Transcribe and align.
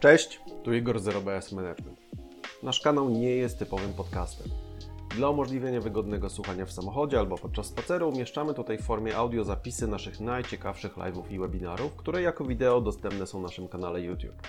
Cześć, 0.00 0.40
tu 0.62 0.74
Igor 0.74 1.00
z 1.00 1.02
ZeroBS 1.02 1.52
Management. 1.52 2.00
Nasz 2.62 2.80
kanał 2.80 3.10
nie 3.10 3.30
jest 3.30 3.58
typowym 3.58 3.92
podcastem. 3.92 4.48
Dla 5.16 5.28
umożliwienia 5.28 5.80
wygodnego 5.80 6.30
słuchania 6.30 6.66
w 6.66 6.72
samochodzie 6.72 7.18
albo 7.18 7.38
podczas 7.38 7.66
spaceru 7.66 8.08
umieszczamy 8.08 8.54
tutaj 8.54 8.78
w 8.78 8.82
formie 8.82 9.16
audio 9.16 9.44
zapisy 9.44 9.86
naszych 9.86 10.20
najciekawszych 10.20 10.96
live'ów 10.96 11.30
i 11.30 11.38
webinarów, 11.38 11.96
które 11.96 12.22
jako 12.22 12.44
wideo 12.44 12.80
dostępne 12.80 13.26
są 13.26 13.38
na 13.38 13.42
naszym 13.42 13.68
kanale 13.68 14.00
YouTube. 14.00 14.42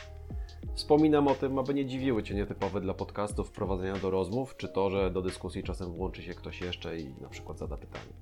Wspominam 0.74 1.28
o 1.28 1.36
tym, 1.36 1.60
aby 1.60 1.74
nie 1.74 1.86
dziwiły 1.86 2.24
Cię 2.24 2.36
nietypowe 2.36 2.82
dla 2.82 2.94
podcastów 2.94 3.48
wprowadzenia 3.48 3.96
do 3.96 4.10
rozmów, 4.10 4.58
czy 4.58 4.68
to, 4.68 4.90
że 4.90 5.12
do 5.12 5.22
dyskusji 5.22 5.64
czasem 5.64 5.92
włączy 5.92 6.24
się 6.24 6.34
ktoś 6.34 6.62
jeszcze 6.62 6.98
i 7.00 7.14
na 7.22 7.30
przykład 7.30 7.58
zada 7.58 7.78
pytanie. 7.78 8.14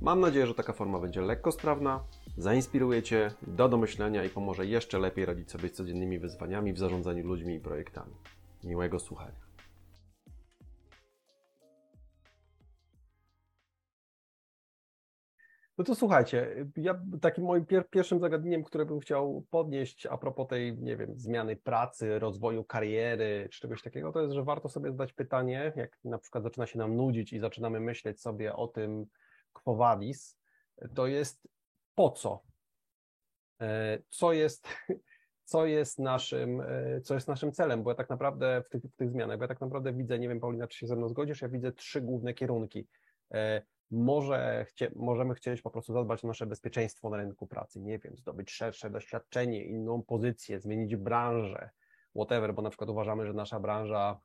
Mam 0.00 0.20
nadzieję, 0.20 0.46
że 0.46 0.54
taka 0.54 0.72
forma 0.72 0.98
będzie 0.98 1.20
lekko 1.20 1.52
sprawna, 1.52 2.04
zainspiruje 2.36 3.02
Cię, 3.02 3.30
do 3.42 3.76
myślenia 3.76 4.24
i 4.24 4.28
pomoże 4.28 4.66
jeszcze 4.66 4.98
lepiej 4.98 5.26
radzić 5.26 5.50
sobie 5.50 5.68
z 5.68 5.72
codziennymi 5.72 6.18
wyzwaniami 6.18 6.72
w 6.72 6.78
zarządzaniu 6.78 7.26
ludźmi 7.26 7.54
i 7.54 7.60
projektami. 7.60 8.14
Miłego 8.64 8.98
słuchania. 8.98 9.46
No 15.78 15.84
to 15.84 15.94
słuchajcie, 15.94 16.66
ja 16.76 17.00
takim 17.20 17.44
moim 17.44 17.66
pier 17.66 17.90
pierwszym 17.90 18.20
zagadnieniem, 18.20 18.64
które 18.64 18.86
bym 18.86 19.00
chciał 19.00 19.44
podnieść 19.50 20.06
a 20.06 20.18
propos 20.18 20.48
tej, 20.48 20.78
nie 20.78 20.96
wiem, 20.96 21.18
zmiany 21.18 21.56
pracy, 21.56 22.18
rozwoju 22.18 22.64
kariery 22.64 23.48
czy 23.52 23.60
czegoś 23.60 23.82
takiego, 23.82 24.12
to 24.12 24.20
jest, 24.20 24.34
że 24.34 24.42
warto 24.42 24.68
sobie 24.68 24.90
zadać 24.90 25.12
pytanie, 25.12 25.72
jak 25.76 25.98
na 26.04 26.18
przykład 26.18 26.44
zaczyna 26.44 26.66
się 26.66 26.78
nam 26.78 26.96
nudzić 26.96 27.32
i 27.32 27.38
zaczynamy 27.38 27.80
myśleć 27.80 28.20
sobie 28.20 28.56
o 28.56 28.68
tym 28.68 29.06
quo 29.52 29.76
vadis, 29.76 30.38
to 30.94 31.06
jest 31.06 31.48
po 31.96 32.10
co? 32.10 32.42
E, 33.60 33.98
co 34.10 34.32
jest, 34.32 34.68
co 35.50 35.66
jest 35.66 35.98
naszym, 35.98 36.60
e, 36.60 37.00
co 37.00 37.14
jest 37.14 37.28
naszym 37.28 37.52
celem, 37.52 37.82
bo 37.82 37.90
ja 37.90 37.94
tak 37.94 38.10
naprawdę 38.10 38.62
w 38.66 38.68
tych, 38.68 38.82
w 38.82 38.96
tych 38.96 39.10
zmianach, 39.10 39.38
bo 39.38 39.44
ja 39.44 39.48
tak 39.48 39.60
naprawdę 39.60 39.92
widzę, 39.92 40.18
nie 40.18 40.28
wiem 40.28 40.40
Paulina, 40.40 40.66
czy 40.66 40.78
się 40.78 40.86
ze 40.86 40.96
mną 40.96 41.08
zgodzisz, 41.08 41.42
ja 41.42 41.48
widzę 41.48 41.72
trzy 41.72 42.00
główne 42.00 42.34
kierunki. 42.34 42.88
E, 43.34 43.62
może 43.90 44.64
chcie, 44.68 44.90
możemy 44.96 45.34
chcieć 45.34 45.62
po 45.62 45.70
prostu 45.70 45.92
zadbać 45.92 46.24
o 46.24 46.28
nasze 46.28 46.46
bezpieczeństwo 46.46 47.10
na 47.10 47.16
rynku 47.16 47.46
pracy, 47.46 47.80
nie 47.80 47.98
wiem, 47.98 48.16
zdobyć 48.16 48.50
szersze 48.50 48.90
doświadczenie, 48.90 49.64
inną 49.64 50.02
pozycję, 50.02 50.60
zmienić 50.60 50.96
branżę, 50.96 51.70
whatever, 52.16 52.54
bo 52.54 52.62
na 52.62 52.70
przykład 52.70 52.90
uważamy, 52.90 53.26
że 53.26 53.32
nasza 53.32 53.60
branża 53.60 54.20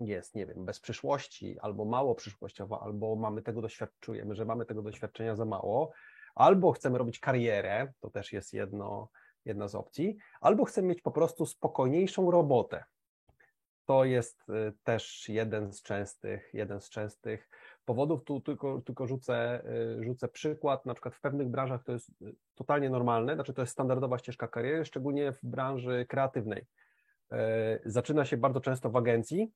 jest, 0.00 0.34
nie 0.34 0.46
wiem, 0.46 0.64
bez 0.64 0.80
przyszłości, 0.80 1.58
albo 1.60 1.84
mało 1.84 2.14
przyszłościowa, 2.14 2.80
albo 2.80 3.16
mamy 3.16 3.42
tego 3.42 3.62
doświadczujemy, 3.62 4.34
że 4.34 4.44
mamy 4.44 4.66
tego 4.66 4.82
doświadczenia 4.82 5.36
za 5.36 5.44
mało, 5.44 5.92
albo 6.34 6.72
chcemy 6.72 6.98
robić 6.98 7.18
karierę, 7.18 7.92
to 8.00 8.10
też 8.10 8.32
jest 8.32 8.52
jedno, 8.52 9.08
jedna 9.44 9.68
z 9.68 9.74
opcji, 9.74 10.16
albo 10.40 10.64
chcemy 10.64 10.88
mieć 10.88 11.02
po 11.02 11.10
prostu 11.10 11.46
spokojniejszą 11.46 12.30
robotę. 12.30 12.84
To 13.90 14.04
jest 14.04 14.48
y, 14.48 14.72
też 14.82 15.28
jeden 15.28 15.72
z 15.72 15.82
częstych, 15.82 16.50
jeden 16.54 16.80
z 16.80 16.90
częstych 16.90 17.48
powodów. 17.84 18.24
Tu 18.24 18.40
tylko, 18.40 18.80
tylko 18.80 19.06
rzucę, 19.06 19.62
y, 20.00 20.04
rzucę 20.04 20.28
przykład. 20.28 20.86
Na 20.86 20.94
przykład 20.94 21.14
w 21.14 21.20
pewnych 21.20 21.48
branżach 21.48 21.84
to 21.84 21.92
jest 21.92 22.10
y, 22.22 22.34
totalnie 22.54 22.90
normalne, 22.90 23.34
znaczy 23.34 23.54
to 23.54 23.62
jest 23.62 23.72
standardowa 23.72 24.18
ścieżka 24.18 24.48
kariery, 24.48 24.84
szczególnie 24.84 25.32
w 25.32 25.38
branży 25.42 26.06
kreatywnej. 26.08 26.66
Zaczyna 27.84 28.24
się 28.24 28.36
bardzo 28.36 28.60
często 28.60 28.90
w 28.90 28.96
agencji, 28.96 29.52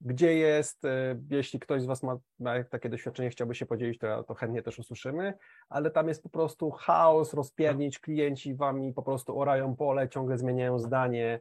gdzie 0.00 0.34
jest, 0.34 0.82
jeśli 1.30 1.60
ktoś 1.60 1.82
z 1.82 1.86
Was 1.86 2.02
ma, 2.02 2.18
ma, 2.38 2.64
takie 2.64 2.88
doświadczenie, 2.88 3.30
chciałby 3.30 3.54
się 3.54 3.66
podzielić, 3.66 3.98
to, 3.98 4.24
to 4.24 4.34
chętnie 4.34 4.62
też 4.62 4.78
usłyszymy, 4.78 5.34
ale 5.68 5.90
tam 5.90 6.08
jest 6.08 6.22
po 6.22 6.28
prostu 6.28 6.70
chaos, 6.70 7.34
rozpiernić, 7.34 7.98
klienci 7.98 8.54
Wami 8.54 8.92
po 8.92 9.02
prostu 9.02 9.38
orają 9.38 9.76
pole, 9.76 10.08
ciągle 10.08 10.38
zmieniają 10.38 10.78
zdanie 10.78 11.40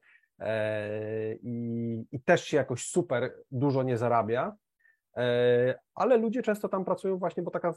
i, 1.42 2.06
i 2.12 2.22
też 2.22 2.44
się 2.44 2.58
jakoś 2.58 2.86
super 2.86 3.34
dużo 3.52 3.84
nie 3.84 3.98
zarabia, 3.98 4.56
E, 5.18 5.80
ale 5.96 6.18
ludzie 6.18 6.42
często 6.42 6.69
tam 6.69 6.86
pracują 6.86 7.18
właśnie, 7.18 7.44
bo 7.44 7.52
taką 7.52 7.74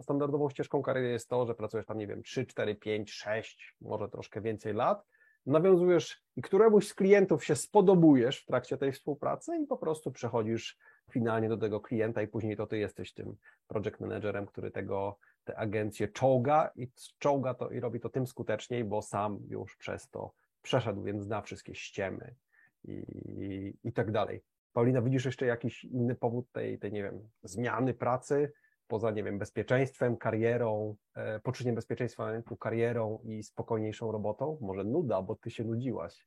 standardową 0.00 0.50
ścieżką 0.50 0.82
kariery 0.82 1.08
jest 1.08 1.28
to, 1.28 1.46
że 1.46 1.54
pracujesz 1.54 1.86
tam, 1.86 1.98
nie 1.98 2.06
wiem, 2.06 2.22
3, 2.22 2.46
4, 2.46 2.74
5, 2.74 3.12
6, 3.12 3.76
może 3.80 4.08
troszkę 4.08 4.40
więcej 4.40 4.74
lat, 4.74 5.06
nawiązujesz 5.46 6.24
i 6.36 6.42
któremuś 6.42 6.88
z 6.88 6.94
klientów 6.94 7.44
się 7.44 7.56
spodobujesz 7.56 8.42
w 8.42 8.46
trakcie 8.46 8.78
tej 8.78 8.92
współpracy 8.92 9.56
i 9.56 9.66
po 9.66 9.76
prostu 9.76 10.12
przechodzisz 10.12 10.78
finalnie 11.10 11.48
do 11.48 11.56
tego 11.56 11.80
klienta 11.80 12.22
i 12.22 12.28
później 12.28 12.56
to 12.56 12.66
ty 12.66 12.78
jesteś 12.78 13.12
tym 13.12 13.36
project 13.68 14.00
managerem, 14.00 14.46
który 14.46 14.70
tego, 14.70 15.18
te 15.44 15.56
agencje 15.56 16.08
czołga 16.08 16.70
i 16.76 16.88
czołga 17.18 17.54
to 17.54 17.70
i 17.70 17.80
robi 17.80 18.00
to 18.00 18.08
tym 18.08 18.26
skuteczniej, 18.26 18.84
bo 18.84 19.02
sam 19.02 19.40
już 19.48 19.76
przez 19.76 20.10
to 20.10 20.32
przeszedł, 20.62 21.02
więc 21.02 21.22
zna 21.22 21.42
wszystkie 21.42 21.74
ściemy 21.74 22.34
i, 22.84 23.74
i, 23.84 23.92
tak 23.92 24.10
dalej. 24.10 24.42
Paulina, 24.72 25.02
widzisz 25.02 25.24
jeszcze 25.24 25.46
jakiś 25.46 25.84
inny 25.84 26.14
powód 26.14 26.52
tej, 26.52 26.78
tej, 26.78 26.92
nie 26.92 27.02
wiem, 27.02 27.28
zmiany 27.42 27.94
pracy, 27.94 28.52
poza, 28.88 29.10
nie 29.10 29.24
wiem, 29.24 29.38
bezpieczeństwem, 29.38 30.16
karierą, 30.16 30.96
e, 31.14 31.40
poczuciem 31.40 31.74
bezpieczeństwa 31.74 32.26
na 32.26 32.32
rynku, 32.32 32.56
karierą 32.56 33.18
i 33.24 33.42
spokojniejszą 33.42 34.12
robotą? 34.12 34.58
Może 34.60 34.84
nuda, 34.84 35.22
bo 35.22 35.36
ty 35.36 35.50
się 35.50 35.64
nudziłaś. 35.64 36.26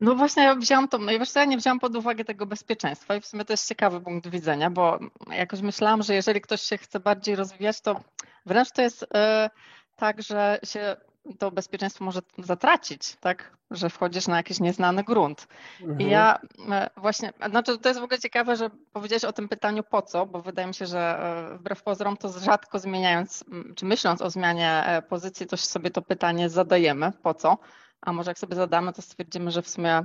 No 0.00 0.14
właśnie, 0.14 0.42
ja 0.42 0.54
wziąłam 0.54 0.88
to, 0.88 0.98
no 0.98 1.06
wiesz 1.06 1.30
co, 1.30 1.40
ja 1.40 1.44
nie 1.46 1.56
wziąłam 1.56 1.80
pod 1.80 1.96
uwagę 1.96 2.24
tego 2.24 2.46
bezpieczeństwa 2.46 3.16
i 3.16 3.20
w 3.20 3.26
sumie 3.26 3.44
to 3.44 3.52
jest 3.52 3.68
ciekawy 3.68 4.00
punkt 4.00 4.28
widzenia, 4.28 4.70
bo 4.70 4.98
jakoś 5.30 5.60
myślałam, 5.60 6.02
że 6.02 6.14
jeżeli 6.14 6.40
ktoś 6.40 6.60
się 6.60 6.78
chce 6.78 7.00
bardziej 7.00 7.36
rozwijać, 7.36 7.80
to 7.80 8.00
wręcz 8.46 8.72
to 8.72 8.82
jest 8.82 9.06
e, 9.14 9.50
tak, 9.96 10.22
że 10.22 10.58
się 10.64 10.96
to 11.38 11.50
bezpieczeństwo 11.50 12.04
może 12.04 12.20
zatracić, 12.38 13.16
tak? 13.16 13.56
Że 13.70 13.90
wchodzisz 13.90 14.26
na 14.26 14.36
jakiś 14.36 14.60
nieznany 14.60 15.04
grunt. 15.04 15.48
Mhm. 15.80 16.00
I 16.00 16.10
ja 16.10 16.38
e, 16.70 16.90
właśnie, 16.96 17.32
znaczy 17.50 17.78
to 17.78 17.88
jest 17.88 18.00
w 18.00 18.04
ogóle 18.04 18.18
ciekawe, 18.18 18.56
że 18.56 18.70
powiedziałeś 18.92 19.24
o 19.24 19.32
tym 19.32 19.48
pytaniu 19.48 19.82
po 19.82 20.02
co, 20.02 20.26
bo 20.26 20.42
wydaje 20.42 20.68
mi 20.68 20.74
się, 20.74 20.86
że 20.86 21.18
e, 21.52 21.58
wbrew 21.58 21.82
pozorom 21.82 22.16
to 22.16 22.28
rzadko 22.28 22.78
zmieniając, 22.78 23.44
czy 23.76 23.84
myśląc 23.84 24.22
o 24.22 24.30
zmianie 24.30 24.84
e, 24.86 25.02
pozycji, 25.02 25.46
to 25.46 25.56
sobie 25.56 25.90
to 25.90 26.02
pytanie 26.02 26.48
zadajemy, 26.48 27.12
po 27.22 27.34
co, 27.34 27.58
a 28.00 28.12
może 28.12 28.30
jak 28.30 28.38
sobie 28.38 28.56
zadamy, 28.56 28.92
to 28.92 29.02
stwierdzimy, 29.02 29.50
że 29.50 29.62
w 29.62 29.68
sumie 29.68 30.04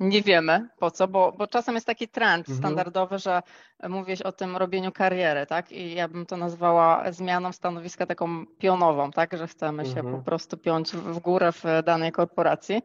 nie 0.00 0.22
wiemy 0.22 0.68
po 0.78 0.90
co, 0.90 1.08
bo, 1.08 1.32
bo 1.32 1.46
czasem 1.46 1.74
jest 1.74 1.86
taki 1.86 2.08
trend 2.08 2.48
mhm. 2.48 2.58
standardowy, 2.58 3.18
że 3.18 3.42
mówisz 3.88 4.20
o 4.20 4.32
tym 4.32 4.56
robieniu 4.56 4.92
kariery, 4.92 5.46
tak? 5.46 5.72
I 5.72 5.94
ja 5.94 6.08
bym 6.08 6.26
to 6.26 6.36
nazwała 6.36 7.12
zmianą 7.12 7.52
stanowiska 7.52 8.06
taką 8.06 8.46
pionową, 8.46 9.10
tak? 9.10 9.36
Że 9.36 9.46
chcemy 9.46 9.82
mhm. 9.82 9.96
się 9.96 10.16
po 10.16 10.24
prostu 10.24 10.56
piąć 10.56 10.92
w 10.92 11.18
górę 11.18 11.52
w 11.52 11.64
danej 11.84 12.12
korporacji. 12.12 12.82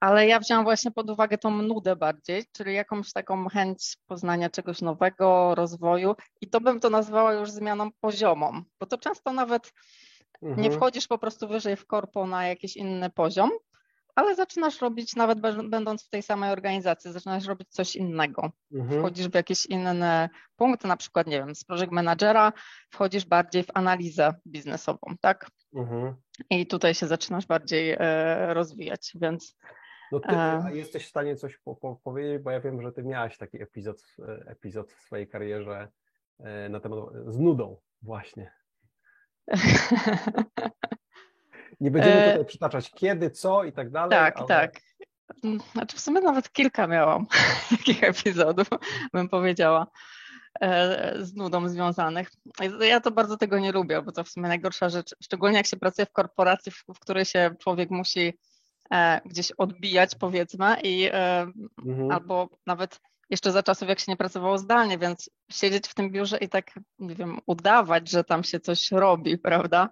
Ale 0.00 0.26
ja 0.26 0.40
wziąłam 0.40 0.64
właśnie 0.64 0.90
pod 0.90 1.10
uwagę 1.10 1.38
tą 1.38 1.50
nudę 1.50 1.96
bardziej, 1.96 2.44
czyli 2.52 2.74
jakąś 2.74 3.12
taką 3.12 3.48
chęć 3.48 3.96
poznania 4.06 4.50
czegoś 4.50 4.80
nowego, 4.80 5.54
rozwoju 5.54 6.14
i 6.40 6.48
to 6.48 6.60
bym 6.60 6.80
to 6.80 6.90
nazwała 6.90 7.32
już 7.32 7.50
zmianą 7.50 7.90
poziomą, 8.00 8.62
bo 8.80 8.86
to 8.86 8.98
często 8.98 9.32
nawet 9.32 9.72
mhm. 10.42 10.62
nie 10.62 10.70
wchodzisz 10.70 11.06
po 11.06 11.18
prostu 11.18 11.48
wyżej 11.48 11.76
w 11.76 11.86
korpo 11.86 12.26
na 12.26 12.46
jakiś 12.46 12.76
inny 12.76 13.10
poziom, 13.10 13.50
ale 14.14 14.34
zaczynasz 14.34 14.80
robić, 14.80 15.16
nawet 15.16 15.40
będąc 15.70 16.06
w 16.06 16.08
tej 16.08 16.22
samej 16.22 16.50
organizacji, 16.50 17.12
zaczynasz 17.12 17.46
robić 17.46 17.68
coś 17.68 17.96
innego. 17.96 18.52
Mhm. 18.72 19.00
Wchodzisz 19.00 19.28
w 19.28 19.34
jakieś 19.34 19.66
inne 19.66 20.28
punkty, 20.56 20.88
na 20.88 20.96
przykład, 20.96 21.26
nie 21.26 21.38
wiem, 21.38 21.54
z 21.54 21.64
project 21.64 21.92
managera 21.92 22.52
wchodzisz 22.90 23.26
bardziej 23.26 23.62
w 23.62 23.70
analizę 23.74 24.34
biznesową, 24.46 25.16
tak? 25.20 25.50
Mhm. 25.74 26.14
I 26.50 26.66
tutaj 26.66 26.94
się 26.94 27.06
zaczynasz 27.06 27.46
bardziej 27.46 27.96
e, 27.98 28.54
rozwijać, 28.54 29.12
więc. 29.14 29.56
No 30.12 30.20
ty 30.20 30.36
e, 30.36 30.76
jesteś 30.76 31.06
w 31.06 31.08
stanie 31.08 31.36
coś 31.36 31.58
po, 31.58 31.76
po, 31.76 31.96
powiedzieć, 31.96 32.42
bo 32.42 32.50
ja 32.50 32.60
wiem, 32.60 32.82
że 32.82 32.92
ty 32.92 33.02
miałaś 33.02 33.38
taki 33.38 33.62
epizod, 33.62 34.02
e, 34.18 34.50
epizod 34.50 34.92
w 34.92 35.02
swojej 35.02 35.28
karierze 35.28 35.88
e, 36.40 36.68
na 36.68 36.80
temat 36.80 36.98
z 37.26 37.38
nudą 37.38 37.76
właśnie. 38.02 38.52
Nie 41.84 41.90
będziemy 41.90 42.16
e, 42.16 42.30
tutaj 42.30 42.44
przytaczać 42.46 42.90
kiedy, 42.90 43.30
co 43.30 43.64
i 43.64 43.72
tak 43.72 43.90
dalej. 43.90 44.10
Tak, 44.10 44.38
ale... 44.38 44.46
tak. 44.46 44.80
Znaczy 45.72 45.96
w 45.96 46.00
sumie 46.00 46.20
nawet 46.20 46.52
kilka 46.52 46.86
miałam 46.86 47.26
takich 47.70 48.04
epizodów, 48.04 48.68
bym 49.12 49.28
powiedziała, 49.28 49.86
e, 50.60 51.14
z 51.24 51.34
nudą 51.34 51.68
związanych. 51.68 52.30
Ja 52.80 53.00
to 53.00 53.10
bardzo 53.10 53.36
tego 53.36 53.58
nie 53.58 53.72
lubię, 53.72 54.02
bo 54.02 54.12
to 54.12 54.24
w 54.24 54.28
sumie 54.28 54.48
najgorsza 54.48 54.88
rzecz, 54.88 55.14
szczególnie 55.22 55.56
jak 55.56 55.66
się 55.66 55.76
pracuje 55.76 56.06
w 56.06 56.12
korporacji, 56.12 56.72
w 56.72 57.00
której 57.00 57.24
się 57.24 57.54
człowiek 57.58 57.90
musi 57.90 58.38
e, 58.92 59.20
gdzieś 59.24 59.52
odbijać, 59.52 60.14
powiedzmy, 60.14 60.76
i 60.82 61.10
mhm. 61.86 62.10
albo 62.10 62.48
nawet 62.66 63.00
jeszcze 63.30 63.52
za 63.52 63.62
czasów, 63.62 63.88
jak 63.88 64.00
się 64.00 64.12
nie 64.12 64.16
pracowało 64.16 64.58
zdalnie, 64.58 64.98
więc 64.98 65.30
siedzieć 65.50 65.88
w 65.88 65.94
tym 65.94 66.10
biurze 66.10 66.38
i 66.38 66.48
tak, 66.48 66.70
nie 66.98 67.14
wiem, 67.14 67.38
udawać, 67.46 68.10
że 68.10 68.24
tam 68.24 68.44
się 68.44 68.60
coś 68.60 68.90
robi, 68.92 69.38
prawda? 69.38 69.88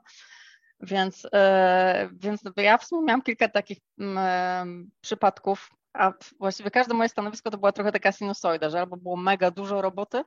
Więc, 0.82 1.26
e, 1.32 2.08
więc 2.12 2.40
ja 2.56 2.78
w 2.78 2.84
sumie 2.84 3.06
miałam 3.06 3.22
kilka 3.22 3.48
takich 3.48 3.78
mm, 3.98 4.90
przypadków, 5.00 5.70
a 5.92 6.12
właściwie 6.38 6.70
każde 6.70 6.94
moje 6.94 7.08
stanowisko 7.08 7.50
to 7.50 7.58
była 7.58 7.72
trochę 7.72 7.92
taka 7.92 8.12
sinusoida, 8.12 8.70
że 8.70 8.80
albo 8.80 8.96
było 8.96 9.16
mega 9.16 9.50
dużo 9.50 9.82
roboty, 9.82 10.22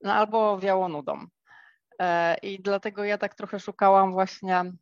no 0.00 0.12
albo 0.12 0.58
wiało 0.58 0.88
nudą. 0.88 1.26
E, 2.00 2.36
I 2.42 2.62
dlatego 2.62 3.04
ja 3.04 3.18
tak 3.18 3.34
trochę 3.34 3.60
szukałam 3.60 4.12
właśnie 4.12 4.72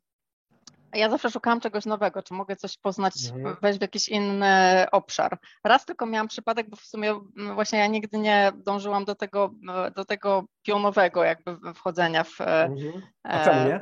ja 0.94 1.10
zawsze 1.10 1.30
szukałam 1.30 1.60
czegoś 1.60 1.86
nowego, 1.86 2.22
czy 2.22 2.34
mogę 2.34 2.56
coś 2.56 2.78
poznać, 2.78 3.14
mhm. 3.34 3.56
wejść 3.62 3.78
w 3.78 3.82
jakiś 3.82 4.08
inny 4.08 4.86
obszar. 4.92 5.38
Raz 5.64 5.84
tylko 5.84 6.06
miałam 6.06 6.28
przypadek, 6.28 6.70
bo 6.70 6.76
w 6.76 6.84
sumie 6.84 7.10
mm, 7.10 7.54
właśnie 7.54 7.78
ja 7.78 7.86
nigdy 7.86 8.18
nie 8.18 8.52
dążyłam 8.56 9.04
do 9.04 9.14
tego, 9.14 9.50
do 9.96 10.04
tego 10.04 10.44
pionowego 10.62 11.24
jakby 11.24 11.74
wchodzenia 11.74 12.24
w... 12.24 12.40
Mhm. 12.40 13.02
A 13.22 13.44
czemu 13.44 13.68
nie? 13.68 13.80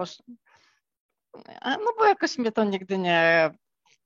No 1.65 1.93
bo 1.99 2.05
jakoś 2.05 2.39
mnie 2.39 2.53
to 2.53 2.65
nigdy 2.65 2.99
nie 2.99 3.51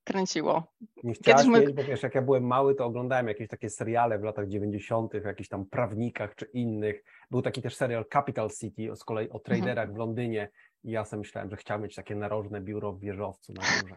kręciło. 0.04 0.62
Nie 1.02 1.14
chciałaś 1.14 1.46
my... 1.46 1.60
mieć, 1.60 1.72
bo 1.72 1.84
wiesz, 1.84 2.02
jak 2.02 2.14
ja 2.14 2.22
byłem 2.22 2.46
mały, 2.46 2.74
to 2.74 2.84
oglądałem 2.84 3.28
jakieś 3.28 3.48
takie 3.48 3.70
seriale 3.70 4.18
w 4.18 4.22
latach 4.22 4.48
90., 4.48 5.14
o 5.14 5.18
jakichś 5.18 5.48
tam 5.48 5.66
prawnikach 5.66 6.34
czy 6.34 6.44
innych. 6.44 7.04
Był 7.30 7.42
taki 7.42 7.62
też 7.62 7.76
serial 7.76 8.04
Capital 8.12 8.50
City, 8.50 8.96
z 8.96 9.04
kolei 9.04 9.30
o 9.30 9.34
mhm. 9.34 9.44
traderach 9.44 9.92
w 9.92 9.96
Londynie. 9.96 10.50
I 10.84 10.90
ja 10.90 11.04
sobie 11.04 11.18
myślałem, 11.18 11.50
że 11.50 11.56
chciałem 11.56 11.82
mieć 11.82 11.94
takie 11.94 12.14
narożne 12.14 12.60
biuro 12.60 12.92
w 12.92 13.00
wieżowcu 13.00 13.52
na 13.52 13.62
górze. 13.62 13.94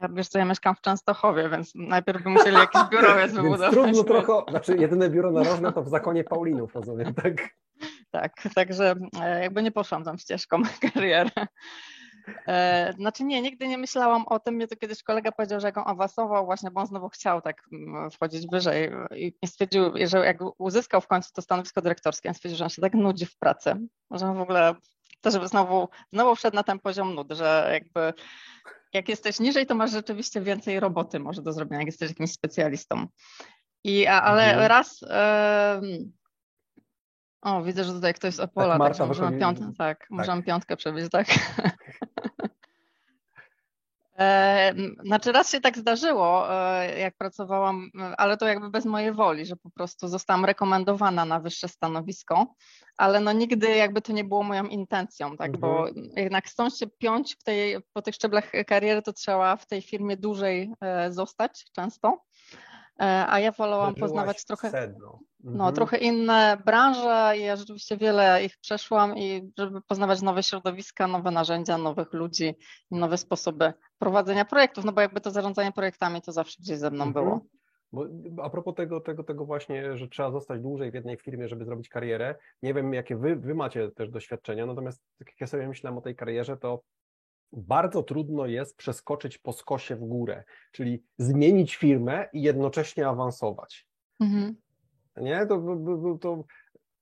Ja 0.00 0.08
wiesz 0.08 0.28
co, 0.28 0.38
ja 0.38 0.44
mieszkam 0.44 0.74
w 0.74 0.80
Częstochowie, 0.80 1.48
więc 1.48 1.72
najpierw 1.74 2.22
by 2.22 2.30
musieli 2.30 2.56
jakieś 2.56 2.82
biuro 2.90 3.08
wybudować. 3.28 3.70
trudno 3.70 4.04
trochę, 4.04 4.50
znaczy 4.50 4.76
jedyne 4.76 5.10
biuro 5.10 5.32
narożne 5.32 5.72
to 5.72 5.82
w 5.82 5.88
zakonie 5.88 6.24
Paulinów, 6.24 6.74
rozumiem, 6.74 7.14
tak? 7.14 7.56
Tak, 8.10 8.32
także 8.54 8.94
e, 9.20 9.42
jakby 9.42 9.62
nie 9.62 9.72
poszłam 9.72 10.04
tą 10.04 10.16
ścieżką 10.16 10.62
kariery. 10.92 11.30
E, 12.46 12.92
znaczy 12.98 13.24
nie, 13.24 13.42
nigdy 13.42 13.68
nie 13.68 13.78
myślałam 13.78 14.26
o 14.26 14.40
tym. 14.40 14.54
Mnie 14.54 14.68
to 14.68 14.76
kiedyś 14.76 15.02
kolega 15.02 15.32
powiedział, 15.32 15.60
że 15.60 15.66
jak 15.66 15.78
on 15.78 15.84
awansował 15.86 16.44
właśnie, 16.44 16.70
bo 16.70 16.80
on 16.80 16.86
znowu 16.86 17.08
chciał 17.08 17.42
tak 17.42 17.62
mm, 17.72 18.10
wchodzić 18.10 18.46
wyżej 18.50 18.90
i 19.16 19.46
stwierdził, 19.46 19.82
że 20.06 20.18
jak 20.18 20.38
uzyskał 20.58 21.00
w 21.00 21.06
końcu 21.06 21.30
to 21.32 21.42
stanowisko 21.42 21.82
dyrektorskie, 21.82 22.28
on 22.28 22.34
stwierdził, 22.34 22.58
że 22.58 22.64
on 22.64 22.70
się 22.70 22.82
tak 22.82 22.94
nudzi 22.94 23.26
w 23.26 23.38
pracy, 23.38 23.74
że 24.10 24.34
w 24.34 24.40
ogóle 24.40 24.74
to, 25.20 25.30
żeby 25.30 25.48
znowu, 25.48 25.88
znowu 26.12 26.34
wszedł 26.34 26.56
na 26.56 26.62
ten 26.62 26.78
poziom 26.78 27.14
nud, 27.14 27.32
że 27.32 27.70
jakby 27.72 28.12
jak 28.92 29.08
jesteś 29.08 29.40
niżej, 29.40 29.66
to 29.66 29.74
masz 29.74 29.90
rzeczywiście 29.90 30.40
więcej 30.40 30.80
roboty 30.80 31.20
może 31.20 31.42
do 31.42 31.52
zrobienia, 31.52 31.78
jak 31.78 31.86
jesteś 31.86 32.08
jakimś 32.08 32.32
specjalistą. 32.32 33.06
I, 33.84 34.06
a, 34.06 34.22
ale 34.22 34.44
mhm. 34.44 34.66
raz... 34.66 35.04
o, 37.42 37.62
widzę, 37.62 37.84
że 37.84 37.92
tutaj 37.92 38.14
ktoś 38.14 38.34
z 38.34 38.40
Opola, 38.40 38.68
tak, 38.68 38.78
Marta, 38.78 38.98
także 38.98 39.22
możemy, 39.22 39.40
piąt, 39.40 39.58
tak, 39.58 39.76
tak, 39.98 40.10
możemy 40.10 40.42
piątkę 40.42 40.76
przebić, 40.76 41.10
tak? 41.10 41.26
E, 44.18 44.74
znaczy 45.04 45.32
raz 45.32 45.50
się 45.50 45.60
tak 45.60 45.78
zdarzyło, 45.78 46.54
e, 46.54 46.98
jak 46.98 47.16
pracowałam, 47.16 47.90
ale 48.18 48.36
to 48.36 48.46
jakby 48.46 48.70
bez 48.70 48.84
mojej 48.84 49.12
woli, 49.12 49.46
że 49.46 49.56
po 49.56 49.70
prostu 49.70 50.08
zostałam 50.08 50.44
rekomendowana 50.44 51.24
na 51.24 51.40
wyższe 51.40 51.68
stanowisko, 51.68 52.54
ale 52.96 53.20
no 53.20 53.32
nigdy 53.32 53.76
jakby 53.76 54.02
to 54.02 54.12
nie 54.12 54.24
było 54.24 54.42
moją 54.42 54.64
intencją, 54.64 55.36
tak, 55.36 55.54
mhm. 55.54 55.60
bo 55.60 55.86
jednak 56.20 56.44
chcąc 56.46 56.78
się 56.78 56.86
piąć 56.86 57.36
w 57.40 57.42
tej, 57.42 57.76
po 57.92 58.02
tych 58.02 58.14
szczeblach 58.14 58.50
kariery, 58.66 59.02
to 59.02 59.12
trzeba 59.12 59.56
w 59.56 59.66
tej 59.66 59.82
firmie 59.82 60.16
dłużej 60.16 60.72
e, 60.80 61.12
zostać 61.12 61.64
często. 61.72 62.20
E, 63.00 63.26
a 63.28 63.40
ja 63.40 63.52
wolałam 63.52 63.94
poznawać 63.94 64.44
trochę, 64.44 64.70
sedno. 64.70 65.18
no, 65.44 65.52
mhm. 65.52 65.74
trochę 65.74 65.98
inne 65.98 66.58
branże. 66.64 67.38
Ja 67.38 67.56
rzeczywiście 67.56 67.96
wiele 67.96 68.44
ich 68.44 68.58
przeszłam 68.58 69.18
i 69.18 69.52
żeby 69.58 69.80
poznawać 69.82 70.22
nowe 70.22 70.42
środowiska, 70.42 71.06
nowe 71.06 71.30
narzędzia, 71.30 71.78
nowych 71.78 72.12
ludzi 72.12 72.54
nowe 72.90 73.18
sposoby 73.18 73.72
prowadzenia 73.98 74.44
projektów, 74.44 74.84
no 74.84 74.92
bo 74.92 75.00
jakby 75.00 75.20
to 75.20 75.30
zarządzanie 75.30 75.72
projektami 75.72 76.22
to 76.22 76.32
zawsze 76.32 76.56
gdzieś 76.62 76.78
ze 76.78 76.90
mną 76.90 77.04
mhm. 77.04 77.24
było. 77.24 77.40
Bo 77.92 78.06
a 78.44 78.50
propos 78.50 78.74
tego, 78.74 79.00
tego, 79.00 79.24
tego 79.24 79.44
właśnie, 79.44 79.98
że 79.98 80.08
trzeba 80.08 80.30
zostać 80.30 80.60
dłużej 80.60 80.90
w 80.90 80.94
jednej 80.94 81.16
firmie, 81.16 81.48
żeby 81.48 81.64
zrobić 81.64 81.88
karierę, 81.88 82.34
nie 82.62 82.74
wiem 82.74 82.94
jakie 82.94 83.16
wy, 83.16 83.36
wy 83.36 83.54
macie 83.54 83.90
też 83.90 84.10
doświadczenia, 84.10 84.66
natomiast 84.66 85.02
tak 85.18 85.28
jak 85.28 85.40
ja 85.40 85.46
sobie 85.46 85.68
myślałem 85.68 85.98
o 85.98 86.00
tej 86.02 86.16
karierze, 86.16 86.56
to 86.56 86.80
bardzo 87.52 88.02
trudno 88.02 88.46
jest 88.46 88.76
przeskoczyć 88.76 89.38
po 89.38 89.52
skosie 89.52 89.96
w 89.96 90.04
górę, 90.04 90.44
czyli 90.72 91.02
zmienić 91.18 91.76
firmę 91.76 92.28
i 92.32 92.42
jednocześnie 92.42 93.08
awansować. 93.08 93.88
Mhm. 94.20 94.56
Nie? 95.16 95.46
To, 95.46 95.62
to, 96.02 96.18
to, 96.20 96.44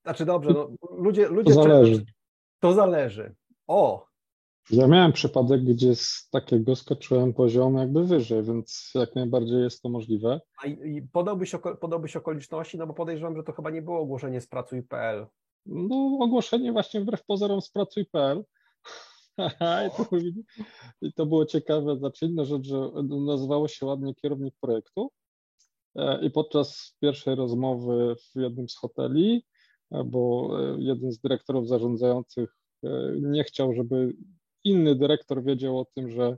znaczy 0.02 0.24
dobrze, 0.24 0.50
no, 0.50 0.70
ludzie, 0.90 1.28
ludzie 1.28 1.54
to 1.54 1.62
zależy. 1.62 2.04
To 2.60 2.72
zależy. 2.72 3.34
O! 3.66 4.06
Ja 4.70 4.86
miałem 4.86 5.12
przypadek, 5.12 5.64
gdzie 5.64 5.94
z 5.94 6.28
takiego 6.30 6.76
skoczyłem 6.76 7.34
poziom 7.34 7.76
jakby 7.76 8.04
wyżej, 8.04 8.42
więc 8.42 8.90
jak 8.94 9.14
najbardziej 9.14 9.62
jest 9.62 9.82
to 9.82 9.88
możliwe. 9.88 10.40
A 10.62 10.66
i, 10.66 11.02
podałbyś, 11.12 11.52
podałbyś 11.80 12.16
okoliczności, 12.16 12.78
no 12.78 12.86
bo 12.86 12.94
podejrzewam, 12.94 13.36
że 13.36 13.42
to 13.42 13.52
chyba 13.52 13.70
nie 13.70 13.82
było 13.82 14.00
ogłoszenie 14.00 14.40
z 14.40 14.46
pracuj.pl. 14.46 15.26
No 15.66 16.18
ogłoszenie 16.20 16.72
właśnie 16.72 17.00
wbrew 17.00 17.24
pozorom 17.24 17.60
z 17.60 17.70
pracuj.pl. 17.70 18.44
I 19.38 19.90
to, 19.96 20.08
I 21.02 21.12
to 21.12 21.26
było 21.26 21.46
ciekawe, 21.46 21.96
znaczy 21.96 22.26
inna 22.26 22.44
rzecz, 22.44 22.66
że 22.66 22.90
nazywało 23.04 23.68
się 23.68 23.86
ładnie 23.86 24.14
kierownik 24.14 24.54
projektu 24.60 25.10
e, 25.96 26.26
i 26.26 26.30
podczas 26.30 26.96
pierwszej 27.00 27.34
rozmowy 27.34 28.14
w 28.16 28.40
jednym 28.40 28.68
z 28.68 28.76
hoteli, 28.76 29.44
e, 29.90 30.04
bo 30.04 30.50
e, 30.60 30.76
jeden 30.78 31.12
z 31.12 31.18
dyrektorów 31.18 31.68
zarządzających 31.68 32.56
nie 33.20 33.44
chciał, 33.44 33.74
żeby 33.74 34.16
inny 34.64 34.94
dyrektor 34.94 35.44
wiedział 35.44 35.78
o 35.78 35.84
tym, 35.94 36.10
że, 36.10 36.36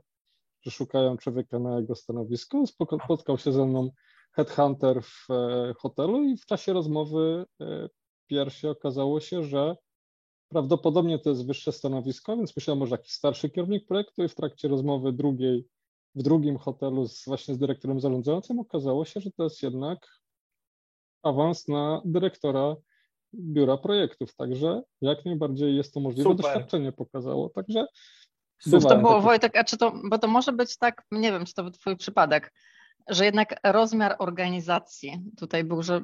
że 0.61 0.71
szukają 0.71 1.17
człowieka 1.17 1.59
na 1.59 1.79
jego 1.79 1.95
stanowisko. 1.95 2.63
Spotkał 2.67 3.37
się 3.37 3.51
ze 3.51 3.65
mną 3.65 3.89
headhunter 4.31 5.01
w 5.03 5.27
hotelu 5.77 6.23
i 6.23 6.37
w 6.37 6.45
czasie 6.45 6.73
rozmowy 6.73 7.45
pierwszej 8.27 8.69
okazało 8.69 9.19
się, 9.19 9.43
że 9.43 9.75
Prawdopodobnie 10.49 11.19
to 11.19 11.29
jest 11.29 11.47
wyższe 11.47 11.71
stanowisko, 11.71 12.37
więc 12.37 12.55
myślałem, 12.55 12.79
może 12.79 12.95
jakiś 12.95 13.11
starszy 13.11 13.49
kierownik 13.49 13.87
projektu 13.87 14.23
i 14.23 14.27
w 14.27 14.35
trakcie 14.35 14.67
rozmowy 14.67 15.13
drugiej, 15.13 15.67
w 16.15 16.23
drugim 16.23 16.57
hotelu 16.57 17.07
z, 17.07 17.25
właśnie 17.25 17.55
z 17.55 17.57
dyrektorem 17.57 17.99
zarządzającym 17.99 18.59
okazało 18.59 19.05
się, 19.05 19.19
że 19.19 19.31
to 19.31 19.43
jest 19.43 19.63
jednak 19.63 20.07
awans 21.23 21.67
na 21.67 22.01
dyrektora 22.05 22.75
biura 23.33 23.77
projektów, 23.77 24.35
także 24.35 24.81
jak 25.01 25.25
najbardziej 25.25 25.75
jest 25.75 25.93
to 25.93 25.99
możliwe, 25.99 26.29
Super. 26.29 26.45
doświadczenie 26.45 26.91
pokazało, 26.91 27.49
także 27.49 27.85
Cóż 28.59 28.83
to 28.83 28.97
było, 28.97 29.21
Wojtek, 29.21 29.57
a 29.57 29.63
czy 29.63 29.77
to, 29.77 29.93
bo 30.09 30.17
to 30.17 30.27
może 30.27 30.51
być 30.51 30.77
tak, 30.77 31.03
nie 31.11 31.31
wiem, 31.31 31.45
czy 31.45 31.53
to 31.53 31.63
był 31.63 31.71
twój 31.71 31.97
przypadek, 31.97 32.53
że 33.09 33.25
jednak 33.25 33.59
rozmiar 33.63 34.15
organizacji 34.19 35.21
tutaj 35.37 35.63
był, 35.63 35.83
że 35.83 36.01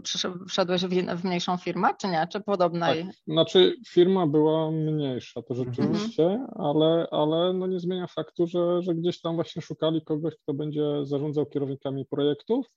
wszedłeś 0.50 0.86
w, 0.86 1.24
mniejszą 1.24 1.58
firmę, 1.58 1.88
czy 1.98 2.08
nie? 2.08 2.28
Czy 2.32 2.42
podobnej? 2.42 3.06
Tak. 3.06 3.16
Znaczy 3.28 3.76
firma 3.88 4.28
była 4.28 4.72
mniejsza, 4.72 5.42
to 5.42 5.54
mhm. 5.54 5.74
rzeczywiście, 5.74 6.24
mhm. 6.24 6.50
ale, 6.56 7.08
ale 7.12 7.54
no 7.54 7.68
nie 7.68 7.80
zmienia 7.80 8.07
faktu, 8.07 8.48
że, 8.48 8.81
że 8.81 8.95
gdzieś 8.95 9.22
tam 9.22 9.36
właśnie 9.36 9.62
szukali 9.62 10.02
kogoś, 10.02 10.33
kto 10.44 10.54
będzie 10.54 10.83
zarządzał 11.04 11.45
kierownikami 11.45 12.06
projektów 12.06 12.68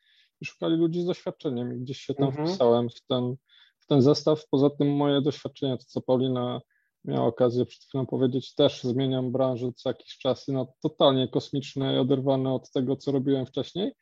i 0.41 0.45
szukali 0.45 0.77
ludzi 0.77 1.03
z 1.03 1.07
doświadczeniem 1.07 1.77
i 1.77 1.81
gdzieś 1.81 1.99
się 1.99 2.15
tam 2.15 2.29
mhm. 2.29 2.49
wpisałem 2.49 2.89
w 2.89 3.03
ten, 3.09 3.35
w 3.81 3.87
ten 3.87 4.03
zestaw. 4.03 4.49
Poza 4.51 4.71
tym 4.71 4.97
moje 4.97 5.21
doświadczenie, 5.21 5.77
to 5.79 5.85
co 5.87 6.01
Paulina 6.01 6.61
miała 7.05 7.27
okazję 7.27 7.67
przed 7.67 7.85
chwilą 7.85 8.07
powiedzieć, 8.07 8.55
też 8.55 8.83
zmieniam 8.83 9.33
branżę 9.33 9.73
co 9.77 9.91
jakiś 9.91 10.19
czas 10.19 10.49
i 10.49 10.53
no 10.53 10.73
totalnie 10.83 11.29
kosmiczne 11.29 11.95
i 11.95 11.99
oderwane 11.99 12.55
od 12.55 12.71
tego, 12.71 12.97
co 12.97 13.13
robiłem 13.13 13.47
wcześniej. 13.47 13.93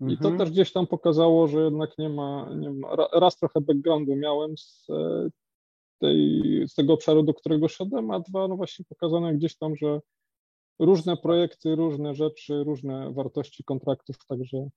I 0.00 0.18
to 0.18 0.28
mhm. 0.28 0.38
też 0.38 0.50
gdzieś 0.50 0.72
tam 0.72 0.86
pokazało, 0.86 1.48
że 1.48 1.60
jednak 1.60 1.98
nie 1.98 2.08
ma, 2.08 2.48
nie 2.54 2.70
ma 2.70 2.96
raz 3.12 3.36
trochę 3.36 3.60
backgroundu 3.60 4.16
miałem 4.16 4.58
z, 4.58 4.86
e, 4.90 5.28
tej, 5.98 6.42
z 6.68 6.74
tego 6.74 6.92
obszaru, 6.92 7.22
do 7.22 7.34
którego 7.34 7.68
szedłem, 7.68 8.10
a 8.10 8.20
dwa, 8.20 8.48
no 8.48 8.56
właśnie 8.56 8.84
pokazane 8.88 9.34
gdzieś 9.34 9.56
tam, 9.56 9.76
że 9.76 10.00
różne 10.78 11.16
projekty, 11.16 11.76
różne 11.76 12.14
rzeczy, 12.14 12.64
różne 12.64 13.12
wartości 13.12 13.64
kontraktów, 13.64 14.16
także 14.28 14.68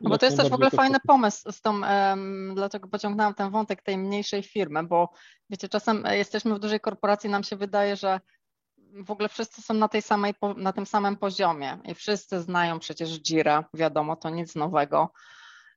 no 0.00 0.10
bo 0.10 0.18
to 0.18 0.26
jest 0.26 0.38
też 0.38 0.48
w 0.48 0.52
ogóle 0.52 0.70
fajny 0.70 0.98
pomysł 1.06 1.52
z 1.52 1.60
tą, 1.60 1.80
um, 1.80 2.52
dlaczego 2.54 2.88
pociągnęłam 2.88 3.34
ten 3.34 3.50
wątek 3.50 3.82
tej 3.82 3.98
mniejszej 3.98 4.42
firmy, 4.42 4.82
bo 4.82 5.08
wiecie, 5.50 5.68
czasem 5.68 6.04
jesteśmy 6.10 6.54
w 6.54 6.58
dużej 6.58 6.80
korporacji, 6.80 7.30
nam 7.30 7.44
się 7.44 7.56
wydaje, 7.56 7.96
że 7.96 8.20
w 8.92 9.10
ogóle 9.10 9.28
wszyscy 9.28 9.62
są 9.62 9.74
na, 9.74 9.88
tej 9.88 10.02
samej, 10.02 10.34
na 10.56 10.72
tym 10.72 10.86
samym 10.86 11.16
poziomie 11.16 11.78
i 11.84 11.94
wszyscy 11.94 12.40
znają 12.40 12.78
przecież 12.78 13.20
Jira, 13.20 13.64
wiadomo, 13.74 14.16
to 14.16 14.30
nic 14.30 14.54
nowego. 14.54 15.12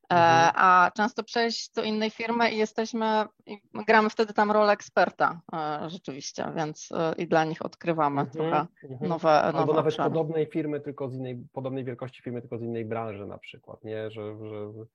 E, 0.10 0.16
mhm. 0.16 0.52
A 0.56 0.92
często 0.96 1.24
przejść 1.24 1.74
do 1.74 1.84
innej 1.84 2.10
firmy 2.10 2.52
i 2.52 2.58
jesteśmy, 2.58 3.26
i 3.46 3.62
gramy 3.74 4.10
wtedy 4.10 4.34
tam 4.34 4.52
rolę 4.52 4.74
eksperta 4.74 5.42
e, 5.54 5.90
rzeczywiście, 5.90 6.46
więc 6.56 6.90
e, 6.92 7.14
i 7.18 7.28
dla 7.28 7.46
nich 7.46 7.66
odkrywamy 7.66 8.22
mhm. 8.22 8.38
trochę 8.38 8.68
mhm. 8.84 9.10
nowe, 9.10 9.44
nowe 9.46 9.60
Albo 9.60 9.74
nawet 9.74 9.94
obszary. 9.94 10.10
podobnej 10.10 10.46
firmy, 10.46 10.80
tylko 10.80 11.10
z 11.10 11.16
innej, 11.16 11.48
podobnej 11.54 11.84
wielkości 11.84 12.22
firmy, 12.22 12.42
tylko 12.42 12.58
z 12.58 12.62
innej 12.62 12.86
branży 12.86 13.26
na 13.26 13.38
przykład, 13.38 13.84
nie, 13.84 14.12
że, 14.12 14.38
że 14.50 14.86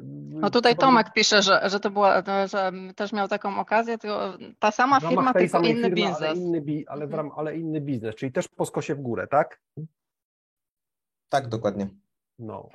no 0.00 0.50
tutaj 0.50 0.76
Tomek 0.76 1.12
pisze, 1.12 1.42
że, 1.42 1.60
że 1.70 1.80
to 1.80 1.90
była, 1.90 2.22
że 2.46 2.72
też 2.96 3.12
miał 3.12 3.28
taką 3.28 3.58
okazję, 3.58 3.98
ta 4.58 4.70
sama 4.70 5.00
firma, 5.00 5.34
tylko 5.34 5.58
inny 5.58 5.74
firmy, 5.74 5.90
biznes. 5.90 6.22
Ale 6.22 6.36
inny, 6.36 6.84
ale, 6.86 7.04
mhm. 7.04 7.26
ram, 7.26 7.38
ale 7.38 7.56
inny 7.56 7.80
biznes, 7.80 8.14
czyli 8.14 8.32
też 8.32 8.48
po 8.48 8.66
skosie 8.66 8.94
w 8.94 9.00
górę, 9.00 9.26
tak? 9.26 9.60
Tak, 11.28 11.48
dokładnie. 11.48 11.88
No. 12.38 12.68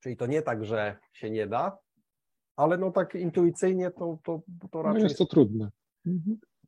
Czyli 0.00 0.16
to 0.16 0.26
nie 0.26 0.42
tak, 0.42 0.64
że 0.64 0.96
się 1.12 1.30
nie 1.30 1.46
da, 1.46 1.78
ale 2.56 2.78
no 2.78 2.90
tak 2.90 3.14
intuicyjnie 3.14 3.90
to, 3.90 4.18
to, 4.24 4.40
to 4.70 4.78
no 4.78 4.82
raczej... 4.82 5.02
No 5.02 5.08
jest 5.08 5.18
to 5.18 5.26
trudne. 5.26 5.70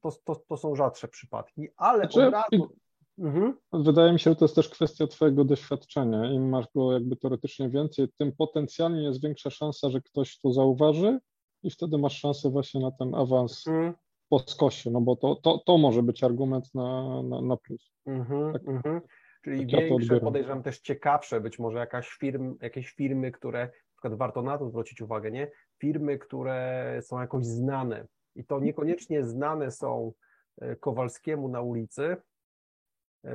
To, 0.00 0.10
to, 0.24 0.36
to 0.48 0.56
są 0.56 0.74
rzadsze 0.74 1.08
przypadki, 1.08 1.68
ale 1.76 1.98
Znaczy, 1.98 2.26
od 2.26 2.32
razu... 2.32 2.76
Mhm. 3.22 3.56
Wydaje 3.72 4.12
mi 4.12 4.20
się, 4.20 4.30
że 4.30 4.36
to 4.36 4.44
jest 4.44 4.54
też 4.54 4.68
kwestia 4.68 5.06
Twojego 5.06 5.44
doświadczenia. 5.44 6.32
Im 6.32 6.48
masz 6.48 6.66
go 6.74 6.92
jakby 6.92 7.16
teoretycznie 7.16 7.68
więcej, 7.68 8.08
tym 8.18 8.32
potencjalnie 8.32 9.02
jest 9.02 9.22
większa 9.22 9.50
szansa, 9.50 9.90
że 9.90 10.00
ktoś 10.00 10.38
to 10.38 10.52
zauważy 10.52 11.18
i 11.62 11.70
wtedy 11.70 11.98
masz 11.98 12.18
szansę 12.18 12.50
właśnie 12.50 12.80
na 12.80 12.90
ten 12.90 13.14
awans 13.14 13.66
Mhm. 13.66 13.94
po 14.28 14.38
skosie, 14.38 14.90
no 14.90 15.00
bo 15.00 15.16
to, 15.16 15.34
to, 15.36 15.58
to 15.66 15.78
może 15.78 16.02
być 16.02 16.24
argument 16.24 16.74
na, 16.74 17.22
na, 17.22 17.40
na 17.42 17.56
plus. 17.56 17.92
Mhm, 18.06 18.52
Tak. 18.52 18.68
mhm. 18.68 19.00
Czyli 19.44 19.60
Tak 19.60 19.72
ja 19.72 19.78
większe, 19.78 19.94
odbieram. 19.94 20.20
podejrzewam 20.24 20.62
też 20.62 20.80
ciekawsze, 20.80 21.40
być 21.40 21.58
może 21.58 21.78
jakaś 21.78 22.08
firm, 22.08 22.56
jakieś 22.62 22.90
firmy, 22.90 23.32
które, 23.32 23.60
na 23.66 23.92
przykład 23.96 24.14
warto 24.14 24.42
na 24.42 24.58
to 24.58 24.68
zwrócić 24.68 25.00
uwagę, 25.00 25.30
nie? 25.30 25.50
Firmy, 25.80 26.18
które 26.18 26.98
są 27.02 27.20
jakoś 27.20 27.44
znane 27.44 28.06
i 28.36 28.44
to 28.44 28.60
niekoniecznie 28.60 29.24
znane 29.24 29.70
są 29.70 30.12
e, 30.60 30.76
Kowalskiemu 30.76 31.48
na 31.48 31.60
ulicy, 31.60 32.16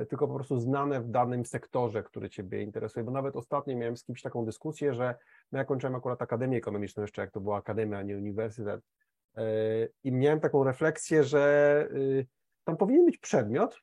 tylko 0.08 0.28
po 0.28 0.34
prostu 0.34 0.58
znane 0.58 1.00
w 1.00 1.10
danym 1.10 1.44
sektorze, 1.46 2.02
który 2.02 2.30
Ciebie 2.30 2.62
interesuje, 2.62 3.04
bo 3.04 3.10
nawet 3.10 3.36
ostatnio 3.36 3.76
miałem 3.76 3.96
z 3.96 4.04
kimś 4.04 4.22
taką 4.22 4.44
dyskusję, 4.44 4.94
że 4.94 5.14
no 5.52 5.58
ja 5.58 5.64
kończyłem 5.64 5.94
akurat 5.94 6.22
Akademię 6.22 6.58
Ekonomiczną 6.58 7.02
jeszcze, 7.02 7.22
jak 7.22 7.30
to 7.30 7.40
była 7.40 7.56
Akademia, 7.56 7.98
a 7.98 8.02
nie 8.02 8.16
Uniwersytet. 8.16 8.80
E, 9.36 9.42
i 10.04 10.12
miałem 10.12 10.40
taką 10.40 10.64
refleksję, 10.64 11.24
że 11.24 11.88
y, 11.92 12.26
tam 12.64 12.76
powinien 12.76 13.06
być 13.06 13.18
przedmiot, 13.18 13.80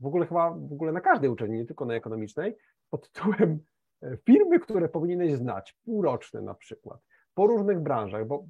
w 0.00 0.06
ogóle 0.06 0.26
chyba 0.26 0.50
w 0.50 0.72
ogóle 0.72 0.92
na 0.92 1.00
każdej 1.00 1.30
uczelni, 1.30 1.58
nie 1.58 1.66
tylko 1.66 1.84
na 1.84 1.94
ekonomicznej, 1.94 2.56
pod 2.90 3.10
tytułem 3.10 3.58
e, 4.02 4.16
firmy, 4.16 4.60
które 4.60 4.88
powinieneś 4.88 5.32
znać, 5.32 5.76
półroczne 5.84 6.42
na 6.42 6.54
przykład, 6.54 7.00
po 7.34 7.46
różnych 7.46 7.80
branżach, 7.80 8.26
bo 8.26 8.46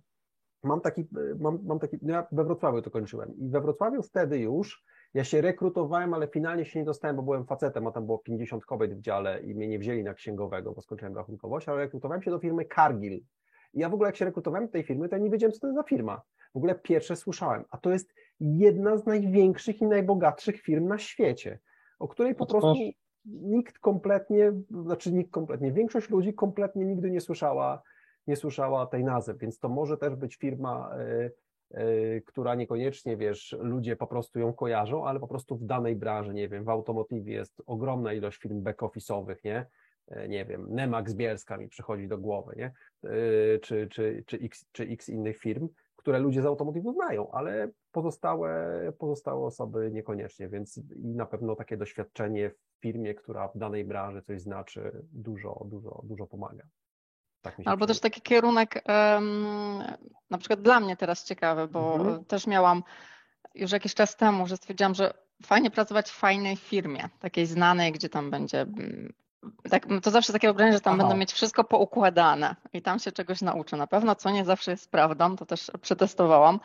mam 0.62 0.80
taki, 0.80 1.00
e, 1.00 1.35
mam, 1.38 1.59
mam 1.64 1.78
taki, 1.78 1.99
no 2.02 2.12
ja 2.12 2.26
we 2.32 2.44
Wrocławiu 2.44 2.82
to 2.82 2.90
kończyłem 2.90 3.37
i 3.37 3.49
we 3.49 3.61
Wrocławiu 3.61 4.02
wtedy 4.02 4.38
już 4.38 4.85
ja 5.14 5.25
się 5.25 5.40
rekrutowałem, 5.40 6.14
ale 6.14 6.28
finalnie 6.28 6.64
się 6.64 6.78
nie 6.78 6.85
dostałem, 6.85 7.16
bo 7.16 7.23
byłem 7.23 7.47
facetem, 7.47 7.87
a 7.87 7.92
tam 7.92 8.07
było 8.07 8.19
50 8.19 8.64
kobiet 8.64 8.95
w 8.95 9.00
dziale 9.00 9.42
i 9.42 9.54
mnie 9.54 9.69
nie 9.69 9.78
wzięli 9.78 10.04
na 10.04 10.14
księgowego, 10.14 10.73
bo 10.73 10.83
skończyłem 10.83 11.16
rachunkowość, 11.16 11.69
ale 11.69 11.78
rekrutowałem 11.78 12.23
się 12.23 12.31
do 12.31 12.38
firmy 12.38 12.64
Cargill. 12.75 13.21
I 13.75 13.81
ja 13.81 13.88
w 13.88 13.95
ogóle 13.95 14.09
jak 14.09 14.16
się 14.16 14.25
rekrutowałem 14.25 14.66
do 14.66 14.73
tej 14.73 14.83
firmy, 14.83 15.09
to 15.09 15.16
ja 15.16 15.23
nie 15.23 15.31
wiedziałem, 15.31 15.52
co 15.52 15.61
to 15.61 15.66
jest 15.66 15.76
za 15.76 15.83
firma. 15.83 16.23
W 16.54 16.57
ogóle 16.57 16.75
pierwsze 16.75 17.16
słyszałem, 17.16 17.64
a 17.71 17.78
to 17.78 17.90
jest 17.90 18.14
jedna 18.40 18.97
z 18.97 19.07
największych 19.07 19.81
i 19.81 19.87
najbogatszych 19.87 20.61
firm 20.61 20.87
na 20.87 20.99
świecie, 20.99 21.59
o 21.99 22.09
której 22.09 22.35
po 22.35 22.45
No 22.45 22.50
prostu 22.50 22.75
nikt 23.25 23.78
kompletnie, 23.78 24.52
znaczy 24.85 25.12
nikt 25.12 25.31
kompletnie, 25.31 25.73
większość 25.73 26.11
ludzi 26.11 26.35
kompletnie 26.35 26.85
nigdy 26.85 27.11
nie 27.11 27.21
słyszała, 27.21 27.83
nie 28.26 28.37
słyszała 28.37 28.87
tej 28.87 29.04
nazwy, 29.04 29.35
więc 29.35 29.59
to 29.59 29.69
może 29.69 29.97
też 29.97 30.14
być 30.14 30.37
firma, 30.37 30.90
y, 31.00 31.33
która 32.26 32.55
niekoniecznie, 32.55 33.17
wiesz, 33.17 33.57
ludzie 33.61 33.97
po 33.97 34.07
prostu 34.07 34.38
ją 34.38 34.52
kojarzą, 34.52 35.07
ale 35.07 35.21
po 35.21 35.29
prostu 35.29 35.57
w 35.57 35.64
danej 35.64 35.97
branży, 35.97 36.35
nie 36.35 36.49
wiem, 36.49 36.64
w 36.64 36.69
automotywie 36.69 37.33
jest 37.33 37.62
ogromna 37.67 38.12
ilość 38.12 38.38
firm 38.38 38.62
back-office'owych, 38.62 39.37
nie? 39.45 39.67
E, 40.09 40.29
Nie 40.29 40.45
wiem, 40.45 40.67
Nemax 40.71 41.14
Bielska 41.14 41.57
mi 41.57 41.69
przychodzi 41.69 42.09
do 42.09 42.19
głowy, 42.19 42.55
nie? 42.57 42.73
Y, 43.11 43.61
Czy, 43.62 43.88
czy, 43.88 44.25
czy, 44.26 44.37
x, 44.37 44.67
czy 44.73 44.85
x 44.85 45.09
innych 45.09 45.38
firm, 45.38 45.69
które 45.97 46.19
ludzie 46.19 46.43
z 46.43 46.47
automotywu 46.47 46.93
znają, 46.93 47.31
ale 47.31 47.71
pozostałe, 47.93 48.93
pozostałe 48.99 49.47
osoby 49.47 49.91
niekoniecznie, 49.93 50.49
więc 50.49 50.81
i 50.97 51.14
na 51.14 51.26
pewno 51.26 51.57
takie 51.57 51.76
doświadczenie 51.76 52.50
w 52.50 52.81
firmie, 52.81 53.14
która 53.14 53.49
w 53.49 53.59
danej 53.59 53.85
branży 53.85 54.23
coś 54.23 54.41
znaczy, 54.41 55.07
dużo, 55.12 55.67
dużo, 55.71 56.02
dużo 56.05 56.26
pomaga. 56.26 56.64
Tak 57.42 57.54
Albo 57.64 57.87
też 57.87 57.96
przydaje. 57.96 58.11
taki 58.11 58.20
kierunek, 58.20 58.82
em, 58.87 59.82
na 60.30 60.38
przykład 60.38 60.62
dla 60.62 60.80
mnie 60.80 60.96
teraz 60.96 61.25
ciekawy, 61.25 61.68
bo 61.68 61.94
Mhm. 61.96 62.25
też 62.25 62.46
miałam 62.46 62.82
już 63.54 63.72
jakiś 63.72 63.94
czas 63.94 64.16
temu, 64.16 64.46
że 64.46 64.56
stwierdziłam, 64.56 64.94
że 64.94 65.14
fajnie 65.42 65.70
pracować 65.70 66.11
w 66.11 66.14
fajnej 66.14 66.56
firmie, 66.56 67.08
takiej 67.20 67.46
znanej, 67.46 67.92
gdzie 67.92 68.08
tam 68.08 68.30
będzie. 68.30 68.66
Tak, 69.70 69.87
to 70.02 70.11
zawsze 70.11 70.32
takie 70.32 70.52
wrażenie, 70.52 70.72
że 70.72 70.80
tam 70.80 70.94
Aha. 70.94 71.02
będą 71.02 71.16
mieć 71.16 71.32
wszystko 71.32 71.64
poukładane 71.64 72.56
i 72.72 72.82
tam 72.82 72.99
się 72.99 73.12
czegoś 73.12 73.40
nauczę. 73.40 73.76
Na 73.76 73.87
pewno, 73.87 74.14
co 74.14 74.30
nie 74.30 74.44
zawsze 74.44 74.70
jest 74.70 74.90
prawdą, 74.90 75.37
to 75.37 75.46
też 75.46 75.70
przetestowałam. 75.80 76.61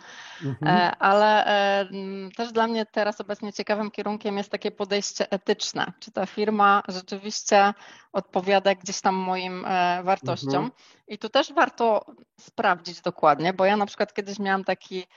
Mhm. 0.45 0.77
E, 0.77 0.95
Ale 0.95 1.45
e, 1.45 1.87
też 2.35 2.51
dla 2.51 2.67
mnie 2.67 2.85
teraz 2.85 3.21
obecnie 3.21 3.53
ciekawym 3.53 3.91
kierunkiem 3.91 4.37
jest 4.37 4.49
takie 4.49 4.71
podejście 4.71 5.31
etyczne. 5.31 5.93
Czy 5.99 6.11
ta 6.11 6.25
firma 6.25 6.83
rzeczywiście 6.87 7.73
odpowiada 8.13 8.75
gdzieś 8.75 9.01
tam 9.01 9.15
moim 9.15 9.65
e, 9.65 10.03
wartościom? 10.03 10.63
Mhm. 10.65 10.71
I 11.07 11.17
tu 11.17 11.29
też 11.29 11.53
warto 11.53 12.05
sprawdzić 12.39 13.01
dokładnie, 13.01 13.53
bo 13.53 13.65
ja 13.65 13.77
na 13.77 13.85
przykład 13.85 14.13
kiedyś 14.13 14.39
miałam 14.39 14.63
taki 14.63 15.07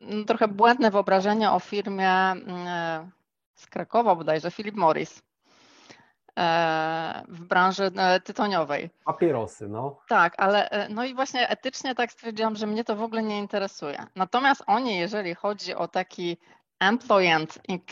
no, 0.00 0.24
trochę 0.24 0.48
błędne 0.48 0.90
wyobrażenie 0.90 1.50
o 1.50 1.60
firmie 1.60 2.10
mm, 2.10 3.10
z 3.54 3.66
Krakowa 3.66 4.14
bodajże, 4.14 4.50
Philip 4.50 4.74
Morris 4.74 5.25
w 7.28 7.40
branży 7.48 7.90
e, 7.96 8.20
tytoniowej. 8.20 8.90
Papierosy, 9.04 9.68
no. 9.68 9.96
Tak, 10.08 10.34
ale 10.38 10.70
e, 10.70 10.88
no 10.88 11.04
i 11.04 11.14
właśnie 11.14 11.48
etycznie 11.48 11.94
tak 11.94 12.12
stwierdziłam, 12.12 12.56
że 12.56 12.66
mnie 12.66 12.84
to 12.84 12.96
w 12.96 13.02
ogóle 13.02 13.22
nie 13.22 13.38
interesuje. 13.38 14.06
Natomiast 14.16 14.62
oni, 14.66 14.98
jeżeli 14.98 15.34
chodzi 15.34 15.74
o 15.74 15.88
taki 15.88 16.36
employee 16.80 17.46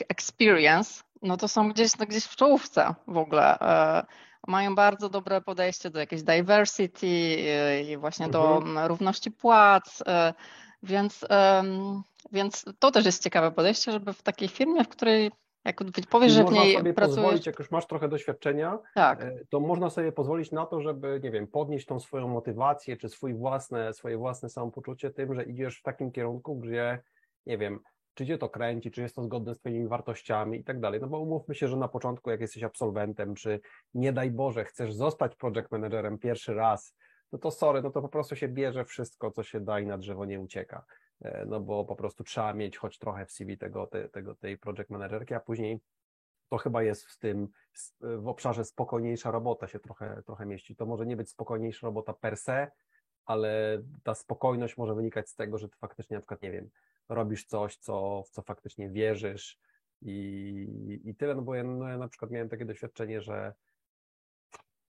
experience, 0.08 1.02
no 1.22 1.36
to 1.36 1.48
są 1.48 1.68
gdzieś, 1.72 1.98
no 1.98 2.06
gdzieś 2.06 2.24
w 2.24 2.36
czołówce 2.36 2.94
w 3.08 3.16
ogóle. 3.16 3.58
E, 3.60 4.06
Mają 4.46 4.74
bardzo 4.74 5.08
dobre 5.08 5.40
podejście 5.40 5.90
do 5.90 6.00
jakiejś 6.00 6.22
diversity 6.22 7.06
e, 7.06 7.82
i 7.82 7.96
właśnie 7.96 8.28
do 8.28 8.56
Mhm. 8.56 8.86
równości 8.86 9.30
płac, 9.30 10.02
e, 10.06 10.34
więc, 10.82 11.24
więc 12.32 12.64
to 12.78 12.90
też 12.90 13.04
jest 13.06 13.22
ciekawe 13.22 13.50
podejście, 13.52 13.92
żeby 13.92 14.12
w 14.12 14.22
takiej 14.22 14.48
firmie, 14.48 14.84
w 14.84 14.88
której 14.88 15.30
jak 15.64 15.80
powiesz, 16.10 16.32
że 16.32 16.42
w 16.42 16.44
można 16.44 16.62
niej 16.62 16.76
sobie 16.76 16.94
pracujesz, 16.94 17.16
pozwolić, 17.16 17.46
jak 17.46 17.58
już 17.58 17.70
masz 17.70 17.86
trochę 17.86 18.08
doświadczenia, 18.08 18.78
tak, 18.94 19.22
e, 19.22 19.32
to 19.50 19.60
można 19.60 19.90
sobie 19.90 20.12
pozwolić 20.12 20.52
na 20.52 20.66
to, 20.66 20.80
żeby, 20.80 21.20
nie 21.22 21.30
wiem, 21.30 21.46
podnieść 21.46 21.86
tą 21.86 22.00
swoją 22.00 22.28
motywację, 22.28 22.96
czy 22.96 23.08
swój 23.08 23.34
własne, 23.34 23.94
swoje 23.94 24.16
własne 24.16 24.48
samopoczucie 24.48 25.10
tym, 25.10 25.34
że 25.34 25.42
idziesz 25.42 25.78
w 25.78 25.82
takim 25.82 26.12
kierunku, 26.12 26.56
gdzie, 26.56 27.02
nie 27.46 27.58
wiem, 27.58 27.80
czy 28.14 28.26
cię 28.26 28.38
to 28.38 28.48
kręci, 28.48 28.90
czy 28.90 29.02
jest 29.02 29.14
to 29.14 29.22
zgodne 29.22 29.54
z 29.54 29.58
twoimi 29.58 29.88
wartościami 29.88 30.58
i 30.58 30.64
tak 30.64 30.80
dalej. 30.80 31.00
No 31.00 31.06
bo 31.06 31.20
umówmy 31.20 31.54
się, 31.54 31.68
że 31.68 31.76
na 31.76 31.88
początku, 31.88 32.30
jak 32.30 32.40
jesteś 32.40 32.62
absolwentem, 32.62 33.34
czy 33.34 33.60
nie 33.94 34.12
daj 34.12 34.30
Boże, 34.30 34.64
chcesz 34.64 34.94
zostać 34.94 35.36
project 35.36 35.70
managerem 35.70 36.18
pierwszy 36.18 36.54
raz, 36.54 36.96
no 37.32 37.38
to 37.38 37.50
sorry, 37.50 37.82
no 37.82 37.90
to 37.90 38.02
po 38.02 38.08
prostu 38.08 38.36
się 38.36 38.48
bierze 38.48 38.84
wszystko, 38.84 39.30
co 39.30 39.42
się 39.42 39.60
da 39.60 39.80
i 39.80 39.86
na 39.86 39.98
drzewo 39.98 40.24
nie 40.24 40.40
ucieka. 40.40 40.84
E, 41.24 41.44
No 41.46 41.60
bo 41.60 41.84
po 41.84 41.96
prostu 41.96 42.24
trzeba 42.24 42.54
mieć 42.54 42.76
choć 42.78 42.98
trochę 42.98 43.26
w 43.26 43.32
CV 43.32 43.58
tego, 43.58 43.86
te, 43.86 44.08
tego, 44.08 44.34
tej 44.34 44.58
project 44.58 44.90
managerki, 44.90 45.34
a 45.34 45.40
później 45.40 45.80
to 46.48 46.58
chyba 46.58 46.82
jest 46.82 47.04
w 47.06 47.18
tym, 47.18 47.48
s- 47.74 47.94
w 48.00 48.28
obszarze 48.28 48.64
spokojniejsza 48.64 49.30
robota 49.30 49.66
się 49.66 49.78
trochę, 49.78 50.22
trochę 50.26 50.46
mieści. 50.46 50.76
To 50.76 50.86
może 50.86 51.06
nie 51.06 51.16
być 51.16 51.30
spokojniejsza 51.30 51.86
robota 51.86 52.12
per 52.12 52.36
se, 52.36 52.70
ale 53.24 53.82
ta 54.02 54.14
spokojność 54.14 54.76
może 54.76 54.94
wynikać 54.94 55.28
z 55.28 55.34
tego, 55.34 55.58
że 55.58 55.68
ty 55.68 55.76
faktycznie 55.78 56.16
na 56.16 56.20
przykład, 56.20 56.42
nie 56.42 56.50
wiem, 56.50 56.70
robisz 57.08 57.44
coś, 57.44 57.76
co, 57.76 58.22
w 58.26 58.30
co 58.30 58.42
faktycznie 58.42 58.90
wierzysz 58.90 59.58
i, 60.02 61.00
i 61.04 61.14
tyle, 61.14 61.34
no 61.34 61.42
bo 61.42 61.54
ja, 61.54 61.64
no 61.64 61.88
ja 61.88 61.98
na 61.98 62.08
przykład 62.08 62.30
miałem 62.30 62.48
takie 62.48 62.64
doświadczenie, 62.64 63.20
że 63.20 63.54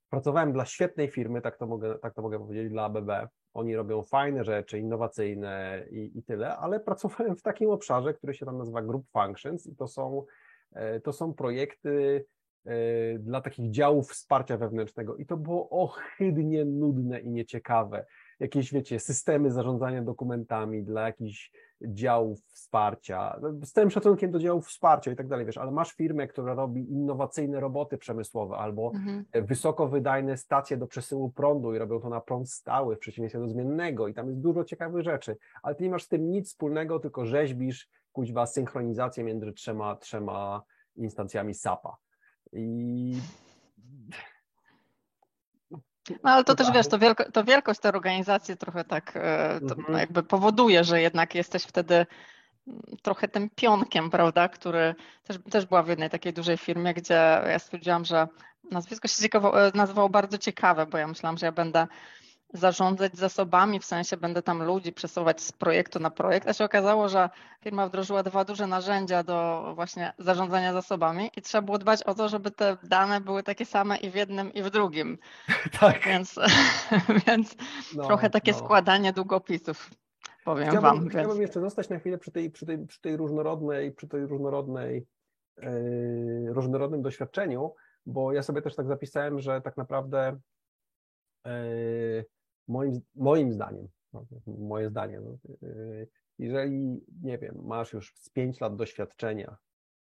pracowałem 0.09 0.53
dla 0.53 0.65
świetnej 0.65 1.07
firmy, 1.07 1.41
tak 1.41 1.57
to 1.57 1.67
mogę, 1.67 1.99
tak 1.99 2.13
to 2.13 2.21
mogę 2.21 2.39
powiedzieć, 2.39 2.69
dla 2.69 2.83
ABB. 2.83 3.09
Oni 3.53 3.75
robią 3.75 4.03
fajne 4.03 4.43
rzeczy, 4.43 4.79
innowacyjne 4.79 5.85
i, 5.91 6.11
i 6.15 6.23
tyle, 6.23 6.57
ale 6.57 6.79
pracowałem 6.89 7.35
w 7.35 7.41
takim 7.41 7.69
obszarze, 7.69 8.13
który 8.13 8.33
się 8.33 8.45
tam 8.45 8.57
nazywa 8.57 8.81
Group 8.81 9.05
Functions 9.11 9.67
i 9.67 9.75
to 9.75 9.87
są, 9.87 10.25
e, 10.73 10.99
to 10.99 11.13
są 11.13 11.33
projekty 11.33 12.25
e, 12.65 12.73
dla 13.19 13.41
takich 13.41 13.71
działów 13.71 14.09
wsparcia 14.09 14.57
wewnętrznego 14.57 15.15
i 15.15 15.25
to 15.25 15.37
było 15.37 15.69
ohydnie 15.69 16.65
nudne 16.65 17.19
i 17.19 17.29
nieciekawe. 17.29 18.05
Jakieś, 18.39 18.73
wiecie, 18.73 18.99
systemy 18.99 19.51
zarządzania 19.51 20.01
dokumentami 20.01 20.83
dla 20.83 21.01
jakichś 21.01 21.51
działów 21.81 22.39
wsparcia, 22.41 23.39
z 23.63 23.71
całym 23.71 23.91
szacunkiem 23.91 24.31
do 24.31 24.39
działów 24.39 24.67
wsparcia 24.67 25.11
i 25.11 25.15
tak 25.15 25.27
dalej, 25.27 25.45
wiesz, 25.45 25.57
ale 25.57 25.71
masz 25.71 25.91
firmę, 25.93 26.27
która 26.27 26.53
robi 26.53 26.91
innowacyjne 26.91 27.59
roboty 27.59 27.97
przemysłowe 27.97 28.57
albo 28.57 28.91
mhm. 28.95 29.25
wysokowydajne 29.33 30.37
stacje 30.37 30.77
do 30.77 30.87
przesyłu 30.87 31.29
prądu 31.29 31.75
i 31.75 31.77
robią 31.77 31.99
to 31.99 32.09
na 32.09 32.21
prąd 32.21 32.49
stały 32.49 32.95
w 32.95 32.99
przeciwieństwie 32.99 33.39
do 33.39 33.47
zmiennego 33.47 34.07
i 34.07 34.13
tam 34.13 34.27
jest 34.27 34.39
dużo 34.39 34.63
ciekawych 34.63 35.03
rzeczy, 35.03 35.37
ale 35.63 35.75
ty 35.75 35.83
nie 35.83 35.89
masz 35.89 36.03
z 36.03 36.07
tym 36.07 36.31
nic 36.31 36.47
wspólnego, 36.49 36.99
tylko 36.99 37.25
rzeźbisz 37.25 37.89
kuźwa 38.11 38.45
synchronizację 38.45 39.23
między 39.23 39.53
trzema, 39.53 39.95
trzema 39.95 40.63
instancjami 40.95 41.53
SAP-a. 41.53 41.95
I 42.53 43.17
No 46.23 46.31
ale 46.31 46.43
to 46.43 46.51
No 46.51 46.55
też 46.55 46.71
wiesz, 46.71 46.87
to, 46.87 46.99
wielko, 46.99 47.31
to 47.31 47.43
wielkość 47.43 47.79
tej 47.79 47.91
organizacji 47.91 48.57
trochę 48.57 48.83
tak 48.83 49.15
e, 49.15 49.51
Mhm. 49.53 49.97
jakby 49.99 50.23
powoduje, 50.23 50.83
że 50.83 51.01
jednak 51.01 51.35
jesteś 51.35 51.63
wtedy 51.63 51.95
mm, 52.67 52.81
trochę 53.01 53.27
tym 53.27 53.49
pionkiem, 53.49 54.09
prawda, 54.09 54.49
który 54.49 54.95
też, 55.23 55.37
też 55.51 55.65
była 55.65 55.83
w 55.83 55.87
jednej 55.87 56.09
takiej 56.09 56.33
dużej 56.33 56.57
firmie, 56.57 56.93
gdzie 56.93 57.41
ja 57.47 57.59
stwierdziłam, 57.59 58.05
że 58.05 58.27
nazwisko 58.71 59.07
się 59.07 59.21
ciekawo, 59.21 59.67
e, 59.67 59.71
nazywało 59.75 60.09
bardzo 60.09 60.37
ciekawe, 60.37 60.85
bo 60.85 60.97
ja 60.97 61.07
myślałam, 61.07 61.37
że 61.37 61.45
ja 61.45 61.51
będę 61.51 61.87
zarządzać 62.53 63.17
zasobami, 63.17 63.79
w 63.79 63.85
sensie 63.85 64.17
będę 64.17 64.41
tam 64.41 64.63
ludzi 64.63 64.93
przesuwać 64.93 65.41
z 65.41 65.51
projektu 65.51 65.99
na 65.99 66.09
projekt, 66.09 66.47
a 66.47 66.53
się 66.53 66.65
okazało, 66.65 67.09
że 67.09 67.29
firma 67.63 67.87
wdrożyła 67.87 68.23
dwa 68.23 68.45
duże 68.45 68.67
narzędzia 68.67 69.23
do 69.23 69.71
właśnie 69.75 70.13
zarządzania 70.19 70.73
zasobami 70.73 71.31
i 71.37 71.41
trzeba 71.41 71.61
było 71.61 71.77
dbać 71.77 72.03
o 72.03 72.13
to, 72.13 72.29
żeby 72.29 72.51
te 72.51 72.77
dane 72.83 73.21
były 73.21 73.43
takie 73.43 73.65
same 73.65 73.97
i 73.97 74.09
w 74.09 74.15
jednym 74.15 74.53
i 74.53 74.63
w 74.63 74.69
drugim. 74.69 75.17
Tak. 75.79 76.05
Więc, 76.05 76.39
więc 77.27 77.55
No, 77.95 78.05
trochę 78.05 78.29
takie 78.29 78.51
no. 78.51 78.57
składanie 78.57 79.13
długopisów, 79.13 79.89
powiem 80.45 80.69
Chciałbym, 80.69 80.81
Wam. 80.81 80.99
Więc... 80.99 81.11
chciałbym 81.11 81.41
jeszcze 81.41 81.61
zostać 81.61 81.89
na 81.89 81.99
chwilę 81.99 82.17
przy 82.17 82.31
tej, 82.31 82.51
przy 82.51 82.65
tej, 82.65 82.87
przy 82.87 83.01
tej 83.01 83.17
różnorodnej, 83.17 83.91
przy 83.91 84.07
tej 84.07 84.25
różnorodnej, 84.25 85.05
yy, 85.57 86.53
różnorodnym 86.53 87.01
doświadczeniu, 87.01 87.73
bo 88.05 88.33
ja 88.33 88.43
sobie 88.43 88.61
też 88.61 88.75
tak 88.75 88.87
zapisałem, 88.87 89.39
że 89.39 89.61
tak 89.61 89.77
naprawdę 89.77 90.39
yy, 91.45 92.25
moim, 92.67 93.01
moim 93.15 93.51
zdaniem, 93.53 93.87
no, 94.13 94.25
moje 94.47 94.89
zdanie, 94.89 95.19
no, 95.19 95.37
yy, 95.61 96.07
jeżeli, 96.39 97.05
nie 97.23 97.37
wiem, 97.37 97.55
masz 97.63 97.93
już 97.93 98.13
z 98.15 98.29
5 98.29 98.61
lat 98.61 98.75
doświadczenia, 98.75 99.57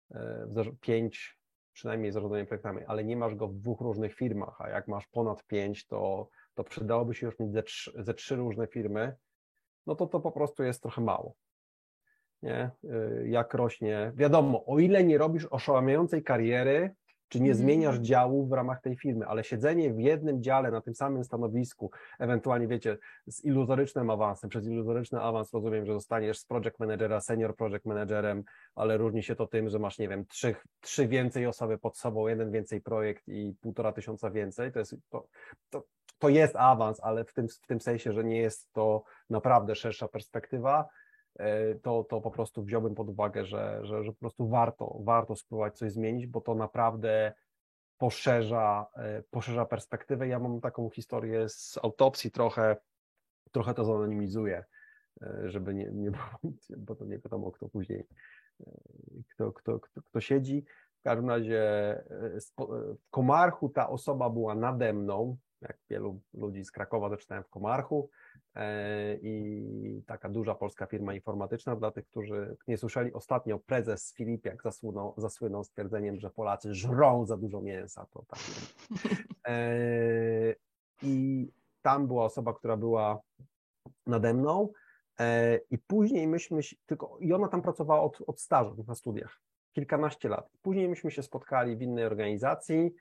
yy, 0.10 0.18
w 0.48 0.54
zarz- 0.54 0.76
pięć 0.82 1.40
przynajmniej 1.74 2.12
zarządzaniem 2.12 2.48
projektami, 2.48 2.84
ale 2.88 3.04
nie 3.04 3.18
masz 3.18 3.36
go 3.36 3.48
w 3.48 3.56
dwóch 3.56 3.82
różnych 3.82 4.14
firmach, 4.16 4.62
a 4.62 4.70
jak 4.70 4.88
masz 4.88 5.08
ponad 5.08 5.44
pięć, 5.44 5.88
to, 5.88 6.30
to 6.54 6.64
przydałoby 6.64 7.16
się 7.16 7.26
już 7.26 7.40
mieć 7.40 7.54
ze 7.54 7.64
trzy, 7.64 7.92
ze 8.04 8.14
trzy 8.14 8.36
różne 8.36 8.68
firmy, 8.68 9.16
no 9.88 9.96
to 9.96 10.08
to 10.08 10.20
po 10.20 10.32
prostu 10.32 10.64
jest 10.64 10.82
trochę 10.82 11.02
mało. 11.02 11.36
Nie? 12.42 12.72
Y, 12.84 13.28
Jak 13.30 13.54
rośnie, 13.54 14.12
wiadomo, 14.16 14.66
o 14.66 14.80
ile 14.80 15.04
nie 15.04 15.18
robisz 15.18 15.46
oszałamiającej 15.46 16.24
kariery, 16.24 16.96
czy 17.32 17.40
nie 17.40 17.52
Mhm. 17.52 17.58
zmieniasz 17.58 17.98
działu 17.98 18.46
w 18.48 18.52
ramach 18.52 18.82
tej 18.82 18.98
firmy, 18.98 19.26
ale 19.28 19.44
siedzenie 19.44 19.94
w 19.94 20.00
jednym 20.00 20.44
dziale 20.44 20.72
na 20.72 20.82
tym 20.82 20.96
samym 20.96 21.24
stanowisku, 21.24 21.92
ewentualnie 22.20 22.68
wiecie, 22.68 22.98
z 23.28 23.46
iluzorycznym 23.46 24.10
awansem, 24.10 24.50
przez 24.50 24.68
iluzoryczny 24.68 25.22
awans 25.22 25.54
rozumiem, 25.54 25.86
że 25.86 25.94
zostaniesz 25.94 26.40
z 26.40 26.46
project 26.46 26.80
managera 26.80 27.22
senior 27.22 27.56
project 27.56 27.86
managerem, 27.86 28.44
ale 28.76 28.98
różni 28.98 29.24
się 29.24 29.36
to 29.36 29.48
tym, 29.48 29.70
że 29.70 29.80
masz, 29.80 30.00
nie 30.00 30.10
wiem, 30.10 30.26
trzy, 30.26 30.56
trzy 30.82 31.08
więcej 31.08 31.46
osoby 31.48 31.78
pod 31.78 31.98
sobą, 31.98 32.28
jeden 32.28 32.52
więcej 32.52 32.82
projekt 32.82 33.28
i 33.28 33.56
półtora 33.62 33.92
tysiąca 33.92 34.32
więcej, 34.32 34.72
to 34.72 34.80
jest, 34.80 34.96
to, 35.10 35.28
to, 35.70 35.84
to 36.20 36.30
jest 36.30 36.56
awans, 36.56 37.00
ale 37.04 37.26
w 37.26 37.34
tym, 37.34 37.48
w 37.48 37.68
tym 37.68 37.82
sensie, 37.82 38.14
że 38.14 38.24
nie 38.24 38.38
jest 38.38 38.72
to 38.74 39.04
naprawdę 39.30 39.76
szersza 39.76 40.08
perspektywa, 40.08 40.88
to, 41.82 42.04
to 42.04 42.22
po 42.22 42.32
prostu 42.32 42.64
wziąłbym 42.64 42.96
pod 42.96 43.10
uwagę, 43.10 43.46
że, 43.46 43.80
że, 43.84 44.04
że 44.04 44.12
po 44.12 44.20
prostu 44.20 44.48
warto, 44.48 44.98
warto 45.04 45.36
spróbować 45.36 45.78
coś 45.78 45.92
zmienić, 45.92 46.28
bo 46.28 46.42
to 46.42 46.56
naprawdę 46.56 47.34
poszerza, 48.02 48.86
e, 48.96 49.24
poszerza 49.32 49.66
perspektywę. 49.66 50.28
Ja 50.28 50.40
mam 50.40 50.62
taką 50.62 50.90
historię 50.90 51.50
z 51.50 51.80
autopsji 51.84 52.32
trochę, 52.32 52.78
trochę 53.52 53.74
to 53.74 53.86
zanonimizuję, 53.86 54.64
e, 55.22 55.42
żeby 55.46 55.74
nie, 55.74 55.92
nie 55.94 56.12
bo 56.86 56.96
to 56.96 57.06
nie 57.06 57.20
wiadomo, 57.20 57.52
kto 57.52 57.70
później, 57.70 58.08
e, 58.60 58.72
kto, 59.34 59.52
kto, 59.52 59.80
kto, 59.80 60.02
kto 60.02 60.22
siedzi. 60.22 60.66
W 61.00 61.04
każdym 61.04 61.30
razie 61.30 61.62
e, 61.62 62.04
e, 62.10 62.40
w 62.96 63.10
Komarchu 63.10 63.70
ta 63.70 63.90
osoba 63.90 64.30
była 64.30 64.56
nade 64.56 64.94
mną, 64.94 65.38
jak 65.62 65.78
wielu 65.90 66.20
ludzi 66.34 66.66
z 66.66 66.72
Krakowa 66.72 67.10
zaczynałem 67.10 67.44
w 67.44 67.50
Komarchu 67.50 68.10
e, 68.56 69.16
i 69.16 70.04
taka 70.08 70.30
duża 70.30 70.56
polska 70.56 70.86
firma 70.86 71.14
informatyczna. 71.14 71.76
Dla 71.76 71.92
tych, 71.92 72.08
którzy 72.08 72.58
nie 72.68 72.78
słyszeli, 72.78 73.14
ostatnio 73.14 73.60
prezes 73.60 74.14
Filipiak 74.14 74.64
zasłynął, 74.64 75.14
zasłynął 75.18 75.64
stwierdzeniem, 75.64 76.20
że 76.20 76.30
Polacy 76.30 76.74
żrą 76.74 77.26
za 77.26 77.38
dużo 77.38 77.62
mięsa. 77.62 78.06
To 78.12 78.26
tak. 78.28 78.40
E, 79.48 80.56
I 81.04 81.48
tam 81.82 82.08
była 82.08 82.26
osoba, 82.26 82.54
która 82.54 82.78
była 82.78 83.22
nade 84.08 84.34
mną 84.34 84.70
e, 85.20 85.58
i 85.58 85.78
później 85.78 86.28
myśmy 86.28 86.64
się, 86.64 86.76
tylko 86.86 87.18
i 87.20 87.34
ona 87.34 87.48
tam 87.48 87.62
pracowała 87.62 88.02
od, 88.02 88.22
od 88.28 88.42
stażu 88.42 88.86
na 88.88 88.96
studiach, 88.96 89.42
kilkanaście 89.74 90.30
lat. 90.30 90.50
Później 90.62 90.90
myśmy 90.90 91.12
się 91.12 91.24
spotkali 91.24 91.78
w 91.78 91.82
innej 91.82 92.06
organizacji, 92.06 92.94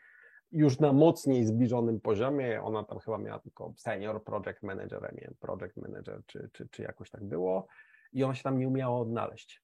już 0.53 0.79
na 0.79 0.93
mocniej 0.93 1.45
zbliżonym 1.45 2.01
poziomie. 2.01 2.63
Ona 2.63 2.85
tam 2.85 2.99
chyba 2.99 3.19
miała 3.19 3.39
tylko 3.39 3.73
senior 3.77 4.25
project 4.25 4.63
manager, 4.63 5.15
nie 5.15 5.31
project 5.41 5.77
manager, 5.77 6.23
czy, 6.27 6.51
czy, 6.53 6.69
czy 6.69 6.83
jakoś 6.83 7.11
tak 7.11 7.25
było. 7.25 7.67
I 8.13 8.25
ona 8.25 8.35
się 8.35 8.43
tam 8.43 8.59
nie 8.59 8.69
umiała 8.69 9.01
odnaleźć. 9.01 9.63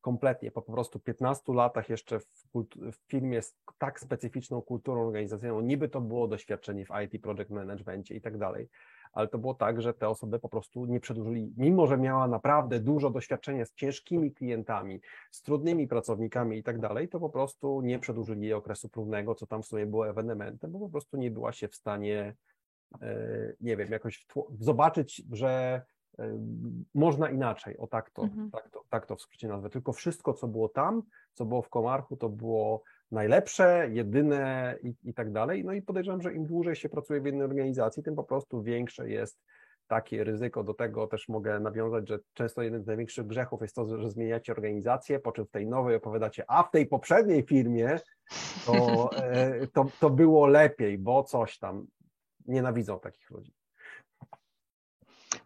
Kompletnie, 0.00 0.50
po 0.50 0.62
po 0.62 0.72
prostu 0.72 1.00
15 1.00 1.52
latach 1.52 1.88
jeszcze 1.88 2.20
w, 2.20 2.26
w 2.92 2.96
firmie 3.08 3.42
z 3.42 3.56
tak 3.78 4.00
specyficzną 4.00 4.62
kulturą 4.62 5.06
organizacyjną, 5.06 5.60
niby 5.60 5.88
to 5.88 6.00
było 6.00 6.28
doświadczenie 6.28 6.86
w 6.86 6.90
IT, 7.04 7.22
project 7.22 7.50
managementie 7.50 8.14
i 8.14 8.20
tak 8.20 8.38
dalej, 8.38 8.68
ale 9.12 9.28
to 9.28 9.38
było 9.38 9.54
tak, 9.54 9.82
że 9.82 9.94
te 9.94 10.08
osoby 10.08 10.38
po 10.38 10.48
prostu 10.48 10.86
nie 10.86 11.00
przedłużyli, 11.00 11.52
mimo 11.56 11.86
że 11.86 11.98
miała 11.98 12.28
naprawdę 12.28 12.80
dużo 12.80 13.10
doświadczenia 13.10 13.64
z 13.64 13.74
ciężkimi 13.74 14.32
klientami, 14.32 15.00
z 15.30 15.42
trudnymi 15.42 15.88
pracownikami 15.88 16.58
i 16.58 16.62
tak 16.62 16.78
dalej, 16.80 17.08
to 17.08 17.20
po 17.20 17.30
prostu 17.30 17.80
nie 17.80 17.98
przedłużyli 17.98 18.42
jej 18.42 18.52
okresu 18.52 18.88
próbnego, 18.88 19.34
co 19.34 19.46
tam 19.46 19.62
w 19.62 19.66
sumie 19.66 19.86
było 19.86 20.08
ewenementem, 20.08 20.72
bo 20.72 20.78
po 20.78 20.88
prostu 20.88 21.16
nie 21.16 21.30
była 21.30 21.52
się 21.52 21.68
w 21.68 21.74
stanie, 21.74 22.34
e, 23.02 23.52
nie 23.60 23.76
wiem, 23.76 23.90
jakoś 23.92 24.26
zobaczyć, 24.58 25.22
że 25.32 25.82
e, 26.18 26.38
można 26.94 27.30
inaczej, 27.30 27.78
o 27.78 27.86
tak 27.86 28.10
to, 28.10 28.22
Mhm. 28.22 28.50
tak, 28.50 28.70
to, 28.70 28.84
tak 28.88 29.06
to 29.06 29.16
w 29.16 29.22
skrócie 29.22 29.48
nazwę. 29.48 29.70
Tylko 29.70 29.92
wszystko, 29.92 30.34
co 30.34 30.48
było 30.48 30.68
tam, 30.68 31.02
co 31.32 31.44
było 31.44 31.62
w 31.62 31.68
Komarchu, 31.68 32.16
to 32.16 32.28
było 32.28 32.82
najlepsze, 33.12 33.88
jedyne 33.90 34.76
i, 34.82 34.94
i 35.04 35.14
tak 35.14 35.32
dalej. 35.32 35.64
No 35.64 35.72
i 35.72 35.82
podejrzewam, 35.82 36.22
że 36.22 36.34
im 36.34 36.46
dłużej 36.46 36.76
się 36.76 36.88
pracuje 36.88 37.20
w 37.20 37.26
jednej 37.26 37.44
organizacji, 37.44 38.02
tym 38.02 38.14
po 38.14 38.24
prostu 38.24 38.62
większe 38.62 39.10
jest 39.10 39.40
takie 39.86 40.24
ryzyko. 40.24 40.64
Do 40.64 40.74
tego 40.74 41.06
też 41.06 41.28
mogę 41.28 41.60
nawiązać, 41.60 42.08
że 42.08 42.18
często 42.32 42.62
jeden 42.62 42.82
z 42.82 42.86
największych 42.86 43.26
grzechów 43.26 43.62
jest 43.62 43.74
to, 43.74 44.00
że 44.00 44.10
zmieniacie 44.10 44.52
organizację, 44.52 45.18
po 45.18 45.32
czym 45.32 45.46
w 45.46 45.50
tej 45.50 45.66
nowej 45.66 45.96
opowiadacie, 45.96 46.44
a 46.48 46.62
w 46.62 46.70
tej 46.70 46.86
poprzedniej 46.86 47.42
firmie 47.42 47.98
to, 48.66 49.10
e, 49.16 49.66
to, 49.66 49.86
to 50.00 50.10
było 50.10 50.46
lepiej, 50.46 50.98
bo 50.98 51.22
coś 51.24 51.58
tam. 51.58 51.86
Nienawidzą 52.46 53.00
takich 53.00 53.30
ludzi. 53.30 53.52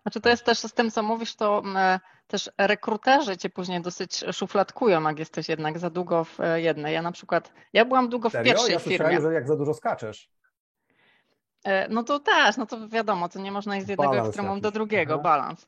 Znaczy 0.07 0.21
to 0.21 0.29
jest 0.29 0.45
też 0.45 0.59
z 0.59 0.73
tym, 0.73 0.91
co 0.91 1.03
mówisz, 1.03 1.35
to 1.37 1.59
mm, 1.59 1.99
też 2.27 2.51
rekruterzy 2.59 3.37
cię 3.37 3.51
później 3.51 3.83
dosyć 3.83 4.25
szufladkują, 4.33 5.03
jak 5.03 5.19
jesteś 5.19 5.49
jednak 5.49 5.79
za 5.79 5.91
długo 5.91 6.25
w 6.25 6.41
e, 6.41 6.61
jednej. 6.61 6.95
Ja 6.95 7.03
na 7.03 7.13
przykład, 7.13 7.53
ja 7.73 7.85
byłam 7.85 8.09
długo 8.09 8.29
w 8.29 8.33
Serio? 8.33 8.53
pierwszej 8.53 8.73
Ja 8.73 8.79
firmie. 8.79 8.97
słyszałem, 8.99 9.23
że 9.23 9.33
jak 9.35 9.49
za 9.49 9.57
dużo 9.57 9.75
skaczesz. 9.75 10.31
E, 11.65 11.89
No 11.89 12.03
to 12.03 12.19
też, 12.21 12.57
no 12.57 12.67
to 12.67 12.89
wiadomo, 12.89 13.29
to 13.29 13.39
nie 13.39 13.53
można 13.53 13.77
iść 13.77 13.87
z 13.87 13.89
jednego 13.89 14.11
Balans 14.11 14.29
ekstremum 14.29 14.51
jakiś. 14.51 14.63
do 14.63 14.71
drugiego, 14.71 15.15
Aha. 15.15 15.23
balans. 15.23 15.67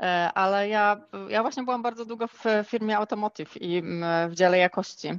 E, 0.00 0.30
Ale 0.34 0.68
ja, 0.68 1.00
ja 1.28 1.42
właśnie 1.42 1.62
byłam 1.62 1.82
bardzo 1.82 2.04
długo 2.04 2.26
w 2.28 2.44
firmie 2.64 2.96
Automotive 2.96 3.56
i 3.62 3.82
w 4.28 4.34
dziale 4.34 4.58
jakości. 4.58 5.18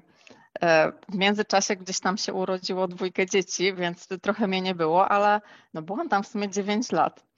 E, 0.62 0.92
W 1.10 1.16
międzyczasie 1.16 1.76
gdzieś 1.76 2.00
tam 2.00 2.18
się 2.18 2.34
urodziło 2.34 2.88
dwójkę 2.88 3.26
dzieci, 3.26 3.74
więc 3.74 4.08
trochę 4.22 4.48
mnie 4.48 4.62
nie 4.62 4.76
było, 4.76 5.10
ale 5.10 5.42
no 5.74 5.82
byłam 5.82 6.10
tam 6.10 6.24
w 6.24 6.28
sumie 6.28 6.50
9 6.50 6.92
lat. 6.92 7.29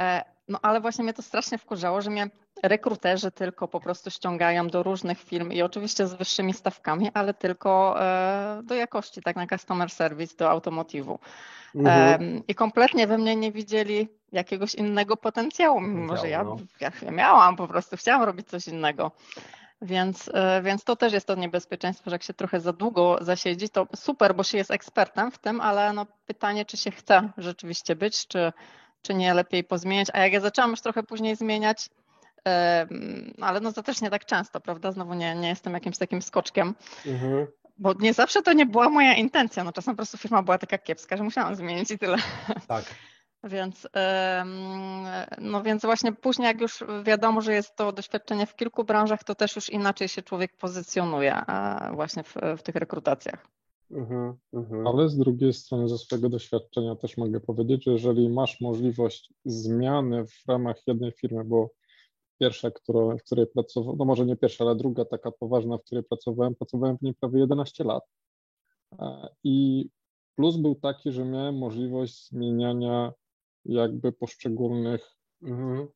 E, 0.00 0.24
No 0.48 0.58
ale 0.62 0.80
właśnie 0.80 1.04
mnie 1.04 1.12
to 1.12 1.22
strasznie 1.22 1.58
wkurzało, 1.58 2.00
że 2.00 2.10
mnie 2.10 2.30
rekruterzy 2.62 3.30
tylko 3.30 3.68
po 3.68 3.80
prostu 3.80 4.10
ściągają 4.10 4.68
do 4.68 4.82
różnych 4.82 5.18
firm 5.22 5.52
i 5.52 5.62
oczywiście 5.62 6.06
z 6.06 6.14
wyższymi 6.14 6.52
stawkami, 6.52 7.10
ale 7.14 7.34
tylko 7.34 8.00
e, 8.00 8.60
do 8.64 8.74
jakości, 8.74 9.22
tak 9.22 9.36
na 9.36 9.46
customer 9.46 9.90
service, 9.90 10.36
do 10.36 10.50
automotywu. 10.50 11.18
Mhm. 11.74 12.42
I 12.48 12.54
kompletnie 12.54 13.06
we 13.06 13.18
mnie 13.18 13.36
nie 13.36 13.52
widzieli 13.52 14.08
jakiegoś 14.32 14.74
innego 14.74 15.16
potencjału, 15.16 15.80
mimo 15.80 16.16
że 16.16 16.28
ja, 16.28 16.44
ja, 16.80 16.92
ja 17.02 17.10
miałam 17.10 17.56
po 17.56 17.68
prostu, 17.68 17.96
chciałam 17.96 18.22
robić 18.22 18.48
coś 18.48 18.68
innego. 18.68 19.12
Więc, 19.82 20.30
e, 20.34 20.62
więc 20.62 20.84
to 20.84 20.96
też 20.96 21.12
jest 21.12 21.26
to 21.26 21.34
niebezpieczeństwo, 21.34 22.10
że 22.10 22.14
jak 22.14 22.22
się 22.22 22.34
trochę 22.34 22.60
za 22.60 22.72
długo 22.72 23.18
zasiedzi, 23.20 23.68
to 23.68 23.86
super, 23.96 24.34
bo 24.34 24.42
się 24.42 24.58
jest 24.58 24.70
ekspertem 24.70 25.30
w 25.30 25.38
tym, 25.38 25.60
ale 25.60 25.92
no 25.92 26.06
pytanie, 26.26 26.64
czy 26.64 26.76
się 26.76 26.90
chce 26.90 27.28
rzeczywiście 27.38 27.96
być, 27.96 28.26
czy, 28.26 28.52
czy 29.06 29.14
nie 29.14 29.34
lepiej 29.34 29.64
pozmieniać. 29.64 30.08
A 30.12 30.18
jak 30.18 30.32
ja 30.32 30.40
zaczęłam 30.40 30.70
już 30.70 30.80
trochę 30.80 31.02
później 31.02 31.36
zmieniać, 31.36 31.88
ale 33.40 33.60
no 33.60 33.72
to 33.72 33.82
też 33.82 34.00
nie 34.00 34.10
tak 34.10 34.24
często, 34.24 34.60
prawda? 34.60 34.92
Znowu 34.92 35.14
nie, 35.14 35.34
nie 35.34 35.48
jestem 35.48 35.74
jakimś 35.74 35.98
takim 35.98 36.22
skoczkiem, 36.22 36.74
Mhm. 37.06 37.46
bo 37.78 37.92
nie 37.98 38.12
zawsze 38.14 38.42
to 38.42 38.52
nie 38.52 38.66
była 38.66 38.88
moja 38.88 39.14
intencja. 39.14 39.64
No 39.64 39.72
czasem 39.72 39.94
po 39.94 39.96
prostu 39.96 40.18
firma 40.18 40.42
była 40.42 40.58
taka 40.58 40.78
kiepska, 40.78 41.16
że 41.16 41.22
musiałam 41.24 41.54
zmienić 41.54 41.90
i 41.90 41.98
tyle. 41.98 42.16
Tak. 42.68 42.84
Więc, 43.44 43.88
no 45.38 45.62
więc 45.62 45.82
właśnie 45.82 46.12
później, 46.12 46.46
jak 46.46 46.60
już 46.60 46.84
wiadomo, 47.04 47.40
że 47.40 47.54
jest 47.54 47.76
to 47.76 47.92
doświadczenie 47.92 48.46
w 48.46 48.56
kilku 48.56 48.84
branżach, 48.84 49.24
to 49.24 49.34
też 49.34 49.56
już 49.56 49.70
inaczej 49.70 50.08
się 50.08 50.22
człowiek 50.22 50.56
pozycjonuje 50.56 51.34
e, 51.36 51.90
właśnie 51.94 52.22
w, 52.22 52.34
w 52.58 52.62
tych 52.62 52.74
rekrutacjach. 52.74 53.46
Mhm. 53.90 54.34
Mhm. 54.52 54.86
Ale 54.86 55.08
z 55.08 55.16
drugiej 55.16 55.52
strony, 55.52 55.88
ze 55.88 55.98
swojego 55.98 56.28
doświadczenia 56.28 56.96
też 56.96 57.16
mogę 57.16 57.40
powiedzieć, 57.40 57.84
że 57.84 57.92
jeżeli 57.92 58.28
masz 58.28 58.60
możliwość 58.60 59.34
zmiany 59.44 60.26
w 60.26 60.48
ramach 60.48 60.86
jednej 60.86 61.12
firmy, 61.12 61.44
bo 61.44 61.70
pierwsza, 62.40 62.70
która, 62.70 63.16
w 63.16 63.22
której 63.22 63.46
pracowałem, 63.46 63.98
no 63.98 64.04
może 64.04 64.26
nie 64.26 64.36
pierwsza, 64.36 64.64
ale 64.64 64.76
druga 64.76 65.04
taka 65.04 65.30
poważna, 65.30 65.78
w 65.78 65.82
której 65.84 66.04
pracowałem, 66.04 66.54
pracowałem 66.54 66.98
w 66.98 67.02
niej 67.02 67.14
prawie 67.14 67.40
11 67.40 67.84
lat. 67.84 68.02
E, 68.98 69.28
I 69.44 69.88
plus 70.36 70.56
był 70.56 70.74
taki, 70.74 71.12
że 71.12 71.24
miałem 71.24 71.58
możliwość 71.58 72.28
zmieniania 72.28 73.12
jakby 73.64 74.12
poszczególnych 74.12 75.16
Mhm. 75.42 75.88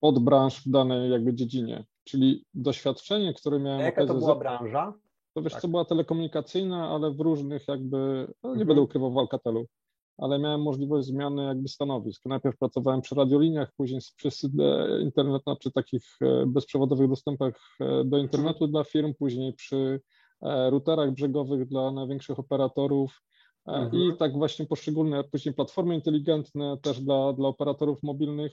podbranż 0.00 0.66
w 0.66 0.70
danej 0.70 1.10
jakby 1.10 1.34
dziedzinie. 1.34 1.84
Czyli 2.04 2.44
doświadczenie, 2.54 3.34
które 3.34 3.58
miałem 3.58 3.80
A 3.80 3.84
jaka 3.84 4.06
to 4.06 4.14
była 4.14 4.26
za- 4.26 4.34
branża? 4.34 4.94
To 5.38 5.42
wiesz, 5.42 5.52
Tak. 5.52 5.62
co 5.62 5.68
była 5.68 5.84
telekomunikacyjna, 5.84 6.88
ale 6.88 7.10
w 7.10 7.20
różnych 7.20 7.68
jakby, 7.68 7.96
no 8.42 8.48
nie 8.48 8.52
Mhm. 8.52 8.66
będę 8.66 8.82
ukrywał 8.82 9.12
w 9.12 9.18
Alcatelu, 9.18 9.66
ale 10.18 10.38
miałem 10.38 10.62
możliwość 10.62 11.06
zmiany 11.06 11.44
jakby 11.44 11.68
stanowisk. 11.68 12.26
Najpierw 12.26 12.58
pracowałem 12.58 13.00
przy 13.00 13.14
radioliniach, 13.14 13.72
później 13.76 14.00
przy 14.16 14.28
e, 14.58 15.00
internet, 15.00 15.42
znaczy 15.42 15.72
takich 15.72 16.02
e, 16.20 16.46
bezprzewodowych 16.46 17.08
dostępach 17.08 17.54
e, 17.80 18.04
do 18.04 18.18
internetu 18.18 18.66
dla 18.66 18.84
firm, 18.84 19.14
później 19.18 19.52
przy 19.52 20.00
routerach 20.70 21.12
brzegowych 21.12 21.68
dla 21.68 21.90
największych 21.90 22.38
operatorów 22.38 23.22
Mhm. 23.66 24.02
i 24.02 24.16
tak 24.16 24.32
właśnie 24.32 24.66
poszczególne 24.66 25.24
później 25.24 25.54
platformy 25.54 25.94
inteligentne 25.94 26.76
też 26.82 27.00
dla, 27.00 27.32
dla 27.32 27.48
operatorów 27.48 28.02
mobilnych. 28.02 28.52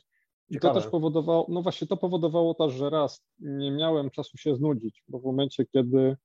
I 0.50 0.60
to 0.60 0.74
też 0.74 0.88
powodowało, 0.88 1.46
no 1.50 1.62
właśnie 1.62 1.88
to 1.88 1.98
powodowało 1.98 2.54
też, 2.54 2.74
że 2.74 2.90
raz 2.90 3.26
nie 3.40 3.72
miałem 3.72 4.10
czasu 4.10 4.38
się 4.38 4.56
znudzić, 4.56 5.04
bo 5.08 5.20
w 5.20 5.24
momencie, 5.24 5.66
kiedy 5.66 6.18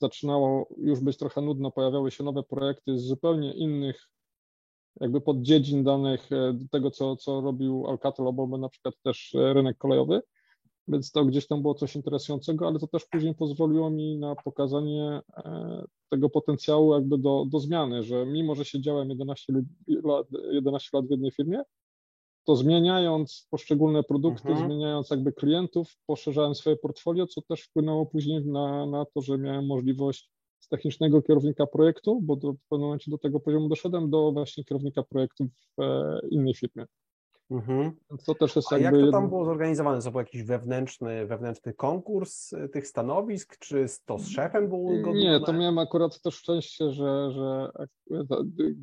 zaczynało 0.00 0.68
już 0.78 1.00
być 1.00 1.16
trochę 1.16 1.40
nudno, 1.40 1.70
pojawiały 1.70 2.10
się 2.10 2.24
nowe 2.24 2.42
projekty 2.42 2.98
z 2.98 3.02
zupełnie 3.02 3.54
innych 3.54 4.08
jakby 5.00 5.20
poddziedzin 5.20 5.84
danych 5.84 6.32
e, 6.32 6.58
tego, 6.70 6.90
co, 6.90 7.16
co 7.16 7.40
robił 7.40 7.86
Alcatel, 7.86 8.26
albo 8.26 8.58
na 8.58 8.68
przykład 8.68 8.94
też 9.02 9.34
e, 9.34 9.54
rynek 9.54 9.78
kolejowy, 9.78 10.22
więc 10.88 11.10
to 11.10 11.24
gdzieś 11.24 11.46
tam 11.46 11.62
było 11.62 11.74
coś 11.74 11.96
interesującego, 11.96 12.66
ale 12.66 12.78
to 12.78 12.86
też 12.86 13.04
później 13.06 13.34
pozwoliło 13.34 13.90
mi 13.90 14.18
na 14.18 14.34
pokazanie 14.34 15.20
e, 15.36 15.84
tego 16.10 16.30
potencjału 16.30 16.94
jakby 16.94 17.18
do, 17.18 17.44
do 17.48 17.60
zmiany, 17.60 18.02
że 18.02 18.26
mimo, 18.26 18.54
że 18.54 18.64
siedziałem 18.64 19.10
11 19.10 19.52
lat, 20.04 20.26
11 20.52 20.90
lat 20.92 21.06
w 21.06 21.10
jednej 21.10 21.30
firmie, 21.30 21.62
to 22.44 22.56
zmieniając 22.56 23.46
poszczególne 23.50 24.02
produkty, 24.02 24.48
Mhm. 24.48 24.66
zmieniając 24.66 25.10
jakby 25.10 25.32
klientów, 25.32 25.96
poszerzałem 26.06 26.54
swoje 26.54 26.76
portfolio, 26.76 27.26
co 27.26 27.42
też 27.42 27.62
wpłynęło 27.62 28.06
później 28.06 28.44
na, 28.46 28.86
na 28.86 29.04
to, 29.04 29.20
że 29.20 29.38
miałem 29.38 29.66
możliwość 29.66 30.30
z 30.60 30.68
technicznego 30.68 31.22
kierownika 31.22 31.66
projektu, 31.66 32.20
bo 32.22 32.36
do, 32.36 32.52
w 32.52 32.68
pewnym 32.68 32.86
momencie 32.86 33.10
do 33.10 33.18
tego 33.18 33.40
poziomu 33.40 33.68
doszedłem, 33.68 34.10
do 34.10 34.32
właśnie 34.32 34.64
kierownika 34.64 35.02
projektu 35.02 35.44
w 35.46 35.82
e, 35.82 36.20
innej 36.30 36.54
firmie. 36.54 36.86
Mhm. 37.50 37.92
To 38.26 38.34
też 38.34 38.56
jest 38.56 38.72
A 38.72 38.76
jak 38.76 38.82
jakby 38.82 38.98
to 38.98 39.04
jedno- 39.06 39.20
tam 39.20 39.28
było 39.28 39.44
zorganizowane? 39.44 40.02
To 40.02 40.10
był 40.10 40.20
jakiś 40.20 40.42
wewnętrzny, 40.42 41.26
wewnętrzny 41.26 41.72
konkurs 41.74 42.52
y, 42.52 42.68
tych 42.68 42.88
stanowisk, 42.88 43.58
czy 43.58 43.86
to 44.06 44.18
z 44.18 44.28
szefem 44.28 44.68
było 44.68 44.80
uzgodnione? 44.80 45.20
Nie, 45.20 45.40
to 45.40 45.52
miałem 45.52 45.78
akurat 45.78 46.20
to 46.20 46.30
szczęście, 46.30 46.90
że, 46.90 47.30
że 47.30 47.72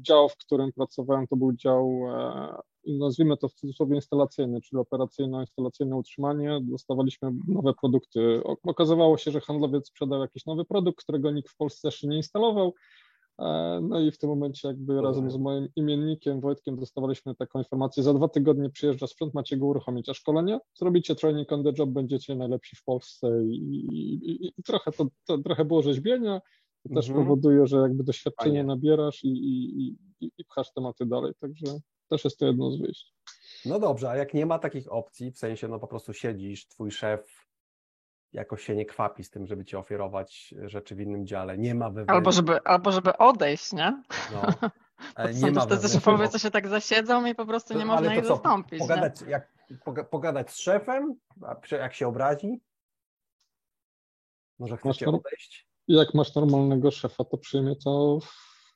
dział, 0.01 0.29
w 0.29 0.37
którym 0.37 0.71
pracowałem, 0.73 1.27
to 1.27 1.35
był 1.35 1.53
dział, 1.53 2.01
e, 2.09 2.55
nazwijmy 2.87 3.37
to 3.37 3.49
w 3.49 3.53
cudzysłowie 3.53 3.95
instalacyjny, 3.95 4.61
czyli 4.61 4.79
operacyjno-instalacyjne 4.81 5.95
utrzymanie. 5.95 6.59
Dostawaliśmy 6.63 7.31
nowe 7.47 7.73
produkty. 7.73 8.41
Okazywało 8.63 9.17
się, 9.17 9.31
że 9.31 9.41
handlowiec 9.41 9.87
sprzedał 9.87 10.21
jakiś 10.21 10.45
nowy 10.45 10.65
produkt, 10.65 11.03
którego 11.03 11.31
nikt 11.31 11.49
w 11.49 11.57
Polsce 11.57 11.87
jeszcze 11.87 12.07
nie 12.07 12.17
instalował. 12.17 12.73
E, 13.39 13.79
No 13.81 13.99
i 13.99 14.11
w 14.11 14.17
tym 14.17 14.29
momencie 14.29 14.67
jakby 14.67 15.01
razem 15.01 15.31
z 15.31 15.37
moim 15.37 15.67
imiennikiem 15.75 16.41
Wojtkiem 16.41 16.75
dostawaliśmy 16.75 17.35
taką 17.35 17.59
informację, 17.59 18.03
za 18.03 18.13
dwa 18.13 18.27
tygodnie 18.27 18.69
przyjeżdża 18.69 19.07
sprzęt, 19.07 19.33
macie 19.33 19.57
go 19.57 19.65
uruchomić, 19.65 20.09
a 20.09 20.13
szkolenie? 20.13 20.59
Zrobicie 20.79 21.15
training 21.15 21.51
on 21.51 21.63
the 21.63 21.71
job, 21.77 21.89
będziecie 21.89 22.35
najlepsi 22.35 22.75
w 22.75 22.83
Polsce 22.83 23.27
i, 23.45 23.55
i, 23.55 24.47
i, 24.59 24.63
trochę 24.63 24.91
to, 24.91 25.07
to 25.27 25.37
trochę 25.37 25.65
było 25.65 25.81
rzeźbienia, 25.81 26.41
to 26.83 26.95
też 26.95 27.07
Mhm. 27.09 27.25
powoduje, 27.25 27.67
że 27.67 27.77
jakby 27.77 28.03
doświadczenie 28.03 28.51
Fajnie. 28.51 28.63
nabierasz 28.63 29.23
i, 29.23 29.29
i- 29.29 29.95
i 30.37 30.45
pchasz 30.45 30.73
tematy 30.73 31.05
dalej, 31.05 31.33
także 31.39 31.65
też 32.09 32.23
jest 32.23 32.37
to 32.39 32.45
jedno 32.45 32.71
z 32.71 32.79
wyjść. 32.81 33.13
No 33.65 33.79
dobrze, 33.79 34.09
a 34.09 34.15
jak 34.15 34.33
nie 34.33 34.45
ma 34.45 34.59
takich 34.59 34.91
opcji, 34.93 35.31
w 35.31 35.37
sensie 35.37 35.67
no 35.67 35.79
po 35.79 35.87
prostu 35.87 36.13
siedzisz, 36.13 36.67
twój 36.67 36.91
szef 36.91 37.40
jakoś 38.33 38.63
się 38.63 38.75
nie 38.75 38.85
kwapi 38.85 39.23
z 39.23 39.29
tym, 39.29 39.47
żeby 39.47 39.65
ci 39.65 39.75
oferować 39.75 40.53
rzeczy 40.65 40.95
w 40.95 40.99
innym 40.99 41.27
dziale, 41.27 41.57
nie 41.57 41.75
ma 41.75 41.85
wewnętrznego... 41.85 42.17
Albo 42.17 42.31
żeby, 42.31 42.63
albo 42.63 42.91
żeby 42.91 43.17
odejść, 43.17 43.73
nie? 43.73 44.03
No, 44.33 44.41
Bo 45.01 45.19
ale 45.19 45.33
nie 45.33 45.39
są 45.39 45.51
ma 45.51 45.65
tacy 45.65 45.89
szefowie, 45.89 46.27
co 46.27 46.39
się 46.39 46.51
tak 46.51 46.67
zasiedzą 46.67 47.25
i 47.25 47.35
po 47.35 47.45
prostu 47.45 47.77
nie 47.77 47.85
można 47.85 48.15
ich 48.15 48.21
co, 48.21 48.27
zastąpić. 48.27 48.71
nie? 48.71 48.87
Pogadać, 48.87 49.21
jak, 49.21 49.51
poga, 49.83 50.03
pogadać 50.03 50.51
z 50.51 50.57
szefem, 50.57 51.15
jak 51.71 51.93
się 51.93 52.07
obrazi? 52.07 52.61
Może 54.59 54.77
chcecie 54.77 55.05
norm- 55.05 55.15
odejść? 55.15 55.67
Jak 55.87 56.13
masz 56.13 56.35
normalnego 56.35 56.91
szefa, 56.91 57.23
to 57.23 57.37
przyjmie 57.37 57.75
to 57.75 58.19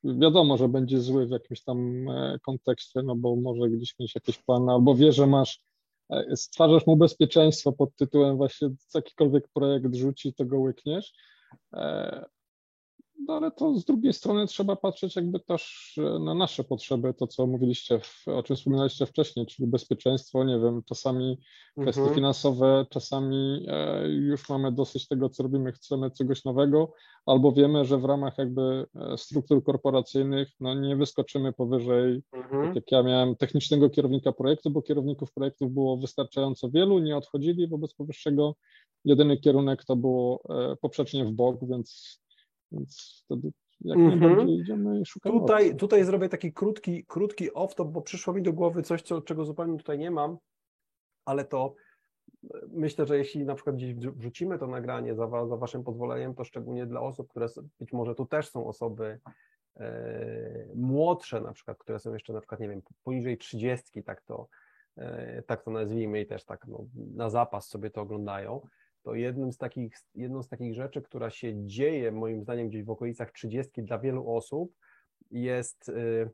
wiadomo, 0.04 0.58
że 0.58 0.70
będzie 0.70 1.00
zły 1.00 1.28
w 1.28 1.30
jakimś 1.30 1.64
tam 1.64 2.10
e, 2.10 2.40
kontekście, 2.42 3.02
no 3.04 3.16
bo 3.16 3.36
może 3.36 3.70
gdzieś 3.70 4.00
mieć 4.00 4.16
jakieś 4.16 4.38
plany, 4.38 4.72
albo 4.72 4.96
wie, 4.96 5.12
że 5.12 5.28
masz, 5.28 5.60
e, 5.60 5.62
stwarzasz 6.36 6.88
mu 6.88 6.98
bezpieczeństwo 6.98 7.72
pod 7.72 7.96
tytułem 7.96 8.38
właśnie 8.38 8.70
jakikolwiek 8.96 9.48
projekt 9.54 9.96
rzuci, 9.96 10.34
to 10.34 10.46
go 10.46 10.60
łykniesz. 10.60 11.14
No 13.20 13.34
ale 13.34 13.52
to 13.52 13.80
z 13.80 13.86
drugiej 13.86 14.14
strony 14.14 14.48
trzeba 14.48 14.76
patrzeć 14.76 15.16
jakby 15.16 15.40
też 15.40 15.94
e, 15.98 16.20
na 16.20 16.34
nasze 16.34 16.64
potrzeby, 16.64 17.14
to 17.14 17.28
co 17.28 17.48
mówiliście, 17.48 18.00
o 18.28 18.44
czym 18.44 18.56
wspominaliście 18.56 19.06
wcześniej, 19.06 19.46
czyli 19.46 19.68
bezpieczeństwo, 19.68 20.44
nie 20.44 20.60
wiem, 20.60 20.82
czasami 20.84 21.40
kwestie 21.82 22.02
Mhm. 22.02 22.16
finansowe, 22.16 22.86
czasami 22.90 23.66
e, 23.68 24.08
już 24.08 24.50
mamy 24.50 24.72
dosyć 24.72 25.08
tego, 25.08 25.30
co 25.30 25.44
robimy, 25.44 25.72
chcemy 25.72 26.12
czegoś 26.12 26.46
nowego, 26.46 26.94
albo 27.26 27.52
wiemy, 27.52 27.86
że 27.86 27.98
w 27.98 28.06
ramach 28.06 28.38
jakby 28.38 28.86
e, 28.96 29.18
struktur 29.18 29.64
korporacyjnych 29.64 30.50
no, 30.60 30.74
nie 30.74 30.96
wyskoczymy 30.96 31.54
powyżej, 31.54 32.22
Mhm. 32.34 32.68
tak 32.68 32.76
jak 32.76 32.92
ja 32.92 33.04
miałem 33.04 33.36
technicznego 33.36 33.90
kierownika 33.90 34.32
projektu, 34.32 34.70
bo 34.70 34.82
kierowników 34.82 35.34
projektów 35.34 35.72
było 35.74 35.98
wystarczająco 35.98 36.70
wielu, 36.70 37.00
nie 37.00 37.18
odchodzili 37.18 37.68
wobec 37.68 37.94
powyższego. 37.94 38.56
Jedyny 39.06 39.38
kierunek 39.38 39.86
to 39.86 39.96
było 39.96 40.44
poprzecznie 40.82 41.26
w 41.26 41.32
bok, 41.32 41.60
więc, 41.70 42.20
więc 42.72 43.22
wtedy 43.26 43.52
jak 43.82 43.98
Mhm. 43.98 44.20
najbardziej 44.20 44.56
idziemy 44.60 45.06
szukamy. 45.06 45.40
Tutaj, 45.40 45.64
opcji. 45.66 45.76
tutaj 45.80 46.04
zrobię 46.04 46.30
taki 46.30 46.54
krótki, 46.54 47.06
krótki 47.06 47.52
off-top, 47.52 47.92
bo 47.92 48.02
przyszło 48.02 48.34
mi 48.34 48.42
do 48.42 48.54
głowy 48.54 48.84
coś, 48.84 49.02
co, 49.02 49.22
czego 49.22 49.46
zupełnie 49.46 49.78
tutaj 49.78 50.00
nie 50.00 50.12
mam, 50.12 50.38
ale 51.26 51.46
to 51.46 51.76
e, 52.54 52.60
myślę, 52.68 53.06
że 53.06 53.18
jeśli 53.18 53.46
na 53.46 53.56
przykład 53.56 53.76
gdzieś 53.76 53.94
wrzu- 53.96 54.14
wrzucimy 54.16 54.60
to 54.60 54.68
nagranie 54.68 55.16
za, 55.16 55.28
wa- 55.28 55.48
za 55.48 55.58
Waszym 55.58 55.84
pozwoleniem, 55.84 56.34
to 56.36 56.44
szczególnie 56.44 56.86
dla 56.86 57.02
osób, 57.02 57.30
które 57.30 57.48
być 57.80 57.94
może 57.94 58.16
tu 58.16 58.26
też 58.26 58.50
są 58.50 58.68
osoby 58.68 59.20
e, 59.78 60.68
młodsze 60.76 61.42
na 61.42 61.54
przykład, 61.54 61.78
które 61.78 62.00
są 62.00 62.14
jeszcze 62.14 62.34
na 62.34 62.40
przykład, 62.40 62.60
nie 62.60 62.70
wiem, 62.70 62.82
poniżej 63.04 63.38
30, 63.38 64.04
tak 64.04 64.22
to, 64.22 64.48
e, 64.98 65.42
tak 65.42 65.64
to 65.64 65.72
nazwijmy 65.72 66.22
i 66.22 66.26
też 66.26 66.46
tak 66.46 66.68
no, 66.68 66.86
na 66.96 67.30
zapas 67.30 67.68
sobie 67.70 67.90
to 67.90 68.02
oglądają, 68.02 68.62
to 69.06 69.16
jednym 69.16 69.52
z 69.52 69.58
takich, 69.58 69.96
jedną 70.16 70.44
z 70.44 70.48
takich 70.48 70.74
rzeczy, 70.74 71.02
która 71.02 71.30
się 71.30 71.66
dzieje 71.66 72.12
moim 72.12 72.42
zdaniem 72.42 72.70
gdzieś 72.70 72.84
w 72.84 72.90
okolicach 72.90 73.32
30 73.32 73.84
dla 73.84 74.00
wielu 74.00 74.36
osób 74.36 74.74
jest 75.32 75.90
y, 75.90 76.30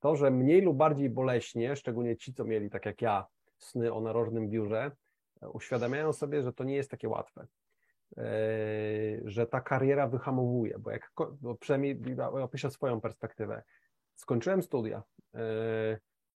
to, 0.00 0.16
że 0.16 0.30
mniej 0.30 0.60
lub 0.60 0.76
bardziej 0.76 1.10
boleśnie, 1.10 1.76
szczególnie 1.76 2.16
ci, 2.16 2.34
co 2.34 2.44
mieli 2.44 2.70
tak 2.70 2.86
jak 2.86 3.02
ja 3.02 3.26
sny 3.58 3.92
o 3.92 4.00
narożnym 4.00 4.48
biurze, 4.48 4.90
e, 5.42 5.48
uświadamiają 5.48 6.12
sobie, 6.12 6.42
że 6.42 6.52
to 6.52 6.64
nie 6.64 6.74
jest 6.74 6.90
takie 6.90 7.08
łatwe. 7.08 7.46
E, 8.16 8.24
Że 9.24 9.46
ta 9.46 9.60
kariera 9.60 10.08
wyhamowuje, 10.08 10.78
bo 10.78 10.90
jak, 10.90 11.12
bo 11.40 11.54
przynajmniej 11.54 12.00
opiszę 12.18 12.70
swoją 12.70 13.00
perspektywę. 13.00 13.62
Skończyłem 14.14 14.62
studia. 14.62 15.02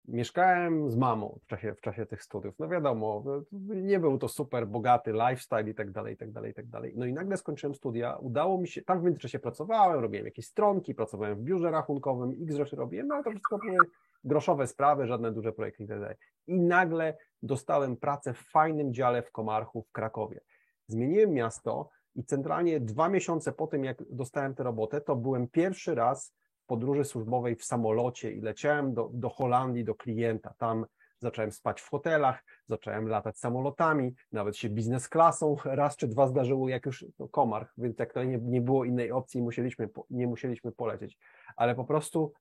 Mieszkałem 0.07 0.89
z 0.89 0.95
mamą 0.95 1.39
w 1.43 1.47
czasie, 1.47 1.73
w 1.73 1.81
czasie 1.81 2.05
tych 2.05 2.23
studiów. 2.23 2.59
No 2.59 2.67
wiadomo, 2.67 3.23
no, 3.25 3.41
nie 3.75 3.99
był 3.99 4.17
to 4.17 4.27
super 4.27 4.67
bogaty 4.67 5.11
lifestyle 5.11 5.69
i 5.69 5.75
tak 5.75 5.91
dalej, 5.91 6.13
i 6.13 6.17
tak 6.17 6.31
dalej, 6.31 6.51
i 6.51 6.53
tak 6.53 6.67
dalej. 6.67 6.93
No 6.95 7.05
i 7.05 7.13
nagle 7.13 7.37
skończyłem 7.37 7.75
studia, 7.75 8.15
udało 8.15 8.57
mi 8.57 8.67
się, 8.67 8.81
tam 8.81 8.99
w 8.99 9.03
międzyczasie 9.03 9.39
pracowałem, 9.39 9.99
robiłem 9.99 10.25
jakieś 10.25 10.45
stronki, 10.45 10.95
pracowałem 10.95 11.35
w 11.35 11.41
biurze 11.41 11.71
rachunkowym, 11.71 12.35
x 12.41 12.55
rzeczy 12.55 12.75
robiłem, 12.75 13.07
no 13.07 13.15
ale 13.15 13.23
to 13.23 13.29
wszystko 13.29 13.57
były 13.57 13.77
groszowe 14.23 14.67
sprawy, 14.67 15.07
żadne 15.07 15.31
duże 15.31 15.53
projekty 15.53 15.83
i 15.83 15.87
tak 15.87 15.99
dalej. 15.99 16.15
I 16.47 16.59
nagle 16.59 17.17
dostałem 17.43 17.97
pracę 17.97 18.33
w 18.33 18.39
fajnym 18.51 18.93
dziale 18.93 19.21
w 19.21 19.31
Komarchu 19.31 19.81
w 19.81 19.91
Krakowie. 19.91 20.39
Zmieniłem 20.87 21.31
miasto 21.31 21.89
i 22.15 22.23
centralnie 22.23 22.79
dwa 22.79 23.09
miesiące 23.09 23.51
po 23.51 23.67
tym, 23.67 23.83
jak 23.83 24.03
dostałem 24.09 24.55
tę 24.55 24.63
robotę, 24.63 25.01
to 25.01 25.15
byłem 25.15 25.47
pierwszy 25.47 25.95
raz 25.95 26.33
podróży 26.67 27.03
służbowej 27.03 27.55
w 27.55 27.65
samolocie 27.65 28.31
i 28.31 28.41
leciałem 28.41 28.93
do, 28.93 29.09
do 29.13 29.29
Holandii, 29.29 29.83
do 29.83 29.95
klienta. 29.95 30.53
Tam 30.57 30.85
zacząłem 31.19 31.51
spać 31.51 31.81
w 31.81 31.89
hotelach, 31.89 32.43
zacząłem 32.67 33.07
latać 33.07 33.37
samolotami, 33.37 34.15
nawet 34.31 34.57
się 34.57 34.69
biznes 34.69 35.09
klasą 35.09 35.55
raz 35.65 35.97
czy 35.97 36.07
dwa 36.07 36.27
zdarzyło, 36.27 36.69
jak 36.69 36.85
już 36.85 37.05
no, 37.19 37.27
Komarch, 37.27 37.73
więc 37.77 37.99
jak 37.99 38.13
to 38.13 38.23
nie, 38.23 38.37
nie 38.37 38.61
było 38.61 38.85
innej 38.85 39.11
opcji, 39.11 39.41
musieliśmy, 39.41 39.89
nie 40.09 40.27
musieliśmy 40.27 40.71
polecieć. 40.71 41.17
Ale 41.55 41.75
po 41.75 41.85
prostu 41.85 42.33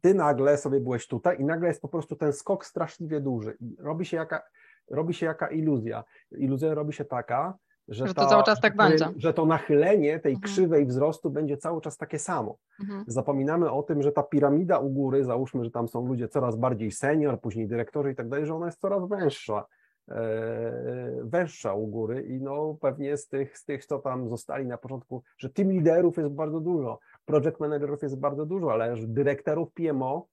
ty 0.00 0.14
nagle 0.14 0.58
sobie 0.58 0.80
byłeś 0.80 1.06
tutaj 1.06 1.40
i 1.40 1.44
nagle 1.44 1.68
jest 1.68 1.82
po 1.82 1.88
prostu 1.88 2.16
ten 2.16 2.32
skok 2.32 2.66
straszliwie 2.66 3.20
duży. 3.20 3.56
Robi 3.78 4.06
się 4.06 4.16
jaka, 4.16 4.42
robi 4.90 5.14
się 5.14 5.26
jaka 5.26 5.46
iluzja. 5.48 6.04
Iluzja 6.30 6.74
robi 6.74 6.92
się 6.92 7.04
taka, 7.04 7.58
że, 7.92 8.06
Że 8.06 8.14
to 8.14 8.26
cały 8.26 8.42
czas 8.42 8.60
tak 8.60 8.76
będzie. 8.76 9.08
że 9.16 9.34
to 9.34 9.46
nachylenie 9.46 10.20
tej 10.20 10.32
Mhm. 10.34 10.42
krzywej 10.52 10.86
wzrostu 10.86 11.30
będzie 11.30 11.56
cały 11.56 11.80
czas 11.80 11.96
takie 11.96 12.18
samo. 12.18 12.56
Mhm. 12.80 13.04
Zapominamy 13.06 13.70
o 13.70 13.82
tym, 13.82 14.02
że 14.02 14.12
ta 14.12 14.22
piramida 14.22 14.78
u 14.78 14.90
góry, 14.90 15.24
załóżmy, 15.24 15.64
że 15.64 15.70
tam 15.70 15.88
są 15.88 16.06
ludzie 16.06 16.28
coraz 16.28 16.56
bardziej 16.56 16.90
senior, 16.90 17.40
później 17.40 17.68
dyrektorzy 17.68 18.12
i 18.12 18.14
tak 18.14 18.28
dalej, 18.28 18.46
że 18.46 18.54
ona 18.54 18.66
jest 18.66 18.80
coraz 18.80 19.08
węższa. 19.08 19.64
e, 20.08 21.20
węższa 21.22 21.74
u 21.74 21.86
góry 21.86 22.22
i 22.22 22.40
no 22.40 22.76
pewnie 22.80 23.16
z 23.16 23.28
tych, 23.28 23.58
z 23.58 23.64
tych, 23.64 23.86
co 23.86 23.98
tam 23.98 24.28
zostali 24.28 24.66
na 24.66 24.78
początku, 24.78 25.22
że 25.38 25.50
team 25.50 25.72
liderów 25.72 26.16
jest 26.16 26.30
bardzo 26.30 26.60
dużo, 26.60 26.98
project 27.24 27.60
managerów 27.60 28.02
jest 28.02 28.18
bardzo 28.18 28.46
dużo, 28.46 28.72
ale 28.72 28.94
dyrektorów 28.98 29.72
PMO 29.72 30.26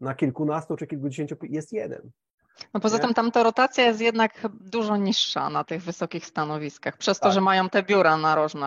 na 0.00 0.14
kilkunastu 0.14 0.76
czy 0.76 0.86
kilkudziesięciu 0.86 1.36
jest 1.42 1.72
jeden. 1.72 2.10
No 2.74 2.80
poza 2.80 2.96
Nie? 2.96 3.02
tym 3.02 3.14
tam 3.14 3.30
ta 3.30 3.42
rotacja 3.42 3.84
jest 3.84 4.00
jednak 4.00 4.46
dużo 4.60 4.96
niższa 4.96 5.50
na 5.50 5.64
tych 5.64 5.82
wysokich 5.82 6.26
stanowiskach, 6.26 6.96
przez 6.96 7.18
to, 7.18 7.24
Tak. 7.24 7.32
że 7.34 7.40
mają 7.40 7.68
te 7.68 7.82
biura 7.82 8.16
narożne 8.16 8.66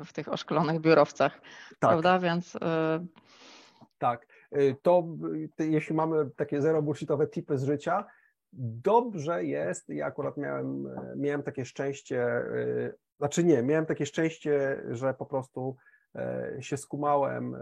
e, 0.00 0.04
w 0.04 0.12
tych 0.12 0.28
oszklonych 0.32 0.80
biurowcach, 0.80 1.32
Tak, 1.32 1.90
prawda? 1.90 2.18
Więc 2.18 2.56
e, 2.56 3.06
tak. 3.98 4.26
Y, 4.56 4.76
To 4.82 5.04
jeśli 5.58 5.94
mamy 5.94 6.30
takie 6.36 6.62
zero 6.62 6.82
bullshitowe 6.82 7.26
tipy 7.26 7.58
z 7.58 7.64
życia, 7.64 8.04
dobrze 8.52 9.44
jest, 9.44 9.88
ja 9.88 10.06
akurat 10.06 10.36
miałem, 10.36 10.86
e, 10.86 11.14
miałem 11.16 11.42
takie 11.42 11.64
szczęście, 11.64 12.42
znaczy 13.18 13.44
nie, 13.44 13.62
miałem 13.62 13.86
takie 13.86 14.06
szczęście, 14.06 14.82
że 14.90 15.14
po 15.14 15.26
prostu 15.26 15.76
e, 16.14 16.56
się 16.60 16.76
skumałem 16.76 17.54
e, 17.54 17.58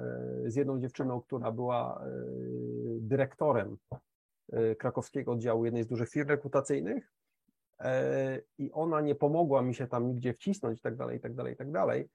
z 0.51 0.57
jedną 0.57 0.81
dziewczyną, 0.81 1.21
która 1.21 1.53
była 1.53 2.03
e, 2.05 2.09
dyrektorem 3.01 3.77
e, 3.93 3.97
krakowskiego 4.79 5.33
oddziału 5.33 5.65
jednej 5.65 5.83
z 5.83 5.87
dużych 5.87 6.11
firm 6.11 6.29
rekrutacyjnych 6.29 7.12
e, 7.81 8.41
i 8.59 8.73
ona 8.73 9.01
nie 9.01 9.15
pomogła 9.15 9.62
mi 9.62 9.75
się 9.75 9.87
tam 9.87 10.09
nigdzie 10.09 10.35
wcisnąć 10.35 10.79
i 10.79 10.83
tak 10.83 10.97
dalej, 10.97 11.17
i 11.17 11.21
tak 11.21 11.35
dalej, 11.35 11.55
i 11.55 11.57
tak 11.57 11.71
dalej. 11.71 12.09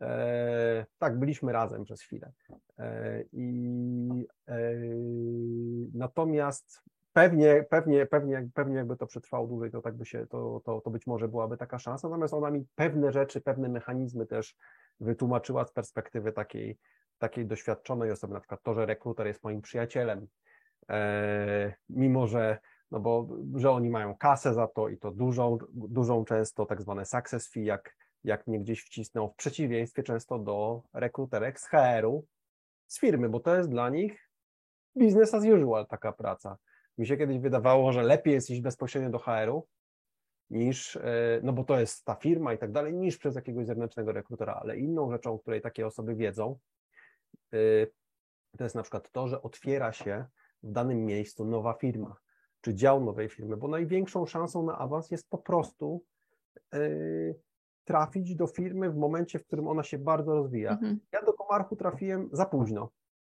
E, 0.00 0.86
Tak, 0.98 1.18
byliśmy 1.18 1.52
razem 1.52 1.84
przez 1.84 2.02
chwilę. 2.02 2.32
E, 2.78 3.24
I 3.32 4.26
natomiast 5.94 6.82
pewnie, 7.12 7.64
pewnie, 7.70 8.06
pewnie, 8.06 8.48
pewnie 8.54 8.76
jakby 8.76 8.96
to 8.96 9.06
przetrwało 9.06 9.46
dłużej, 9.46 9.70
to 9.70 9.82
tak 9.82 9.96
by 9.96 10.06
się, 10.06 10.26
to, 10.26 10.60
to, 10.64 10.80
to 10.80 10.90
być 10.90 11.06
może 11.06 11.28
byłaby 11.28 11.56
taka 11.56 11.78
szansa. 11.78 12.08
Natomiast 12.08 12.34
ona 12.34 12.50
mi 12.50 12.66
pewne 12.74 13.12
rzeczy, 13.12 13.40
pewne 13.40 13.68
mechanizmy 13.68 14.26
też 14.26 14.56
wytłumaczyła 15.00 15.64
z 15.64 15.72
perspektywy 15.72 16.32
takiej, 16.32 16.78
takiej 17.18 17.46
doświadczonej 17.46 18.10
osoby, 18.10 18.34
na 18.34 18.40
przykład 18.40 18.62
to, 18.62 18.74
że 18.74 18.86
rekruter 18.86 19.26
jest 19.26 19.44
moim 19.44 19.62
przyjacielem, 19.62 20.26
mimo 21.88 22.26
że 22.26 22.58
no 22.90 23.00
bo, 23.00 23.28
że 23.54 23.70
oni 23.70 23.90
mają 23.90 24.16
kasę 24.16 24.54
za 24.54 24.66
to 24.66 24.88
i 24.88 24.98
to 24.98 25.10
dużą, 25.10 25.58
dużą 25.72 26.24
często, 26.24 26.66
tak 26.66 26.82
zwane 26.82 27.04
success 27.04 27.48
fee, 27.48 27.64
jak, 27.64 27.96
jak 28.24 28.46
mnie 28.46 28.60
gdzieś 28.60 28.82
wcisnął, 28.82 29.28
w 29.28 29.36
przeciwieństwie 29.36 30.02
często 30.02 30.38
do 30.38 30.82
rekruterek 30.92 31.60
z 31.60 31.66
HR-u, 31.66 32.26
z 32.86 33.00
firmy, 33.00 33.28
bo 33.28 33.40
to 33.40 33.56
jest 33.56 33.70
dla 33.70 33.88
nich 33.88 34.30
business 34.96 35.34
as 35.34 35.44
usual 35.44 35.86
taka 35.86 36.12
praca. 36.12 36.56
Mi 36.98 37.06
się 37.06 37.16
kiedyś 37.16 37.38
wydawało, 37.38 37.92
że 37.92 38.02
lepiej 38.02 38.34
jest 38.34 38.50
iść 38.50 38.60
bezpośrednio 38.60 39.10
do 39.10 39.18
HR-u, 39.18 39.66
niż, 40.50 40.96
e, 40.96 41.40
no 41.42 41.52
bo 41.52 41.64
to 41.64 41.80
jest 41.80 42.04
ta 42.04 42.14
firma 42.14 42.52
i 42.52 42.58
tak 42.58 42.72
dalej, 42.72 42.94
niż 42.94 43.18
przez 43.18 43.34
jakiegoś 43.34 43.66
zewnętrznego 43.66 44.12
rekrutera, 44.12 44.54
ale 44.54 44.78
inną 44.78 45.10
rzeczą, 45.10 45.32
o 45.32 45.38
której 45.38 45.60
takie 45.60 45.86
osoby 45.86 46.14
wiedzą, 46.14 46.58
y, 47.54 47.92
to 48.58 48.64
jest 48.64 48.76
na 48.76 48.82
przykład 48.82 49.10
to, 49.10 49.28
że 49.28 49.42
otwiera 49.42 49.92
się 49.92 50.26
w 50.64 50.72
danym 50.72 51.04
miejscu 51.04 51.44
nowa 51.44 51.72
firma, 51.72 52.16
czy 52.60 52.74
dział 52.74 53.04
nowej 53.04 53.28
firmy, 53.28 53.56
bo 53.56 53.68
największą 53.68 54.26
szansą 54.26 54.66
na 54.66 54.78
awans 54.78 55.10
jest 55.10 55.28
po 55.28 55.38
prostu 55.38 56.04
y, 56.74 57.34
trafić 57.84 58.36
do 58.36 58.46
firmy 58.46 58.90
w 58.90 58.96
momencie, 58.96 59.38
w 59.38 59.46
którym 59.46 59.68
ona 59.68 59.82
się 59.82 59.98
bardzo 59.98 60.34
rozwija. 60.34 60.70
mhm. 60.70 61.00
Ja 61.12 61.22
do 61.22 61.32
Komarchu 61.32 61.76
trafiłem 61.76 62.28
za 62.32 62.46
późno. 62.46 62.90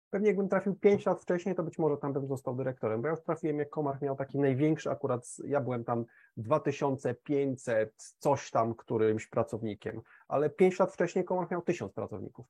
Pewnie 0.09 0.27
jakbym 0.27 0.49
trafił 0.49 0.75
5 0.75 1.05
lat 1.05 1.21
wcześniej, 1.21 1.55
to 1.55 1.63
być 1.63 1.77
może 1.77 1.97
tam 1.97 2.13
bym 2.13 2.27
został 2.27 2.55
dyrektorem, 2.55 3.01
bo 3.01 3.07
ja 3.07 3.11
już 3.13 3.23
trafiłem, 3.23 3.59
jak 3.59 3.69
Komarch 3.69 4.01
miał 4.01 4.15
taki 4.15 4.39
największy 4.39 4.91
akurat, 4.91 5.27
ja 5.43 5.61
byłem 5.61 5.83
tam 5.83 6.05
2500 6.37 7.93
coś 8.19 8.51
tam 8.51 8.75
którymś 8.75 9.27
pracownikiem, 9.27 10.01
ale 10.27 10.49
5 10.49 10.79
lat 10.79 10.93
wcześniej 10.93 11.25
Komarch 11.25 11.51
miał 11.51 11.61
1000 11.61 11.93
pracowników. 11.93 12.45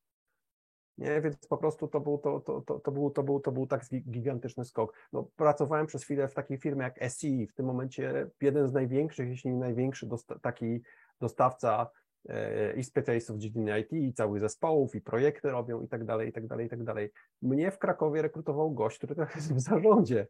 Nie, 0.97 1.21
więc 1.21 1.47
po 1.47 1.57
prostu 1.57 1.87
to 1.87 1.99
był, 1.99 2.17
to, 2.17 2.39
to, 2.39 2.61
to, 2.61 2.79
to 2.79 2.91
był, 2.91 3.09
to 3.11 3.23
był, 3.23 3.39
to 3.39 3.51
był 3.51 3.67
tak 3.67 3.83
gi- 3.83 4.03
gigantyczny 4.09 4.65
skok. 4.65 4.93
No, 5.13 5.27
pracowałem 5.35 5.85
przez 5.87 6.03
chwilę 6.03 6.27
w 6.27 6.33
takiej 6.33 6.57
firmie 6.57 6.83
jak 6.83 7.11
SI, 7.13 7.47
w 7.47 7.53
tym 7.53 7.65
momencie 7.65 8.29
jeden 8.41 8.67
z 8.67 8.73
największych, 8.73 9.29
jeśli 9.29 9.51
nie 9.51 9.59
największy 9.59 10.07
dosta- 10.07 10.39
taki 10.39 10.81
dostawca 11.21 11.89
e, 12.29 12.73
i 12.73 12.83
specjalistów 12.83 13.35
w 13.35 13.39
dziedzinie 13.39 13.79
IT, 13.79 13.93
i 13.93 14.13
całych 14.13 14.41
zespołów, 14.41 14.95
i 14.95 15.01
projekty 15.01 15.51
robią, 15.51 15.81
i 15.81 15.87
tak 15.87 16.05
dalej, 16.05 16.29
i 16.29 16.33
tak 16.33 16.47
dalej, 16.47 16.67
i 16.67 16.69
tak 16.69 16.83
dalej. 16.83 17.11
Mnie 17.41 17.71
w 17.71 17.79
Krakowie 17.79 18.21
rekrutował 18.21 18.71
gość, 18.71 18.97
który 18.97 19.15
teraz 19.15 19.35
jest 19.35 19.53
w 19.53 19.59
zarządzie 19.59 20.21
e, 20.21 20.27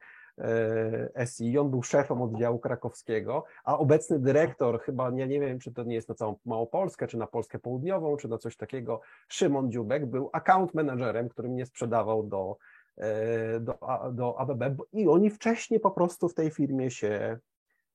SI, 1.26 1.52
i. 1.52 1.58
On 1.58 1.70
był 1.70 1.84
szefem 1.84 2.22
oddziału 2.22 2.60
krakowskiego, 2.60 3.44
a 3.64 3.78
obecny 3.78 4.20
dyrektor, 4.20 4.82
chyba 4.82 5.10
nie, 5.10 5.28
nie 5.28 5.40
wiem, 5.40 5.60
czy 5.60 5.74
to 5.74 5.84
nie 5.84 5.96
jest 5.96 6.10
na 6.10 6.16
całą 6.16 6.36
Małopolskę, 6.46 7.08
czy 7.08 7.18
na 7.18 7.28
Polskę 7.28 7.60
Południową, 7.60 8.18
czy 8.18 8.28
na 8.28 8.38
coś 8.38 8.58
takiego, 8.58 9.02
Szymon 9.28 9.72
Dziubek 9.72 10.06
był 10.06 10.30
account 10.34 10.74
managerem, 10.74 11.30
który 11.30 11.50
mnie 11.50 11.66
sprzedawał 11.66 12.24
do, 12.24 12.58
e, 12.98 13.60
do, 13.60 13.78
do 14.12 14.40
ABB 14.40 14.82
i 14.94 15.08
oni 15.08 15.30
wcześniej 15.30 15.80
po 15.80 15.92
prostu 15.92 16.30
w 16.30 16.34
tej 16.34 16.52
firmie 16.52 16.92
się, 16.92 17.40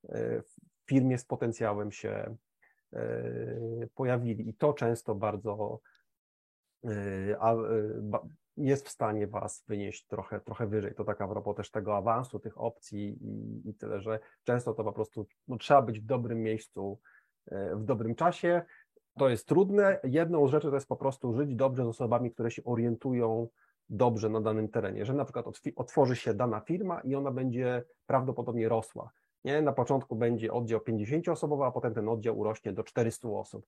e, 0.09 0.43
w 0.43 0.57
firmie 0.87 1.19
z 1.19 1.25
potencjałem 1.25 1.93
się 1.93 2.37
e, 2.93 3.07
pojawili. 3.95 4.49
I 4.49 4.55
to 4.55 4.73
często 4.73 5.15
bardzo 5.15 5.81
e, 6.85 6.91
e, 7.43 8.21
jest 8.59 8.87
w 8.87 8.91
stanie 8.91 9.27
Was 9.27 9.65
wynieść 9.69 10.07
trochę, 10.07 10.41
trochę 10.41 10.67
wyżej. 10.67 10.95
To 10.95 11.05
tak 11.05 11.21
a 11.21 11.29
propos 11.29 11.57
też 11.57 11.71
tego 11.71 11.97
awansu, 11.97 12.39
tych 12.39 12.61
opcji 12.61 13.19
i, 13.21 13.69
i 13.71 13.75
tyle, 13.75 14.01
że 14.01 14.19
często 14.45 14.75
to 14.75 14.85
po 14.85 14.93
prostu 14.93 15.27
no, 15.49 15.57
trzeba 15.57 15.83
być 15.83 16.01
w 16.01 16.05
dobrym 16.05 16.43
miejscu 16.43 16.99
e, 17.47 17.77
w 17.77 17.85
dobrym 17.85 18.15
czasie. 18.15 18.63
To 19.19 19.29
jest 19.29 19.49
trudne. 19.49 20.01
Jedną 20.05 20.49
z 20.49 20.51
rzeczy 20.51 20.69
to 20.69 20.75
jest 20.75 20.89
po 20.89 20.97
prostu 20.97 21.33
żyć 21.33 21.55
dobrze 21.55 21.85
z 21.85 21.89
osobami, 21.89 22.31
które 22.31 22.51
się 22.51 22.65
orientują 22.65 23.49
dobrze 23.91 24.29
na 24.29 24.41
danym 24.41 24.69
terenie, 24.69 25.05
że 25.05 25.15
na 25.15 25.25
przykład 25.25 25.47
otworzy 25.77 26.17
się 26.17 26.35
dana 26.35 26.61
firma 26.61 27.01
i 27.01 27.15
ona 27.15 27.31
będzie 27.31 27.85
prawdopodobnie 28.07 28.69
rosła. 28.69 29.11
Nie? 29.45 29.63
Na 29.63 29.73
początku 29.73 30.17
będzie 30.17 30.53
oddział 30.53 30.81
50-osobowy, 30.81 31.67
a 31.67 31.71
potem 31.71 31.95
ten 31.95 32.09
oddział 32.09 32.39
urośnie 32.39 32.73
do 32.73 32.85
400 32.85 33.29
osób. 33.29 33.67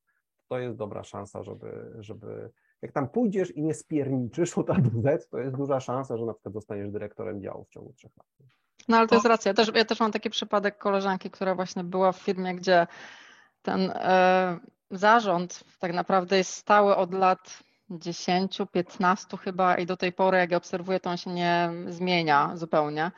To 0.51 0.59
jest 0.59 0.77
dobra 0.77 1.05
szansa, 1.05 1.43
żeby, 1.43 1.93
żeby 1.99 2.51
jak 2.83 2.93
tam 2.93 3.09
pójdziesz 3.09 3.57
i 3.57 3.63
nie 3.63 3.75
spierniczysz 3.75 4.59
od 4.59 4.71
A 4.71 4.75
do 4.75 4.91
Z, 5.03 5.29
to 5.29 5.39
jest 5.39 5.57
duża 5.57 5.81
szansa, 5.81 6.17
że 6.17 6.25
na 6.25 6.35
przykład 6.35 6.55
zostaniesz 6.55 6.91
dyrektorem 6.91 7.43
działu 7.43 7.65
w 7.65 7.69
ciągu 7.69 7.93
trzech 7.93 8.17
lat. 8.17 8.27
No 8.89 8.97
ale 8.97 9.09
to 9.09 9.15
jest 9.15 9.27
racja. 9.27 9.55
Też, 9.55 9.71
ja 9.75 9.85
też 9.85 10.01
mam 10.01 10.13
taki 10.13 10.31
przypadek 10.31 10.79
koleżanki, 10.79 11.31
która 11.31 11.55
właśnie 11.55 11.85
była 11.85 12.13
w 12.13 12.19
firmie, 12.19 12.55
gdzie 12.55 12.87
ten 13.63 13.91
e, 13.95 14.59
zarząd 14.91 15.65
tak 15.79 15.93
naprawdę 15.93 16.37
jest 16.37 16.53
stały 16.53 16.97
od 16.97 17.15
lat 17.15 17.59
10, 17.91 18.59
15 18.73 19.37
chyba 19.37 19.77
i 19.77 19.87
do 19.87 19.97
tej 19.97 20.13
pory, 20.13 20.39
jak 20.39 20.51
ja 20.51 20.57
obserwuję, 20.57 21.01
to 21.01 21.11
on 21.11 21.17
się 21.17 21.31
nie 21.31 21.71
zmienia 21.89 22.57
zupełnie. 22.57 23.11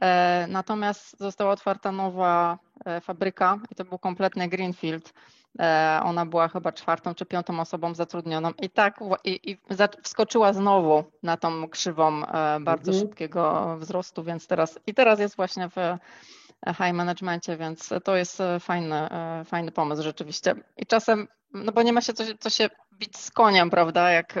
E, 0.00 0.46
natomiast 0.48 1.18
została 1.18 1.52
otwarta 1.52 1.92
nowa 1.92 2.58
e, 2.84 3.00
fabryka 3.00 3.58
i 3.70 3.74
to 3.74 3.84
był 3.84 3.98
kompletny 3.98 4.48
greenfield. 4.48 5.12
E, 5.60 6.00
ona 6.04 6.26
była 6.26 6.48
chyba 6.48 6.72
czwartą 6.72 7.14
czy 7.14 7.26
piątą 7.26 7.60
osobą 7.60 7.94
zatrudnioną 7.94 8.50
i 8.62 8.70
tak 8.70 9.00
i, 9.24 9.50
i 9.50 9.58
wskoczyła 10.02 10.52
znowu 10.52 11.04
na 11.22 11.36
tą 11.36 11.68
krzywą 11.68 12.26
e, 12.26 12.60
bardzo 12.60 12.92
Mhm. 12.92 13.08
szybkiego 13.08 13.76
wzrostu, 13.78 14.24
więc 14.24 14.46
teraz 14.46 14.78
i 14.86 14.94
teraz 14.94 15.20
jest 15.20 15.36
właśnie 15.36 15.68
w 15.68 15.76
high 16.66 16.92
managementie, 16.92 17.56
więc 17.56 17.90
to 18.04 18.16
jest 18.16 18.40
e, 18.40 18.60
fajny, 18.60 19.08
fajny 19.44 19.72
pomysł 19.72 20.02
rzeczywiście. 20.02 20.54
I 20.76 20.86
czasem, 20.86 21.28
no 21.52 21.72
bo 21.72 21.82
nie 21.82 21.92
ma 21.92 22.00
się 22.00 22.12
co, 22.12 22.24
co 22.40 22.50
się 22.50 22.70
bić 22.92 23.16
z 23.18 23.30
koniem, 23.30 23.70
prawda? 23.70 24.10
Jak, 24.10 24.34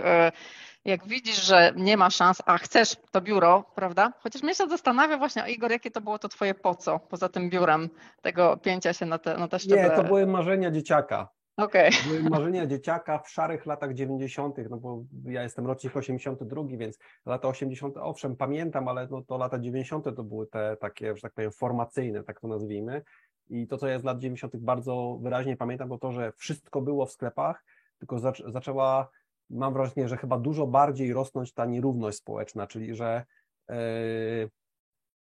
jak 0.84 1.08
widzisz, 1.08 1.46
że 1.46 1.72
nie 1.76 1.96
ma 1.96 2.10
szans, 2.10 2.42
a 2.46 2.58
chcesz 2.58 2.96
to 3.10 3.20
biuro, 3.20 3.64
prawda? 3.74 4.12
Chociaż 4.18 4.42
mnie 4.42 4.54
się 4.54 4.68
zastanawia 4.68 5.18
właśnie, 5.18 5.42
Igor, 5.48 5.70
jakie 5.70 5.90
to 5.90 6.00
było 6.00 6.18
to 6.18 6.28
twoje 6.28 6.54
po 6.54 6.74
co, 6.74 6.98
poza 6.98 7.28
tym 7.28 7.50
biurem, 7.50 7.90
tego 8.22 8.56
pięcia 8.56 8.92
się 8.92 9.06
na 9.06 9.18
te, 9.18 9.36
na 9.36 9.48
te 9.48 9.58
szczeble. 9.58 9.82
Nie, 9.82 9.90
to 9.90 10.04
były 10.04 10.26
marzenia 10.26 10.70
dzieciaka. 10.70 11.28
Okej. 11.56 11.90
Były 12.06 12.30
marzenia 12.30 12.66
dzieciaka 12.66 13.18
w 13.18 13.30
szarych 13.30 13.66
latach 13.66 13.94
90., 13.94 14.56
no 14.70 14.76
bo 14.76 15.04
ja 15.24 15.42
jestem 15.42 15.66
rocznik 15.66 15.96
82, 15.96 16.62
więc 16.68 16.98
lata 17.26 17.48
80. 17.48 17.96
owszem, 17.96 18.36
pamiętam, 18.36 18.88
ale 18.88 19.08
no 19.10 19.22
to 19.22 19.38
lata 19.38 19.58
90. 19.58 20.04
to 20.16 20.24
były 20.24 20.46
te 20.46 20.76
takie, 20.80 21.16
że 21.16 21.22
tak 21.22 21.32
powiem, 21.32 21.52
formacyjne, 21.52 22.24
tak 22.24 22.40
to 22.40 22.48
nazwijmy. 22.48 23.02
I 23.48 23.66
to, 23.66 23.78
co 23.78 23.88
ja 23.88 23.98
z 23.98 24.04
lat 24.04 24.18
90. 24.18 24.56
bardzo 24.56 25.18
wyraźnie 25.22 25.56
pamiętam, 25.56 25.88
to 25.88 25.98
to, 25.98 26.12
że 26.12 26.32
wszystko 26.32 26.80
było 26.80 27.06
w 27.06 27.12
sklepach, 27.12 27.64
tylko 27.98 28.18
zac 28.18 28.42
zaczęła, 28.46 29.08
mam 29.50 29.72
wrażenie, 29.72 30.08
że 30.08 30.16
chyba 30.16 30.38
dużo 30.38 30.66
bardziej 30.66 31.12
rosnąć 31.12 31.54
ta 31.54 31.66
nierówność 31.66 32.18
społeczna, 32.18 32.66
czyli 32.66 32.94
że 32.94 33.24
yy, 33.68 33.76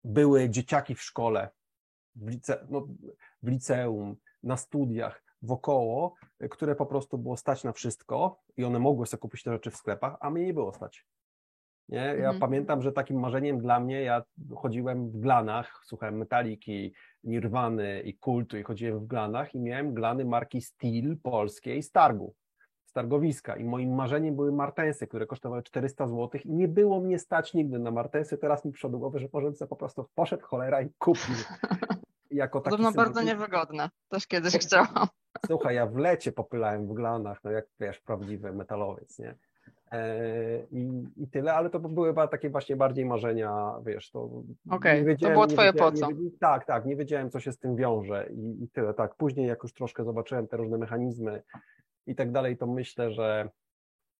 były 0.04 0.50
dzieciaki 0.50 0.96
w 0.96 1.02
szkole, 1.02 1.50
w, 2.16 2.30
lice, 2.30 2.68
no, 2.70 2.88
w 3.44 3.48
liceum, 3.48 4.16
na 4.44 4.58
studiach, 4.58 5.24
wokoło, 5.42 6.14
które 6.50 6.76
po 6.76 6.86
prostu 6.86 7.18
było 7.18 7.38
stać 7.38 7.64
na 7.64 7.72
wszystko 7.72 8.40
i 8.58 8.64
one 8.64 8.80
mogły 8.80 9.06
sobie 9.06 9.22
kupić 9.22 9.44
te 9.44 9.52
rzeczy 9.52 9.72
w 9.72 9.76
sklepach, 9.76 10.18
a 10.20 10.30
mnie 10.30 10.46
nie 10.46 10.54
było 10.54 10.74
stać. 10.74 11.06
Nie? 11.90 11.98
Ja 11.98 12.14
Mhm. 12.14 12.40
pamiętam, 12.40 12.82
że 12.82 12.92
takim 12.92 13.20
marzeniem 13.20 13.60
dla 13.60 13.80
mnie, 13.80 14.02
ja 14.02 14.24
chodziłem 14.56 15.10
w 15.12 15.20
glanach, 15.20 15.82
słuchałem 15.86 16.18
Metaliki, 16.18 16.94
Nirwany 17.24 18.02
i 18.02 18.18
Kultu 18.18 18.58
i 18.58 18.64
chodziłem 18.64 19.00
w 19.00 19.08
glanach 19.08 19.56
i 19.56 19.60
miałem 19.60 19.94
glany 19.94 20.26
marki 20.26 20.62
Steel 20.62 21.18
polskiej 21.24 21.84
z 21.84 21.92
targu, 21.92 22.36
z 22.92 22.94
targowiska 22.94 23.56
i 23.56 23.64
moim 23.64 23.96
marzeniem 23.96 24.36
były 24.36 24.52
martensy, 24.52 25.08
które 25.08 25.28
kosztowały 25.28 25.64
400 25.64 26.08
zł 26.08 26.30
i 26.46 26.52
nie 26.52 26.68
było 26.68 27.00
mnie 27.00 27.20
stać 27.20 27.54
nigdy 27.54 27.80
na 27.80 27.92
martensy, 27.92 28.38
teraz 28.38 28.66
mi 28.66 28.72
przyszło 28.72 28.90
do 28.90 28.98
głowy, 28.98 29.20
że 29.20 29.28
może 29.34 29.54
sobie 29.54 29.70
po 29.70 29.76
prostu 29.76 30.06
poszedł 30.16 30.46
cholera 30.46 30.82
i 30.82 30.90
kupił. 30.98 31.36
Jako 32.32 32.62
taki 32.62 32.78
Podobno 32.78 32.92
bardzo 32.92 33.22
niewygodne. 33.24 33.90
Też 34.10 34.28
kiedyś 34.28 34.58
chciałam. 34.58 35.08
Słuchaj, 35.46 35.76
ja 35.76 35.86
w 35.86 35.96
lecie 35.96 36.32
popylałem 36.32 36.88
w 36.88 36.94
glanach, 36.94 37.44
no 37.44 37.52
jak 37.52 37.66
wiesz, 37.80 38.00
prawdziwy 38.00 38.54
metalowiec, 38.54 39.20
nie? 39.20 39.36
E, 39.92 40.64
I, 40.72 41.04
I 41.18 41.28
tyle, 41.28 41.54
ale 41.54 41.70
to 41.70 41.80
były 41.80 42.14
takie 42.32 42.50
właśnie 42.50 42.76
bardziej 42.76 43.06
marzenia, 43.06 43.74
wiesz, 43.86 44.12
to 44.12 44.30
Okej, 44.70 45.06
nie 45.06 45.18
to 45.18 45.30
było 45.30 45.48
twoje 45.48 45.74
po 45.74 45.92
co. 45.92 46.08
Tak, 46.40 46.66
tak, 46.66 46.86
nie 46.86 46.96
wiedziałem, 46.96 47.30
co 47.30 47.40
się 47.40 47.52
z 47.52 47.58
tym 47.58 47.76
wiąże 47.76 48.30
i, 48.32 48.64
i 48.64 48.70
tyle, 48.70 48.94
tak. 48.94 49.16
Później 49.16 49.48
jak 49.48 49.64
już 49.64 49.74
troszkę 49.74 50.04
zobaczyłem 50.04 50.48
te 50.48 50.58
różne 50.58 50.78
mechanizmy 50.78 51.44
i 52.06 52.16
tak 52.16 52.32
dalej, 52.32 52.58
to 52.58 52.68
myślę, 52.68 53.12
że 53.12 53.50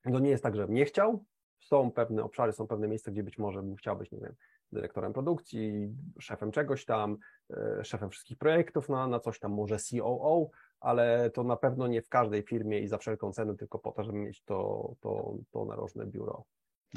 to 0.04 0.20
nie 0.20 0.30
jest 0.30 0.44
tak, 0.44 0.56
że 0.56 0.68
nie 0.70 0.86
chciał. 0.86 1.26
Są 1.60 1.92
pewne 1.92 2.24
obszary, 2.24 2.52
są 2.52 2.68
pewne 2.68 2.88
miejsca, 2.88 3.12
gdzie 3.12 3.24
być 3.24 3.38
może 3.38 3.64
bym 3.64 3.76
chciał 3.76 3.98
być, 3.98 4.12
nie 4.12 4.20
wiem, 4.20 4.36
dyrektorem 4.72 5.14
produkcji, 5.14 5.90
szefem 6.20 6.52
czegoś 6.52 6.86
tam, 6.86 7.18
e, 7.50 7.86
szefem 7.86 8.10
wszystkich 8.10 8.38
projektów 8.38 8.90
na, 8.90 9.08
na 9.08 9.20
coś 9.20 9.40
tam, 9.40 9.52
może 9.52 9.78
COO, 9.78 10.50
ale 10.80 11.30
to 11.30 11.44
na 11.44 11.58
pewno 11.58 11.88
nie 11.88 12.02
w 12.02 12.10
każdej 12.10 12.44
firmie 12.44 12.80
i 12.80 12.88
za 12.88 12.98
wszelką 12.98 13.34
cenę, 13.34 13.58
tylko 13.58 13.80
po 13.80 13.92
to, 13.92 14.04
żeby 14.04 14.18
mieć 14.18 14.44
to, 14.44 14.92
to, 15.02 15.38
to 15.52 15.66
narożne 15.66 16.06
biuro. 16.06 16.46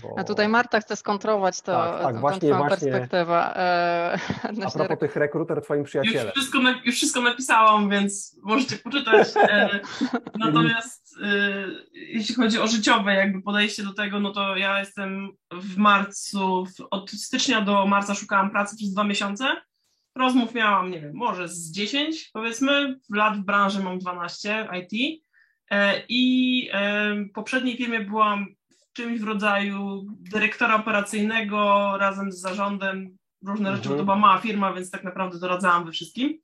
Bo... 0.03 0.15
A 0.19 0.25
tutaj 0.25 0.49
Marta 0.49 0.81
chce 0.81 0.97
skontrować 0.97 1.61
to, 1.61 1.73
Tak, 1.73 2.03
tak, 2.03 2.15
tą 2.15 2.21
właśnie- 2.21 2.39
twoją 2.39 2.57
właśnie. 2.57 2.91
perspektywę. 2.91 3.57
E, 3.57 4.19
A 4.67 4.71
propos 4.71 4.99
tych 4.99 5.17
rekruter, 5.17 5.63
twoim 5.63 5.81
Już 5.81 5.89
przyjacielem. 5.91 6.33
wszystko, 6.33 6.59
na, 6.59 6.81
już 6.85 6.95
wszystko 6.95 7.21
napisałam, 7.21 7.91
więc 7.91 8.41
możecie 8.43 8.77
poczytać. 8.77 9.29
E, 9.37 9.81
natomiast 10.39 11.17
e, 11.23 11.29
jeśli 11.93 12.35
chodzi 12.35 12.59
o 12.59 12.67
życiowe 12.67 13.15
jakby 13.15 13.43
podejście 13.43 13.83
do 13.83 13.93
tego, 13.93 14.21
no 14.21 14.33
to 14.33 14.57
ja 14.57 14.79
jestem 14.79 15.29
w 15.53 15.77
marcu, 15.77 16.67
w, 16.67 16.87
od 16.91 17.11
stycznia 17.11 17.61
do 17.61 17.87
marca 17.87 18.15
szukałam 18.15 18.51
pracy 18.51 18.77
przez 18.77 18.93
dwa 18.93 19.05
miesiące. 19.05 19.45
Rozmów 20.17 20.55
miałam, 20.55 20.91
nie 20.91 21.01
wiem, 21.01 21.13
może 21.15 21.49
z 21.49 21.71
10 21.73 22.31
powiedzmy, 22.33 22.99
lat 23.11 23.37
w 23.37 23.45
branży 23.45 23.83
mam 23.83 23.99
12 23.99 24.69
IT 24.83 25.23
e, 25.71 26.03
i 26.09 26.69
e, 26.73 27.15
w 27.15 27.33
poprzedniej 27.33 27.77
firmie 27.77 28.01
byłam 28.01 28.47
czymś 28.95 29.21
w 29.21 29.25
rodzaju 29.25 30.07
dyrektora 30.21 30.75
operacyjnego 30.75 31.91
razem 31.99 32.33
z 32.33 32.41
zarządem, 32.41 33.17
różne 33.47 33.77
rzeczy, 33.77 33.89
bo 33.89 33.95
to 33.95 34.01
Mhm. 34.01 34.07
była 34.07 34.17
mała 34.29 34.39
firma, 34.41 34.73
więc 34.73 34.91
tak 34.91 35.05
naprawdę 35.05 35.39
doradzałam 35.39 35.85
we 35.85 35.93
wszystkim. 35.93 36.39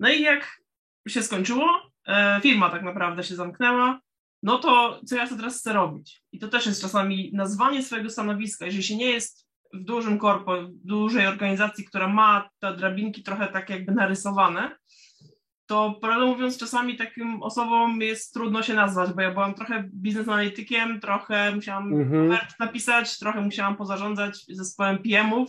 No 0.00 0.10
i 0.10 0.22
jak 0.22 0.60
się 1.08 1.22
skończyło, 1.22 1.92
e, 2.06 2.40
firma 2.42 2.70
tak 2.70 2.82
naprawdę 2.82 3.22
się 3.22 3.34
zamknęła, 3.34 4.00
no 4.42 4.58
to 4.58 5.00
co 5.06 5.16
ja 5.16 5.26
teraz 5.26 5.58
chcę 5.58 5.72
robić? 5.72 6.22
I 6.32 6.38
to 6.38 6.48
też 6.48 6.66
jest 6.66 6.82
czasami 6.82 7.30
nazwanie 7.34 7.82
swojego 7.82 8.10
stanowiska, 8.10 8.66
jeżeli 8.66 8.84
się 8.84 8.96
nie 8.96 9.10
jest 9.10 9.46
w 9.74 9.84
dużym 9.84 10.18
korpo, 10.18 10.62
w 10.62 10.86
dużej 10.86 11.26
organizacji, 11.26 11.84
która 11.84 12.08
ma 12.08 12.50
te 12.58 12.76
drabinki 12.76 13.22
trochę 13.22 13.48
tak 13.48 13.70
jakby 13.70 13.92
narysowane, 13.92 14.76
to 15.66 15.98
prawdę 16.00 16.26
mówiąc, 16.26 16.58
czasami 16.58 16.96
takim 16.96 17.42
osobom 17.42 18.00
jest 18.00 18.34
trudno 18.34 18.62
się 18.62 18.74
nazwać, 18.74 19.12
bo 19.12 19.20
ja 19.22 19.30
byłam 19.30 19.54
trochę 19.54 19.90
biznes 19.94 20.28
analitykiem, 20.28 21.00
trochę 21.00 21.54
musiałam 21.54 21.92
Mhm. 21.92 22.38
napisać, 22.60 23.18
trochę 23.18 23.40
musiałam 23.40 23.76
pozarządzać 23.76 24.44
zespołem 24.48 24.98
PM-ów 24.98 25.48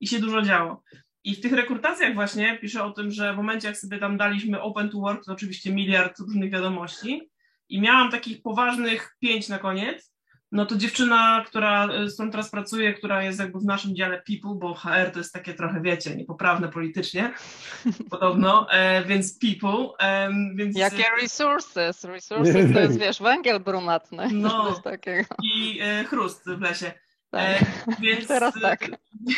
i 0.00 0.06
się 0.06 0.18
dużo 0.18 0.42
działo. 0.42 0.82
I 1.24 1.34
w 1.34 1.40
tych 1.40 1.52
rekrutacjach 1.52 2.14
właśnie 2.14 2.58
piszę 2.58 2.84
o 2.84 2.90
tym, 2.90 3.10
że 3.10 3.32
w 3.32 3.36
momencie, 3.36 3.68
jak 3.68 3.76
sobie 3.76 3.98
tam 3.98 4.16
daliśmy 4.16 4.60
open 4.62 4.90
to 4.90 4.98
work, 4.98 5.24
to 5.24 5.32
oczywiście 5.32 5.72
miliard 5.72 6.18
różnych 6.18 6.50
wiadomości 6.50 7.30
i 7.68 7.80
miałam 7.80 8.10
takich 8.10 8.42
poważnych 8.42 9.16
pięć 9.20 9.48
na 9.48 9.58
koniec, 9.58 10.11
no 10.52 10.66
to 10.66 10.76
dziewczyna, 10.76 11.44
która, 11.46 11.88
z 12.06 12.14
którą 12.14 12.30
teraz 12.30 12.50
pracuję, 12.50 12.94
która 12.94 13.22
jest 13.22 13.38
jakby 13.40 13.58
w 13.58 13.64
naszym 13.64 13.96
dziale 13.96 14.22
people, 14.26 14.54
bo 14.54 14.74
HR 14.74 15.10
to 15.12 15.18
jest 15.18 15.32
takie 15.32 15.54
trochę, 15.54 15.80
wiecie, 15.80 16.16
niepoprawne 16.16 16.68
politycznie, 16.68 17.32
podobno, 18.10 18.70
e, 18.70 19.04
więc 19.04 19.38
people, 19.38 19.88
e, 20.00 20.30
więc... 20.54 20.78
Jakie 20.78 21.04
resources? 21.22 22.04
Resources 22.04 22.72
to 22.72 22.80
jest, 22.80 22.98
wiesz, 22.98 23.22
węgiel 23.22 23.60
brunatny. 23.60 24.28
No. 24.32 24.80
I 25.54 25.78
e, 25.80 26.04
chrust 26.04 26.44
w 26.46 26.60
lesie. 26.60 26.92
Tak. 27.30 27.62
E, 27.62 27.66
więc, 28.00 28.26
Teraz 28.26 28.54
tak. 28.62 28.90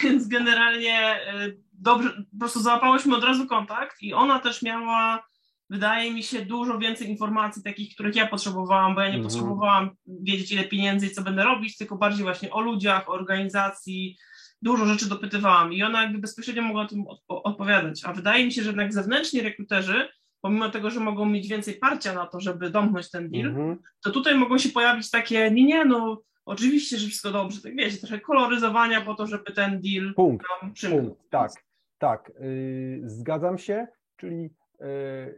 Więc 0.02 0.28
generalnie 0.28 0.98
e, 1.00 1.50
dobrze, 1.72 2.10
po 2.32 2.38
prostu 2.38 2.60
załapałyśmy 2.60 3.16
od 3.16 3.24
razu 3.24 3.46
kontakt 3.46 4.02
i 4.02 4.14
ona 4.14 4.38
też 4.38 4.62
miała, 4.62 5.26
wydaje 5.74 6.14
mi 6.14 6.22
się, 6.22 6.44
dużo 6.46 6.78
więcej 6.78 7.10
informacji 7.10 7.62
takich, 7.62 7.94
których 7.94 8.16
ja 8.16 8.26
potrzebowałam, 8.26 8.94
bo 8.94 9.00
ja 9.00 9.06
nie 9.08 9.14
Mhm. 9.14 9.24
potrzebowałam 9.30 9.90
wiedzieć 10.06 10.52
ile 10.52 10.64
pieniędzy 10.64 11.06
i 11.06 11.10
co 11.10 11.22
będę 11.22 11.44
robić, 11.44 11.76
tylko 11.76 11.96
bardziej 11.96 12.22
właśnie 12.24 12.50
o 12.50 12.60
ludziach, 12.60 13.08
o 13.08 13.12
organizacji, 13.12 14.16
dużo 14.62 14.86
rzeczy 14.86 15.08
dopytywałam 15.08 15.72
i 15.72 15.82
ona 15.82 16.02
jakby 16.02 16.18
bezpośrednio 16.18 16.62
mogła 16.62 16.82
o 16.82 16.86
tym 16.88 17.04
odpo- 17.04 17.40
odpowiadać, 17.44 18.04
a 18.04 18.12
wydaje 18.12 18.44
mi 18.44 18.52
się, 18.52 18.62
że 18.62 18.68
jednak 18.68 18.92
zewnętrzni 18.92 19.40
rekruterzy, 19.40 20.08
pomimo 20.40 20.68
tego, 20.70 20.90
że 20.90 21.00
mogą 21.00 21.26
mieć 21.26 21.48
więcej 21.48 21.74
parcia 21.74 22.14
na 22.14 22.26
to, 22.26 22.40
żeby 22.40 22.70
domknąć 22.70 23.10
ten 23.10 23.30
deal, 23.30 23.46
Mhm. 23.48 23.78
to 24.02 24.10
tutaj 24.10 24.34
mogą 24.34 24.58
się 24.58 24.68
pojawić 24.68 25.10
takie, 25.10 25.50
nie, 25.50 25.64
nie, 25.64 25.84
no 25.84 26.22
oczywiście, 26.44 26.98
że 26.98 27.06
wszystko 27.08 27.30
dobrze, 27.30 27.60
tak 27.62 27.76
wiecie, 27.76 27.96
trochę 27.98 28.20
koloryzowania 28.20 29.00
po 29.00 29.14
to, 29.14 29.26
żeby 29.26 29.52
ten 29.52 29.80
deal 29.80 30.14
Punkt. 30.14 30.46
Punkt, 30.90 31.20
tak, 31.30 31.50
tak, 31.98 32.32
yy, 32.40 33.02
zgadzam 33.08 33.58
się, 33.58 33.86
czyli 34.16 34.50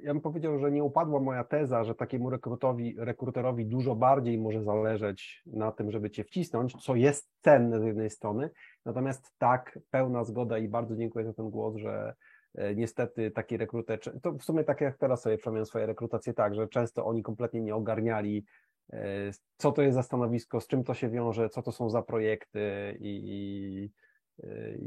ja 0.03 0.14
bym 0.14 0.20
powiedział, 0.20 0.59
że 0.59 0.70
nie 0.70 0.85
upadła 0.85 1.20
moja 1.20 1.44
teza, 1.44 1.85
że 1.85 1.94
takiemu 1.94 2.31
rekrutowi, 2.31 2.94
rekruterowi 2.99 3.66
dużo 3.66 3.94
bardziej 3.94 4.38
może 4.38 4.62
zależeć 4.62 5.42
na 5.46 5.72
tym, 5.72 5.90
żeby 5.90 6.11
cię 6.11 6.25
wcisnąć, 6.25 6.85
co 6.85 6.94
jest 6.94 7.31
cenne 7.40 7.81
z 7.81 7.85
jednej 7.85 8.11
strony, 8.11 8.51
natomiast 8.85 9.33
tak, 9.38 9.79
pełna 9.90 10.25
zgoda 10.25 10.59
i 10.59 10.68
bardzo 10.68 10.96
dziękuję 10.96 11.25
za 11.25 11.33
ten 11.33 11.51
głos, 11.51 11.77
że 11.77 12.14
e, 12.55 12.75
niestety 12.75 13.31
taki 13.31 13.57
rekruter, 13.57 14.01
to 14.22 14.33
w 14.33 14.42
sumie 14.42 14.64
tak 14.64 14.81
jak 14.81 14.99
teraz 14.99 15.22
sobie 15.22 15.38
przemawiam 15.38 15.66
swoje 15.66 15.87
rekrutacje 15.87 16.35
tak, 16.35 16.55
że 16.55 16.68
często 16.68 17.07
oni 17.07 17.22
kompletnie 17.22 17.62
nie 17.62 17.75
ogarniali 17.75 18.44
e, 18.92 19.31
co 19.57 19.72
to 19.72 19.83
jest 19.83 19.94
za 19.94 20.03
stanowisko, 20.03 20.61
z 20.61 20.66
czym 20.66 20.85
to 20.85 20.94
się 20.94 21.09
wiąże, 21.09 21.49
co 21.49 21.62
to 21.62 21.72
są 21.72 21.90
za 21.90 22.03
projekty 22.03 22.61
i, 23.01 23.09
i, 23.09 23.90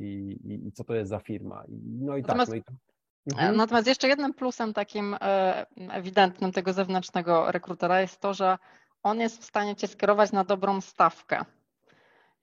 i, 0.05 0.39
i, 0.43 0.67
i 0.67 0.71
co 0.71 0.83
to 0.83 0.95
jest 0.95 1.09
za 1.09 1.19
firma. 1.19 1.63
No 1.99 2.17
i 2.17 2.21
Natomiast- 2.21 2.51
tak. 2.51 2.63
No 2.67 2.73
i 2.75 2.79
E, 2.79 2.98
Mhm. 3.27 3.57
Natomiast 3.57 3.87
jeszcze 3.87 4.07
jednym 4.07 4.33
plusem 4.33 4.73
takim 4.73 5.15
e, 5.21 5.65
ewidentnym 5.91 6.51
tego 6.51 6.73
zewnętrznego 6.73 7.51
rekrutera 7.51 8.01
jest 8.01 8.19
to, 8.19 8.33
że 8.33 8.57
on 9.03 9.19
jest 9.19 9.41
w 9.41 9.45
stanie 9.45 9.75
cię 9.75 9.87
skierować 9.87 10.31
na 10.31 10.43
dobrą 10.43 10.81
stawkę. 10.81 11.45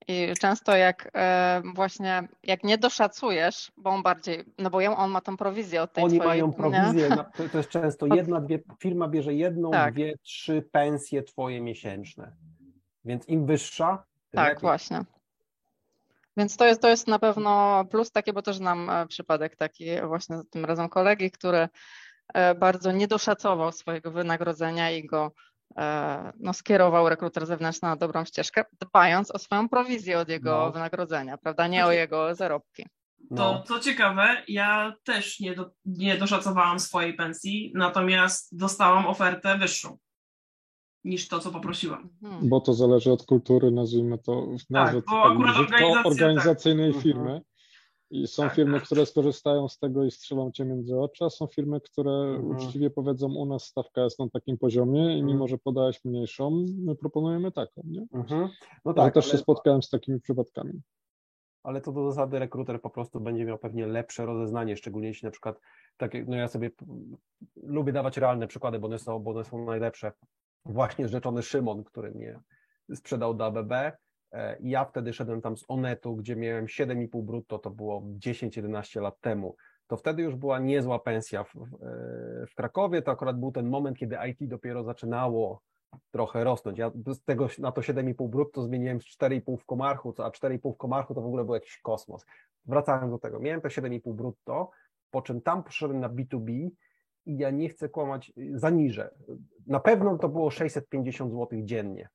I 0.09 0.35
często 0.41 0.77
jak 0.77 1.11
e, 1.15 1.62
właśnie, 1.75 2.29
jak 2.43 2.65
nie 2.65 2.79
doszacujesz, 2.79 3.73
bo 3.77 3.91
on 3.91 4.03
bardziej, 4.03 4.45
no 4.59 4.71
bo 4.71 4.79
on 4.79 5.11
ma 5.11 5.21
tą 5.21 5.37
prowizję 5.37 5.83
od 5.83 5.93
tej 5.93 6.05
Oni 6.05 6.21
twojej, 6.21 6.43
mają 6.43 6.53
prowizję, 6.53 7.09
na, 7.09 7.25
to, 7.25 7.49
to 7.49 7.59
jest 7.59 7.71
często 7.71 8.07
jedna, 8.17 8.41
dwie, 8.41 8.59
firma 8.79 9.09
bierze 9.09 9.35
jedną, 9.35 9.71
Tak. 9.71 9.95
dwie, 9.95 10.19
trzy 10.23 10.69
pensje 10.73 11.23
twoje 11.23 11.61
miesięczne. 11.61 12.33
Więc 13.05 13.29
im 13.29 13.47
wyższa, 13.47 14.05
Tak, 14.33 14.49
lepiej. 14.49 14.61
właśnie. 14.61 15.05
Więc 16.37 16.57
to 16.57 16.66
jest, 16.66 16.83
to 16.83 16.88
jest 16.88 17.09
na 17.09 17.18
pewno 17.18 17.85
plus 17.90 18.11
taki, 18.11 18.33
bo 18.33 18.42
też 18.42 18.57
znam 18.57 18.90
e, 18.90 19.07
przypadek 19.07 19.57
taki 19.57 19.85
właśnie 20.07 20.37
tym 20.51 20.64
razem 20.64 20.88
kolegi, 20.88 21.31
który 21.31 21.68
e, 22.35 22.55
bardzo 22.55 22.92
nie 22.92 23.09
doszacował 23.09 23.72
swojego 23.72 24.11
wynagrodzenia 24.11 24.90
i 24.90 25.07
go 25.07 25.33
e, 25.79 26.33
no, 26.40 26.53
skierował 26.53 27.09
rekruter 27.09 27.46
zewnętrzny 27.46 27.88
na 27.88 27.96
dobrą 27.96 28.25
ścieżkę, 28.25 28.64
dbając 28.81 29.31
o 29.31 29.38
swoją 29.38 29.68
prowizję 29.68 30.18
od 30.18 30.29
jego 30.29 30.51
No. 30.51 30.72
wynagrodzenia, 30.72 31.38
prawda? 31.38 31.66
Nie 31.66 31.87
o 31.87 31.92
jego 31.92 32.35
zarobki. 32.35 32.87
To 33.37 33.53
No. 33.53 33.62
co 33.66 33.80
ciekawe, 33.80 34.43
ja 34.49 34.93
też 35.05 35.41
nie, 35.41 35.55
do, 35.55 35.70
nie 35.84 36.16
doszacowałam 36.16 36.80
swojej 36.80 37.14
pensji, 37.14 37.72
natomiast 37.74 38.59
dostałam 38.59 39.07
ofertę 39.07 39.59
wyższą 39.59 39.99
niż 41.07 41.28
to, 41.28 41.38
co 41.38 41.50
poprosiłam. 41.50 42.09
Mhm. 42.22 42.48
Bo 42.48 42.61
to 42.61 42.74
zależy 42.74 43.12
od 43.12 43.26
kultury, 43.26 43.70
nazwijmy 43.70 44.18
to, 44.18 44.46
nazwę 44.70 45.00
bo 45.00 45.02
to 45.12 45.22
tak 45.22 45.36
organizacja, 45.36 46.02
organizacyjnej 46.04 46.92
tak. 46.92 47.02
firmy. 47.02 47.40
I 48.11 48.26
są 48.26 48.42
Tak, 48.42 48.54
firmy, 48.54 48.74
tak. 48.78 48.82
które 48.86 49.07
skorzystają 49.07 49.68
z 49.68 49.78
tego 49.78 50.04
i 50.04 50.11
strzelą 50.11 50.50
cię 50.52 50.64
między 50.64 50.98
oczy, 51.00 51.24
a 51.24 51.30
są 51.30 51.46
firmy, 51.46 51.80
które 51.80 52.11
Mhm. 52.11 52.46
uczciwie 52.57 52.90
powiedzą, 52.90 53.34
u 53.34 53.46
nas 53.46 53.64
stawka 53.64 54.02
jest 54.04 54.18
na 54.18 54.28
takim 54.28 54.59
poziomie 54.59 55.00
i 55.00 55.18
Mhm. 55.18 55.26
mimo, 55.26 55.48
że 55.48 55.59
podałeś 55.59 56.04
mniejszą, 56.04 56.64
my 56.78 56.94
proponujemy 56.96 57.52
taką, 57.52 57.82
nie? 57.84 58.07
Mhm. 58.12 58.48
No 58.84 58.94
Tak, 58.94 59.04
tak, 59.04 59.14
też 59.14 59.24
ale- 59.24 59.32
się 59.32 59.38
spotkałem 59.38 59.82
z 59.82 59.90
takimi 59.90 60.20
przypadkami. 60.20 60.72
ale 61.62 61.80
to 61.80 61.92
do 61.92 62.11
zasady 62.12 62.38
rekruter 62.38 62.80
po 62.80 62.90
prostu 62.90 63.20
będzie 63.20 63.44
miał 63.44 63.59
pewnie 63.59 63.86
lepsze 63.86 64.26
rozeznanie, 64.26 64.76
szczególnie 64.76 65.09
jeśli 65.09 65.26
na 65.26 65.30
przykład, 65.30 65.61
tak, 65.96 66.12
no 66.26 66.36
ja 66.36 66.48
sobie 66.48 66.70
lubię 67.62 67.92
dawać 67.92 68.16
realne 68.16 68.46
przykłady, 68.46 68.78
bo 68.78 68.86
one 68.86 68.98
są, 68.98 69.18
bo 69.18 69.30
one 69.30 69.44
są 69.44 69.64
najlepsze. 69.64 70.12
Właśnie 70.64 71.09
rzeczony 71.09 71.42
Szymon, 71.42 71.84
który 71.84 72.11
mnie 72.11 72.40
sprzedał 72.94 73.34
do 73.34 73.46
ABB, 73.46 73.72
e, 73.72 74.57
ja 74.61 74.84
wtedy 74.84 75.12
szedłem 75.12 75.42
tam 75.42 75.57
z 75.57 75.64
Onetu, 75.68 76.16
gdzie 76.16 76.36
miałem 76.36 76.66
7,5 76.66 77.22
brutto, 77.22 77.59
to 77.59 77.70
było 77.70 78.02
10-11 78.18 79.00
lat 79.00 79.20
temu. 79.20 79.57
To 79.86 79.96
wtedy 79.96 80.22
już 80.22 80.36
była 80.36 80.59
niezła 80.59 80.98
pensja 80.98 81.44
w, 81.44 81.54
w, 81.54 82.50
w 82.50 82.54
Krakowie. 82.54 83.02
To 83.02 83.11
akurat 83.11 83.40
był 83.40 83.52
ten 83.52 83.68
moment, 83.68 83.98
kiedy 83.98 84.16
IT 84.28 84.48
dopiero 84.48 84.84
zaczynało 84.84 85.62
trochę 86.11 86.44
rosnąć. 86.44 86.78
Ja 86.78 86.90
z 87.07 87.24
tego 87.24 87.48
na 87.59 87.72
to 87.72 87.80
7,5 87.80 88.28
brutto 88.28 88.62
zmieniłem 88.62 88.98
4,5 88.98 89.57
w 89.57 89.64
Komarchu, 89.64 90.14
a 90.18 90.30
4,5 90.30 90.74
w 90.74 90.76
Komarchu 90.76 91.14
to 91.14 91.20
w 91.20 91.26
ogóle 91.26 91.44
był 91.44 91.54
jakiś 91.54 91.78
kosmos. 91.78 92.26
Wracając 92.64 93.11
do 93.11 93.18
tego, 93.18 93.40
miałem 93.40 93.61
te 93.61 93.68
7,5 93.68 94.14
brutto, 94.14 94.70
po 95.11 95.22
czym 95.22 95.40
tam 95.40 95.64
poszedłem 95.64 96.00
na 96.00 96.09
B2B 96.09 96.50
i 96.50 96.76
ja 97.27 97.51
nie 97.51 97.68
chcę 97.68 97.89
kłamać, 97.89 98.33
zaniżę. 98.55 99.11
Na 99.66 99.81
pewno 99.81 100.18
to 100.18 100.29
było 100.29 100.51
650 100.51 101.33
zł 101.33 101.49
dziennie. 101.62 102.09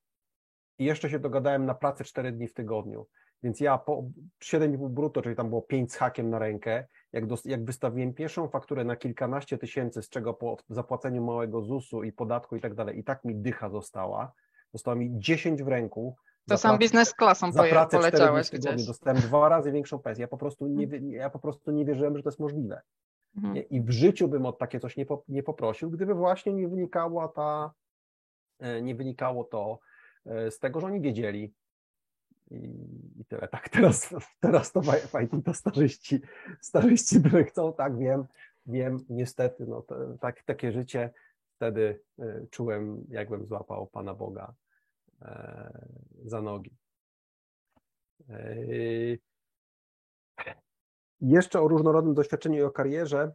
I 0.80 0.86
jeszcze 0.86 1.09
się 1.09 1.20
dogadałem 1.20 1.66
na 1.66 1.74
pracę 1.74 2.03
4 2.03 2.32
dni 2.32 2.47
w 2.47 2.53
tygodniu. 2.53 3.07
Więc 3.43 3.59
ja 3.59 3.78
po 3.78 4.03
7,5 4.43 4.89
brutto, 4.89 5.22
czyli 5.22 5.36
tam 5.36 5.49
było 5.49 5.62
5 5.62 5.93
z 5.93 5.95
hakiem 5.95 6.30
na 6.30 6.39
rękę, 6.39 6.88
jak, 7.14 7.24
jak 7.45 7.66
wystawiłem 7.66 8.14
pierwszą 8.14 8.47
fakturę 8.47 8.84
na 8.84 8.95
kilkanaście 8.95 9.57
tysięcy, 9.57 10.01
z 10.01 10.09
czego 10.09 10.34
po 10.34 10.57
zapłaceniu 10.70 11.24
małego 11.24 11.62
ZUS-u 11.62 12.03
i 12.03 12.12
podatku 12.12 12.55
i 12.55 12.62
tak 12.62 12.76
dalej, 12.76 12.99
i 12.99 13.03
tak 13.03 13.26
mi 13.26 13.36
dycha 13.36 13.70
została, 13.70 14.32
została 14.74 14.95
mi 14.95 15.20
10 15.20 15.64
w 15.64 15.68
ręku. 15.68 16.16
To 16.47 16.57
sam 16.57 16.78
biznes 16.78 17.14
klasą 17.14 17.51
za 17.51 17.64
pracę 17.64 17.97
poleciałeś 17.97 18.49
gdzieś. 18.49 18.86
Dostałem 18.86 19.18
dwa 19.18 19.49
razy 19.49 19.72
większą 19.72 19.99
pensję. 19.99 20.22
Ja 20.22 20.28
po 20.28 20.38
prostu 20.38 20.68
nie, 20.68 20.88
ja 21.22 21.30
po 21.30 21.39
prostu 21.39 21.72
nie 21.72 21.86
wierzyłem, 21.86 22.18
że 22.18 22.24
to 22.24 22.30
jest 22.30 22.39
możliwe. 22.39 22.82
Mhm. 23.36 23.55
I 23.69 23.82
w 23.82 23.89
życiu 23.91 24.27
bym 24.27 24.45
o 24.45 24.51
takie 24.53 24.79
coś 24.79 24.97
nie, 24.97 25.05
po, 25.05 25.23
nie 25.27 25.43
poprosił, 25.43 25.91
gdyby 25.91 26.13
właśnie 26.13 26.53
nie 26.53 26.67
wynikała 26.67 27.27
ta, 27.27 27.71
e, 28.59 28.82
nie 28.82 28.95
wynikało 28.95 29.43
to 29.43 29.79
e, 30.25 30.51
z 30.51 30.59
tego, 30.59 30.82
że 30.82 30.88
oni 30.88 31.01
wiedzieli, 31.01 31.53
i, 33.19 33.25
tyle. 33.25 33.47
Tak, 33.47 33.69
teraz, 33.69 34.15
teraz 34.39 34.71
to 34.71 34.82
IT 35.21 35.45
to 35.45 35.53
starzyści, 35.53 36.19
starzyści 36.61 37.19
były 37.19 37.43
chcą, 37.43 37.73
tak, 37.73 37.97
wiem, 37.97 38.25
wiem, 38.65 39.05
niestety, 39.09 39.65
no 39.65 39.86
tak, 40.21 40.43
takie 40.43 40.71
życie. 40.71 41.13
Wtedy 41.55 41.99
y, 42.19 42.47
czułem, 42.51 43.05
jakbym 43.09 43.45
złapał 43.45 43.88
Pana 43.88 44.13
Boga 44.13 44.53
e, 45.21 45.88
za 46.25 46.41
nogi. 46.41 46.71
Jeszcze 51.22 51.61
o 51.61 51.67
różnorodnym 51.67 52.13
doświadczeniu 52.13 52.57
i 52.57 52.61
o 52.61 52.72
karierze. 52.72 53.32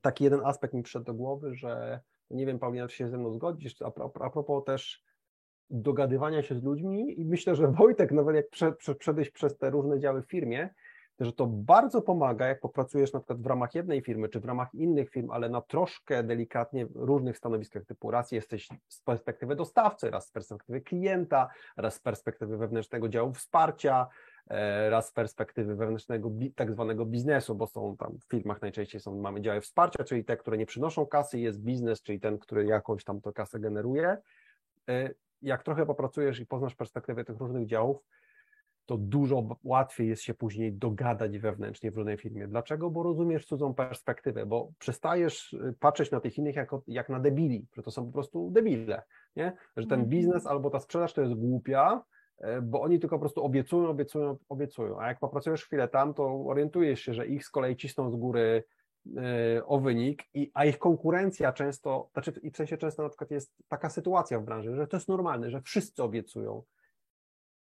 Taki 0.00 0.24
jeden 0.24 0.40
aspekt 0.44 0.74
mi 0.74 0.82
przyszedł 0.82 1.04
do 1.04 1.14
głowy, 1.14 1.54
że 1.54 2.00
nie 2.30 2.46
wiem, 2.46 2.58
Paulina, 2.58 2.88
czy 2.88 2.96
się 2.96 3.08
ze 3.08 3.18
mną 3.18 3.32
zgodzisz, 3.32 3.82
a, 3.82 3.86
a 4.24 4.30
propos 4.30 4.64
też 4.64 5.04
dogadywania 5.70 6.42
się 6.42 6.54
z 6.54 6.62
ludźmi 6.62 7.20
i 7.20 7.24
myślę, 7.24 7.54
że 7.54 7.68
Wojtek, 7.68 8.12
nawet 8.12 8.36
jak 8.36 8.48
prze, 8.48 8.72
prze, 8.72 9.14
przez 9.34 9.58
te 9.58 9.70
różne 9.70 10.00
działy 10.00 10.22
w 10.22 10.30
firmie, 10.30 10.70
że 11.20 11.32
to 11.32 11.46
bardzo 11.46 12.02
pomaga, 12.02 12.46
jak 12.46 12.60
popracujesz 12.60 13.12
na 13.12 13.20
przykład 13.20 13.42
w 13.42 13.46
ramach 13.46 13.74
jednej 13.74 14.02
firmy, 14.02 14.28
czy 14.28 14.40
w 14.40 14.44
ramach 14.44 14.74
innych 14.74 15.10
firm, 15.10 15.30
ale 15.30 15.48
na 15.48 15.60
troszkę 15.60 16.22
delikatnie 16.22 16.86
różnych 16.94 17.36
stanowiskach 17.36 17.84
typu 17.84 18.10
raz 18.10 18.32
jesteś 18.32 18.68
z 18.88 19.02
perspektywy 19.02 19.56
dostawcy, 19.56 20.10
raz 20.10 20.26
z 20.26 20.30
perspektywy 20.30 20.80
klienta, 20.80 21.48
raz 21.76 21.94
z 21.94 22.00
perspektywy 22.00 22.56
wewnętrznego 22.56 23.08
działu 23.08 23.32
wsparcia, 23.32 24.06
raz 24.88 25.08
z 25.08 25.12
perspektywy 25.12 25.76
wewnętrznego 25.76 26.30
tak 26.54 26.72
zwanego 26.72 27.06
biznesu, 27.06 27.54
bo 27.54 27.66
są 27.66 27.96
tam 27.96 28.18
w 28.18 28.30
firmach 28.30 28.62
najczęściej 28.62 29.00
są, 29.00 29.20
mamy 29.20 29.40
działy 29.40 29.60
wsparcia, 29.60 30.04
czyli 30.04 30.24
te, 30.24 30.36
które 30.36 30.58
nie 30.58 30.66
przynoszą 30.66 31.06
kasy, 31.06 31.38
jest 31.38 31.60
biznes, 31.60 32.02
czyli 32.02 32.20
ten, 32.20 32.38
który 32.38 32.64
jakąś 32.64 33.04
tam 33.04 33.20
to 33.20 33.32
kasę 33.32 33.60
generuje 33.60 34.16
e, 34.88 35.10
jak 35.42 35.62
trochę 35.62 35.86
popracujesz 35.86 36.40
i 36.40 36.46
poznasz 36.46 36.74
perspektywę 36.74 37.24
tych 37.24 37.38
różnych 37.38 37.66
działów, 37.66 38.04
to 38.86 38.96
dużo 38.96 39.58
łatwiej 39.64 40.08
jest 40.08 40.22
się 40.22 40.34
później 40.34 40.72
dogadać 40.72 41.38
wewnętrznie 41.38 41.90
w 41.90 41.96
różnej 41.96 42.16
firmie. 42.16 42.48
Dlaczego? 42.48 42.90
Bo 42.90 43.02
rozumiesz 43.02 43.46
cudzą 43.46 43.74
perspektywę, 43.74 44.46
bo 44.46 44.72
przestajesz 44.78 45.52
y, 45.52 45.74
patrzeć 45.80 46.10
na 46.10 46.20
tych 46.20 46.38
innych 46.38 46.56
jako, 46.56 46.82
jak 46.86 47.08
na 47.08 47.20
debili, 47.20 47.66
że 47.76 47.82
to 47.82 47.90
są 47.90 48.06
po 48.06 48.12
prostu 48.12 48.50
debile, 48.50 49.02
nie? 49.36 49.52
że 49.76 49.86
ten 49.86 50.00
mhm. 50.00 50.08
biznes 50.08 50.46
albo 50.46 50.70
ta 50.70 50.80
sprzedaż 50.80 51.12
to 51.12 51.20
jest 51.20 51.34
głupia, 51.34 51.92
e, 51.94 52.17
bo 52.62 52.80
oni 52.80 52.98
tylko 52.98 53.16
po 53.16 53.20
prostu 53.20 53.44
obiecują, 53.44 53.88
obiecują, 53.88 54.36
obiecują, 54.48 55.00
a 55.00 55.08
jak 55.08 55.18
popracujesz 55.18 55.64
chwilę 55.64 55.88
tam, 55.88 56.14
to 56.14 56.24
orientujesz 56.46 57.00
się, 57.00 57.14
że 57.14 57.26
ich 57.26 57.46
z 57.46 57.50
kolei 57.50 57.76
cisną 57.76 58.10
z 58.10 58.16
góry 58.16 58.64
E, 59.16 59.66
o 59.66 59.80
wynik, 59.80 60.24
i, 60.34 60.50
a 60.54 60.64
ich 60.64 60.78
konkurencja 60.78 61.52
często, 61.52 62.10
znaczy 62.12 62.32
i 62.42 62.50
w 62.50 62.56
sensie 62.56 62.76
często 62.76 63.02
na 63.02 63.08
przykład 63.08 63.30
jest 63.30 63.52
taka 63.68 63.90
sytuacja 63.90 64.40
w 64.40 64.44
branży, 64.44 64.74
że 64.74 64.86
to 64.86 64.96
jest 64.96 65.08
normalne, 65.08 65.50
że 65.50 65.62
wszyscy 65.62 66.02
obiecują. 66.02 66.62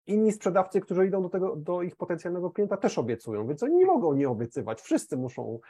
Inni 0.06 0.32
sprzedawcy, 0.32 0.80
którzy 0.80 1.06
idą 1.06 1.22
do, 1.22 1.28
tego, 1.28 1.56
do 1.56 1.82
ich 1.82 1.96
potencjalnego 1.96 2.50
klienta, 2.50 2.76
też 2.76 2.98
obiecują, 2.98 3.46
więc 3.46 3.62
oni 3.62 3.76
nie 3.76 3.86
mogą 3.86 4.14
nie 4.14 4.28
obiecywać. 4.28 4.80
Wszyscy 4.80 5.16
muszą, 5.16 5.60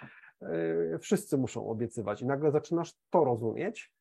yy, 0.40 0.98
wszyscy 1.00 1.38
muszą 1.38 1.68
obiecywać. 1.68 2.22
I 2.22 2.26
nagle 2.26 2.50
zaczynasz 2.50 2.94
to 3.10 3.24
rozumieć, 3.24 3.92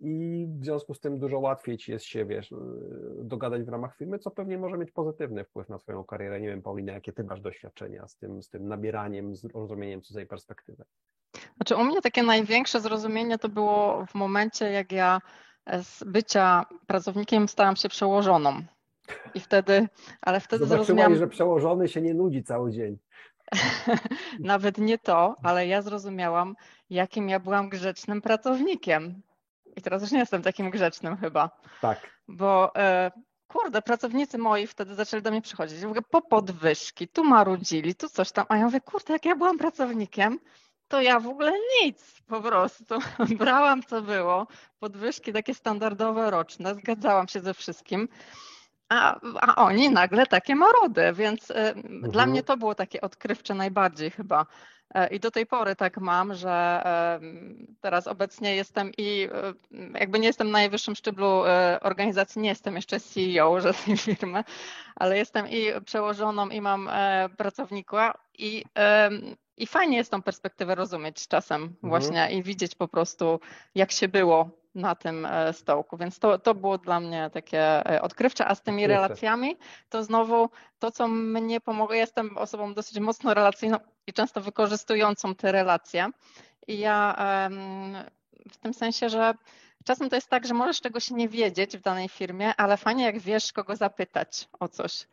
i 0.00 0.46
w 0.60 0.64
związku 0.64 0.94
z 0.94 1.00
tym 1.00 1.18
dużo 1.18 1.38
łatwiej 1.38 1.78
ci 1.78 1.92
jest 1.92 2.04
się, 2.04 2.24
wiesz, 2.24 2.52
y, 2.52 2.56
dogadać 3.22 3.62
w 3.62 3.68
ramach 3.68 3.96
firmy, 3.96 4.18
co 4.18 4.30
pewnie 4.30 4.58
może 4.58 4.78
mieć 4.78 4.90
pozytywny 4.90 5.44
wpływ 5.44 5.68
na 5.68 5.78
twoją 5.78 6.04
karierę. 6.04 6.40
Nie 6.40 6.48
wiem, 6.48 6.62
Paulina, 6.62 6.92
jakie 6.92 7.12
ty 7.12 7.24
masz 7.24 7.40
doświadczenia 7.40 8.08
z 8.08 8.16
tym, 8.16 8.42
z 8.42 8.48
tym 8.48 8.68
nabieraniem, 8.68 9.36
z 9.36 9.44
rozumieniem 9.44 10.02
cudzej 10.02 10.26
perspektywy? 10.26 10.84
Znaczy 11.56 11.76
u 11.76 11.84
mnie 11.84 12.02
takie 12.02 12.22
największe 12.22 12.80
zrozumienie 12.80 13.38
to 13.38 13.48
było 13.48 14.06
w 14.06 14.14
momencie, 14.14 14.70
jak 14.70 14.92
ja 14.92 15.20
z 15.82 16.04
bycia 16.04 16.64
pracownikiem 16.86 17.48
stałam 17.48 17.76
się 17.76 17.88
przełożoną. 17.88 18.62
I 19.34 19.40
wtedy, 19.40 19.88
ale 20.20 20.40
wtedy 20.40 20.64
Zobaczyłaś, 20.64 20.86
zrozumiałam... 20.86 21.16
że 21.16 21.28
przełożony 21.28 21.88
się 21.88 22.02
nie 22.02 22.14
nudzi 22.14 22.42
cały 22.42 22.72
dzień. 22.72 22.98
Nawet 24.40 24.78
nie 24.78 24.98
to, 24.98 25.36
ale 25.42 25.66
ja 25.66 25.82
zrozumiałam, 25.82 26.56
jakim 26.90 27.28
ja 27.28 27.40
byłam 27.40 27.68
grzecznym 27.68 28.22
pracownikiem. 28.22 29.22
I 29.78 29.82
teraz 29.82 30.02
już 30.02 30.10
nie 30.10 30.18
jestem 30.18 30.42
takim 30.42 30.70
grzecznym 30.70 31.16
chyba. 31.16 31.50
Tak. 31.80 32.20
Bo 32.28 32.74
e, 32.76 33.10
kurde, 33.46 33.82
pracownicy 33.82 34.38
moi 34.38 34.66
wtedy 34.66 34.94
zaczęli 34.94 35.22
do 35.22 35.30
mnie 35.30 35.42
przychodzić. 35.42 35.84
Mówię, 35.84 36.00
po 36.10 36.22
podwyżki, 36.22 37.08
tu 37.08 37.24
marudzili, 37.24 37.94
tu 37.94 38.08
coś 38.08 38.32
tam. 38.32 38.46
A 38.48 38.56
ja 38.56 38.64
mówię, 38.64 38.80
kurde, 38.80 39.12
jak 39.12 39.24
ja 39.24 39.36
byłam 39.36 39.58
pracownikiem, 39.58 40.38
to 40.88 41.02
ja 41.02 41.20
w 41.20 41.26
ogóle 41.26 41.52
nic 41.82 42.22
po 42.26 42.40
prostu. 42.40 42.98
Brałam 43.38 43.82
co 43.82 44.02
było, 44.02 44.46
podwyżki 44.78 45.32
takie 45.32 45.54
standardowe, 45.54 46.30
roczne, 46.30 46.74
zgadzałam 46.74 47.28
się 47.28 47.40
ze 47.40 47.54
wszystkim. 47.54 48.08
A, 48.88 49.20
a 49.40 49.64
oni 49.64 49.90
nagle 49.90 50.26
takie 50.26 50.54
marody, 50.54 51.12
więc 51.12 51.50
y, 51.50 51.54
mhm. 51.54 52.10
dla 52.10 52.26
mnie 52.26 52.42
to 52.42 52.56
było 52.56 52.74
takie 52.74 53.00
odkrywcze 53.00 53.54
najbardziej 53.54 54.10
chyba. 54.10 54.46
E, 54.94 55.06
I 55.06 55.20
do 55.20 55.30
tej 55.30 55.46
pory 55.46 55.76
tak 55.76 55.98
mam, 55.98 56.34
że 56.34 56.82
teraz 57.80 58.06
obecnie 58.06 58.56
jestem 58.56 58.92
i 58.98 59.28
e, 59.32 59.98
jakby 60.00 60.18
nie 60.18 60.26
jestem 60.26 60.46
na 60.46 60.58
najwyższym 60.58 60.94
szczeblu 60.94 61.44
e, 61.44 61.78
organizacji, 61.82 62.42
nie 62.42 62.48
jestem 62.48 62.76
jeszcze 62.76 63.00
CEO 63.00 63.60
żadnej 63.60 63.96
firmy, 64.06 64.44
ale 64.96 65.18
jestem 65.18 65.48
i 65.48 65.66
przełożoną 65.84 66.48
i 66.48 66.60
mam 66.60 66.90
pracownika 67.36 68.18
i, 68.38 68.64
i 69.56 69.66
fajnie 69.66 69.96
jest 69.96 70.10
tą 70.10 70.22
perspektywę 70.22 70.74
rozumieć 70.74 71.28
czasem 71.28 71.62
mhm. 71.62 71.78
właśnie 71.82 72.30
i 72.32 72.42
widzieć 72.42 72.74
po 72.74 72.88
prostu 72.88 73.40
jak 73.74 73.92
się 73.92 74.08
było 74.08 74.50
na 74.74 74.94
tym 74.94 75.26
e, 75.26 75.52
stołku. 75.52 75.96
Więc 75.96 76.18
to, 76.18 76.38
to 76.38 76.54
było 76.54 76.78
dla 76.78 77.00
mnie 77.00 77.30
takie 77.32 77.90
e, 77.90 78.02
odkrywcze, 78.02 78.46
a 78.46 78.54
z 78.54 78.62
tymi 78.62 78.86
relacjami 78.86 79.56
to 79.88 80.04
znowu 80.04 80.48
to, 80.78 80.90
co 80.90 81.08
mnie 81.08 81.60
pomogło, 81.60 81.94
jestem 81.94 82.38
osobą 82.38 82.74
dosyć 82.74 82.98
mocno 82.98 83.34
relacyjną 83.34 83.78
i 84.08 84.12
często 84.12 84.40
wykorzystującą 84.40 85.34
te 85.34 85.52
relacje. 85.52 86.10
I 86.66 86.78
ja 86.78 87.16
w 88.52 88.56
tym 88.56 88.74
sensie, 88.74 89.08
że 89.08 89.34
czasem 89.84 90.10
to 90.10 90.16
jest 90.16 90.28
tak, 90.28 90.46
że 90.46 90.54
możesz 90.54 90.80
czegoś 90.80 91.10
nie 91.10 91.28
wiedzieć 91.28 91.76
w 91.76 91.82
danej 91.82 92.08
firmie, 92.08 92.56
ale 92.56 92.76
fajnie 92.76 93.04
jak 93.04 93.18
wiesz, 93.18 93.52
kogo 93.52 93.76
zapytać 93.76 94.48
o 94.60 94.68
coś. 94.68 95.06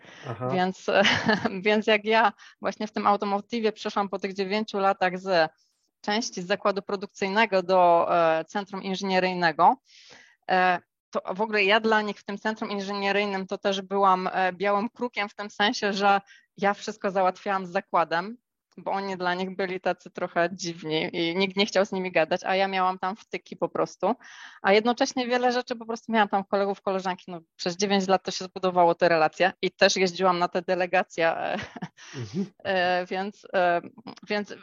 Więc, 0.54 0.86
więc 1.66 1.88
jak 1.88 2.06
ja 2.06 2.34
właśnie 2.62 2.88
w 2.88 2.92
tym 2.92 3.08
automotywie 3.08 3.72
przeszłam 3.72 4.10
po 4.10 4.20
tych 4.20 4.34
dziewięciu 4.34 4.80
latach 4.80 5.20
z 5.20 5.52
części 6.02 6.42
z 6.42 6.48
zakładu 6.48 6.82
produkcyjnego 6.82 7.64
do 7.64 8.08
e, 8.10 8.46
centrum 8.46 8.84
inżynieryjnego, 8.84 9.76
e, 10.50 10.80
to 11.10 11.34
w 11.36 11.42
ogóle 11.42 11.64
ja 11.64 11.80
dla 11.80 12.02
nich 12.02 12.20
w 12.20 12.24
tym 12.24 12.38
centrum 12.38 12.72
inżynieryjnym 12.72 13.48
to 13.48 13.58
też 13.58 13.82
byłam 13.82 14.30
e, 14.34 14.54
białym 14.54 14.90
krukiem 14.90 15.30
w 15.30 15.36
tym 15.36 15.50
sensie, 15.50 15.94
że 15.94 16.22
ja 16.58 16.74
wszystko 16.74 17.12
załatwiałam 17.12 17.66
z 17.68 17.72
zakładem 17.72 18.38
bo 18.78 18.92
oni 18.92 19.18
dla 19.18 19.34
nich 19.34 19.56
byli 19.56 19.80
tacy 19.80 20.12
trochę 20.12 20.50
dziwni 20.54 21.10
i 21.14 21.36
nikt 21.36 21.58
nie 21.58 21.66
chciał 21.66 21.86
z 21.86 21.92
nimi 21.92 22.12
gadać, 22.12 22.42
a 22.44 22.56
ja 22.56 22.68
miałam 22.68 23.00
tam 23.00 23.16
wtyki 23.16 23.56
po 23.56 23.70
prostu, 23.70 24.16
a 24.62 24.74
jednocześnie 24.74 25.28
wiele 25.28 25.52
rzeczy 25.52 25.76
po 25.76 25.86
prostu 25.86 26.12
miałam 26.12 26.30
tam 26.30 26.44
kolegów, 26.44 26.82
koleżanki, 26.82 27.24
no 27.28 27.40
przez 27.56 27.78
9 27.78 28.08
lat 28.08 28.24
to 28.24 28.32
się 28.32 28.46
zbudowało 28.46 28.96
te 28.96 29.10
relacje 29.10 29.54
i 29.62 29.72
też 29.72 29.96
jeździłam 29.96 30.40
na 30.40 30.48
te 30.48 30.62
delegacje, 30.62 31.28
e, 31.28 31.58
mhm. 32.16 32.46
E, 32.64 33.06
więc, 33.06 33.48
e, 33.54 33.82
więc 34.30 34.56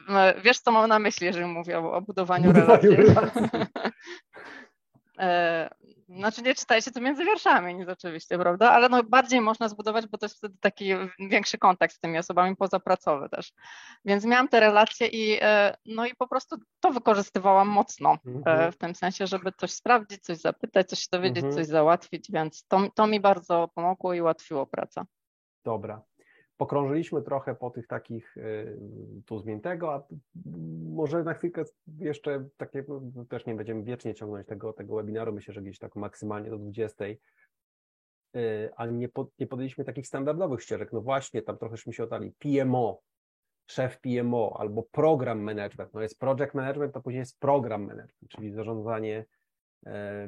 wiesz 0.44 0.60
co 0.60 0.72
mam 0.72 0.88
na 0.88 0.98
myśli, 0.98 1.26
jeżeli 1.26 1.46
mówię 1.46 1.78
o, 1.78 1.92
o 1.92 2.00
budowaniu, 2.00 2.52
budowaniu 2.52 2.90
relacji. 2.90 2.96
relacji. 2.96 3.42
Znaczy 6.08 6.42
nie 6.42 6.54
czytajcie 6.54 6.90
to 6.90 7.00
między 7.00 7.24
wierszami, 7.24 7.74
nic 7.74 7.88
oczywiście, 7.88 8.38
prawda? 8.38 8.70
Ale 8.70 8.88
no 8.88 9.02
bardziej 9.02 9.40
można 9.40 9.68
zbudować, 9.68 10.06
bo 10.06 10.18
to 10.18 10.26
jest 10.26 10.36
wtedy 10.36 10.54
taki 10.60 10.92
większy 11.18 11.58
kontakt 11.58 11.94
z 11.94 12.00
tymi 12.00 12.18
osobami 12.18 12.56
pozapracowy 12.56 13.28
też. 13.28 13.52
Więc 14.04 14.24
miałam 14.24 14.48
te 14.48 14.60
relacje 14.60 15.06
i 15.06 15.38
e, 15.40 15.76
no 15.86 16.06
i 16.06 16.14
po 16.14 16.28
prostu 16.28 16.56
to 16.80 16.90
wykorzystywałam 16.90 17.68
mocno 17.68 18.12
e, 18.12 18.28
mhm. 18.28 18.72
w 18.72 18.76
tym 18.76 18.94
sensie, 18.94 19.26
żeby 19.26 19.52
coś 19.52 19.70
sprawdzić, 19.70 20.22
coś 20.22 20.38
zapytać, 20.38 20.88
coś 20.88 21.08
dowiedzieć, 21.08 21.44
mhm. 21.44 21.54
coś 21.54 21.66
załatwić, 21.66 22.30
więc 22.32 22.66
to, 22.66 22.80
to 22.94 23.06
mi 23.06 23.20
bardzo 23.20 23.68
pomogło 23.74 24.14
i 24.14 24.20
ułatwiło 24.20 24.66
pracę. 24.66 25.04
Dobra 25.64 26.02
pokrążyliśmy 26.62 27.22
trochę 27.22 27.54
po 27.54 27.70
tych 27.70 27.86
takich 27.86 28.36
y, 28.36 28.78
tu 29.26 29.38
zmiętego, 29.38 29.94
a 29.94 30.02
może 30.94 31.24
na 31.24 31.34
chwilkę 31.34 31.64
jeszcze 31.98 32.48
takie, 32.56 32.84
no, 32.88 33.24
też 33.24 33.46
nie 33.46 33.54
będziemy 33.54 33.82
wiecznie 33.82 34.14
ciągnąć 34.14 34.46
tego, 34.46 34.72
tego 34.72 34.96
webinaru, 34.96 35.32
myślę, 35.32 35.54
że 35.54 35.62
gdzieś 35.62 35.78
tak 35.78 35.96
maksymalnie 35.96 36.50
do 36.50 36.58
20, 36.58 37.04
y, 37.04 37.18
ale 38.76 38.92
nie, 38.92 39.08
pod, 39.08 39.38
nie 39.38 39.46
podjęliśmy 39.46 39.84
takich 39.84 40.06
standardowych 40.06 40.62
ścieżek. 40.62 40.92
No 40.92 41.00
właśnie, 41.00 41.42
tam 41.42 41.58
trochę 41.58 41.76
mi 41.86 41.94
się 41.94 42.04
oddali. 42.04 42.32
PMO, 42.38 43.00
szef 43.66 44.00
PMO 44.00 44.56
albo 44.58 44.82
program 44.82 45.40
management. 45.40 45.94
No 45.94 46.00
jest 46.00 46.18
project 46.18 46.54
management, 46.54 46.94
to 46.94 47.00
później 47.00 47.20
jest 47.20 47.40
program 47.40 47.82
management, 47.82 48.28
czyli 48.28 48.52
zarządzanie 48.52 49.24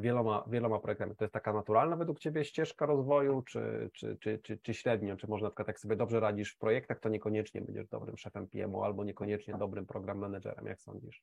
wieloma, 0.00 0.44
wieloma 0.46 0.78
projektami. 0.78 1.16
To 1.16 1.24
jest 1.24 1.34
taka 1.34 1.52
naturalna 1.52 1.96
według 1.96 2.18
Ciebie 2.18 2.44
ścieżka 2.44 2.86
rozwoju, 2.86 3.42
czy, 3.42 3.90
czy, 3.92 4.16
czy, 4.20 4.38
czy, 4.38 4.59
czy 4.59 4.74
średnio? 4.74 5.16
Czy 5.16 5.28
może 5.28 5.44
na 5.44 5.50
przykład 5.50 5.68
jak 5.68 5.80
sobie 5.80 5.96
dobrze 5.96 6.20
radzisz 6.20 6.52
w 6.52 6.59
projektach, 6.59 7.00
to 7.00 7.09
niekoniecznie 7.09 7.61
będziesz 7.61 7.88
dobrym 7.88 8.18
szefem 8.18 8.46
PMO 8.46 8.84
albo 8.84 9.05
niekoniecznie 9.05 9.55
dobrym 9.55 9.86
program 9.86 10.18
managerem, 10.18 10.66
jak 10.66 10.80
sądzisz? 10.80 11.22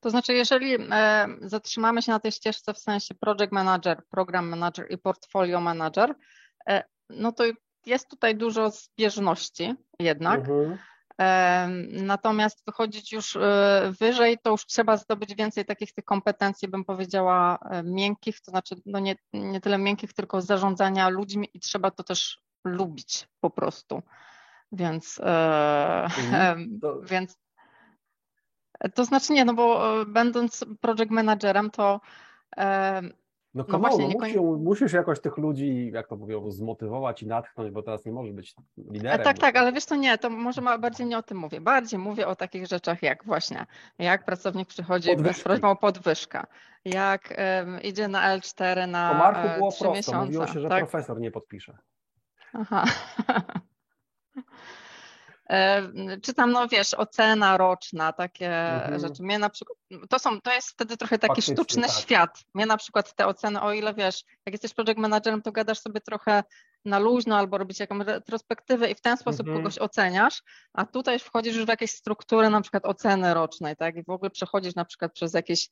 To 0.00 0.10
znaczy, 0.10 0.34
jeżeli 0.34 0.76
e, 0.90 1.26
zatrzymamy 1.40 2.02
się 2.02 2.12
na 2.12 2.20
tej 2.20 2.32
ścieżce 2.32 2.74
w 2.74 2.78
sensie 2.78 3.14
project 3.14 3.52
manager, 3.52 4.02
program 4.10 4.48
manager 4.48 4.86
i 4.90 4.98
portfolio 4.98 5.60
manager, 5.60 6.14
e, 6.68 6.84
no 7.10 7.32
to 7.32 7.44
jest 7.86 8.08
tutaj 8.08 8.36
dużo 8.36 8.70
zbieżności 8.70 9.74
jednak. 10.00 10.40
Mhm. 10.40 10.78
Natomiast 11.92 12.64
wychodzić 12.66 13.12
już 13.12 13.36
e, 13.36 13.92
wyżej, 14.00 14.38
to 14.42 14.50
już 14.50 14.66
trzeba 14.66 14.96
zdobyć 14.96 15.34
więcej 15.34 15.64
takich 15.64 15.92
tych 15.92 16.04
kompetencji, 16.04 16.68
bym 16.68 16.84
powiedziała, 16.84 17.58
e, 17.70 17.82
miękkich, 17.82 18.40
to 18.40 18.50
znaczy 18.50 18.76
no 18.86 18.98
nie, 18.98 19.16
nie 19.32 19.60
tyle 19.60 19.78
miękkich, 19.78 20.12
tylko 20.12 20.40
zarządzania 20.40 21.08
ludźmi 21.08 21.48
i 21.54 21.60
trzeba 21.60 21.90
to 21.90 22.02
też 22.02 22.40
lubić 22.64 23.28
po 23.40 23.50
prostu. 23.50 24.02
Więc, 24.72 25.20
e, 25.24 26.04
mhm. 26.04 26.78
to... 26.82 27.00
więc 27.02 27.38
to 28.94 29.04
znaczy 29.04 29.32
nie, 29.32 29.44
no 29.44 29.54
bo 29.54 29.94
będąc 30.06 30.64
project 30.80 31.10
managerem, 31.10 31.70
to 31.70 32.00
no, 33.54 33.64
no 33.68 33.78
właśnie, 33.78 34.08
no, 34.08 34.14
musisz, 34.18 34.36
musisz 34.58 34.92
jakoś 34.92 35.20
tych 35.20 35.36
ludzi, 35.36 35.90
jak 35.94 36.08
to 36.08 36.16
mówią, 36.16 36.50
zmotywować 36.50 37.22
i 37.22 37.26
natchnąć, 37.26 37.70
bo 37.70 37.82
teraz 37.82 38.04
nie 38.04 38.12
możesz 38.12 38.32
być 38.32 38.54
liderem. 38.76 39.20
A 39.20 39.24
tak, 39.24 39.38
tak, 39.38 39.56
ale 39.56 39.72
wiesz 39.72 39.86
to 39.86 39.96
nie, 39.96 40.18
to 40.18 40.30
może 40.30 40.62
bardziej 40.62 41.06
nie 41.06 41.18
o 41.18 41.22
tym 41.22 41.38
mówię. 41.38 41.60
Bardziej 41.60 41.98
mówię 41.98 42.26
o 42.26 42.36
takich 42.36 42.66
rzeczach 42.66 43.02
jak 43.02 43.24
właśnie, 43.24 43.66
jak 43.98 44.24
pracownik 44.24 44.68
przychodzi 44.68 45.10
z 45.32 45.42
prośbą 45.42 45.70
o 45.70 45.76
podwyżkę, 45.76 46.44
jak 46.84 47.34
um, 47.38 47.82
idzie 47.82 48.08
na 48.08 48.38
L4 48.38 48.88
na 48.88 49.10
o 49.10 49.14
Marku 49.14 49.58
było 49.58 49.70
3 49.70 49.84
prosto, 49.84 49.96
miesiące. 49.96 50.26
Mówiło 50.26 50.46
się, 50.46 50.60
że 50.60 50.68
tak? 50.68 50.78
profesor 50.78 51.20
nie 51.20 51.30
podpisze. 51.30 51.78
Aha. 52.52 52.84
Czy 56.22 56.34
tam, 56.34 56.52
no 56.52 56.68
wiesz, 56.68 56.94
ocena 56.94 57.56
roczna, 57.56 58.12
takie 58.12 58.50
mhm. 58.50 59.00
rzeczy. 59.00 59.22
Mnie 59.22 59.38
na 59.38 59.50
przykład, 59.50 59.78
to 60.08 60.18
są, 60.18 60.40
to 60.40 60.52
jest 60.52 60.68
wtedy 60.68 60.96
trochę 60.96 61.18
taki 61.18 61.28
Faktycznie, 61.28 61.54
sztuczny 61.54 61.82
tak. 61.82 61.90
świat. 61.90 62.44
Mnie 62.54 62.66
na 62.66 62.76
przykład 62.76 63.14
te 63.14 63.26
oceny, 63.26 63.60
o 63.60 63.72
ile 63.72 63.94
wiesz, 63.94 64.24
jak 64.46 64.52
jesteś 64.52 64.74
project 64.74 64.98
managerem, 64.98 65.42
to 65.42 65.52
gadasz 65.52 65.78
sobie 65.78 66.00
trochę 66.00 66.42
na 66.84 66.98
luźno 66.98 67.36
albo 67.36 67.58
robić 67.58 67.80
jakąś 67.80 68.06
retrospektywę 68.06 68.90
i 68.90 68.94
w 68.94 69.00
ten 69.00 69.16
sposób 69.16 69.40
mhm. 69.40 69.56
kogoś 69.58 69.78
oceniasz, 69.78 70.42
a 70.72 70.86
tutaj 70.86 71.18
wchodzisz 71.18 71.56
już 71.56 71.64
w 71.64 71.68
jakieś 71.68 71.90
struktury 71.90 72.50
na 72.50 72.60
przykład 72.60 72.86
oceny 72.86 73.34
rocznej, 73.34 73.76
tak, 73.76 73.96
i 73.96 74.02
w 74.02 74.10
ogóle 74.10 74.30
przechodzisz 74.30 74.74
na 74.74 74.84
przykład 74.84 75.12
przez 75.12 75.34
jakiś 75.34 75.70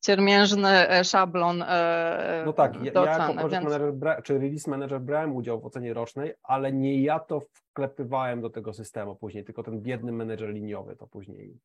ciermiężny 0.00 0.90
e, 0.90 1.04
szablon 1.04 1.62
e, 1.62 2.42
No 2.46 2.52
tak, 2.52 2.74
ja, 2.84 2.92
ja 2.94 3.18
jako 3.18 3.48
więc... 3.48 3.64
manager, 3.64 4.22
czy 4.22 4.38
release 4.38 4.70
manager 4.70 5.00
brałem 5.00 5.36
udział 5.36 5.60
w 5.60 5.66
ocenie 5.66 5.94
rocznej, 5.94 6.34
ale 6.42 6.72
nie 6.72 7.02
ja 7.02 7.18
to 7.18 7.40
wklepywałem 7.40 8.40
do 8.40 8.50
tego 8.50 8.72
systemu 8.72 9.16
później, 9.16 9.44
tylko 9.44 9.62
ten 9.62 9.80
biedny 9.80 10.12
menedżer 10.12 10.50
liniowy 10.50 10.96
to 10.96 11.06
później 11.06 11.58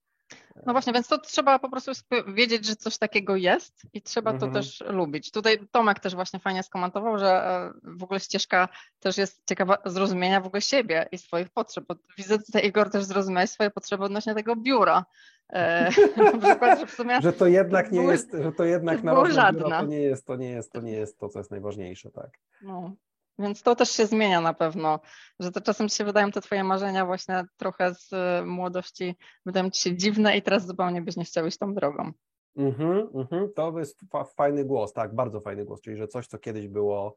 no 0.66 0.74
właśnie, 0.74 0.94
więc 0.94 1.08
to 1.08 1.18
trzeba 1.18 1.60
po 1.60 1.70
prostu 1.70 1.92
wiedzieć, 2.28 2.66
że 2.66 2.76
coś 2.76 2.98
takiego 2.98 3.36
jest 3.36 3.82
i 3.94 4.02
trzeba 4.02 4.32
to 4.32 4.46
mhm. 4.46 4.54
też 4.54 4.84
lubić. 4.88 5.32
Tutaj 5.32 5.60
Tomek 5.72 6.00
też 6.00 6.16
właśnie 6.16 6.40
fajnie 6.40 6.64
skomentował, 6.64 7.20
że 7.20 7.28
e, 7.28 7.74
w 7.84 8.04
ogóle 8.04 8.20
ścieżka 8.20 8.70
też 9.00 9.18
jest 9.18 9.42
ciekawa 9.46 9.78
zrozumienia 9.86 10.42
w 10.42 10.46
ogóle 10.46 10.62
siebie 10.62 11.08
i 11.12 11.18
swoich 11.18 11.50
potrzeb. 11.50 11.86
Widzę 12.18 12.40
tutaj 12.40 12.68
Igor 12.68 12.90
też 12.90 13.04
zrozumiałeś 13.04 13.50
swoje 13.50 13.70
potrzeby 13.70 14.04
odnośnie 14.04 14.36
tego 14.36 14.56
biura. 14.56 15.06
E, 15.54 15.90
przykład, 16.42 16.80
że, 16.80 16.86
w 16.86 16.92
sumie 16.92 17.22
że 17.22 17.34
to 17.34 17.48
jednak 17.48 17.92
nie 17.92 18.04
jest, 18.04 18.32
że 18.42 18.52
to 18.52 18.64
jednak 18.64 19.04
na 19.04 19.14
biuro 19.14 19.70
to 19.70 19.86
nie 19.86 20.02
jest, 20.02 20.26
to 20.26 20.36
nie 20.36 20.50
jest, 20.50 20.72
to 20.72 20.82
nie 20.82 20.92
jest 20.92 21.20
to, 21.20 21.30
co 21.30 21.40
jest 21.40 21.52
najważniejsze, 21.52 22.12
tak. 22.12 22.30
No. 22.62 22.96
Więc 23.40 23.64
to 23.64 23.76
też 23.76 23.90
się 23.90 24.06
zmienia 24.06 24.42
na 24.42 24.54
pewno, 24.54 25.00
że 25.40 25.52
to 25.52 25.62
czasem 25.62 25.90
ci 25.90 25.96
się 25.96 26.04
wydają 26.04 26.32
te 26.32 26.42
twoje 26.42 26.64
marzenia 26.64 27.06
właśnie 27.06 27.46
trochę 27.58 27.96
z 27.96 28.14
y, 28.14 28.46
młodości, 28.46 29.16
wydają 29.46 29.70
ci 29.70 29.82
się 29.82 29.96
dziwne 29.96 30.38
i 30.38 30.42
teraz 30.42 30.68
zupełnie 30.68 31.02
byś 31.02 31.18
nie 31.18 31.24
chciał 31.24 31.46
iść 31.46 31.58
tą 31.58 31.74
drogą. 31.74 32.12
Mhm, 32.56 33.10
mhm. 33.14 33.54
To 33.56 33.80
jest 33.80 34.02
fajny 34.38 34.66
głos, 34.66 34.94
tak, 34.94 35.16
bardzo 35.16 35.42
fajny 35.42 35.66
głos, 35.66 35.82
czyli 35.82 35.98
że 35.98 36.08
coś, 36.08 36.28
co 36.28 36.38
kiedyś 36.38 36.68
było, 36.68 37.16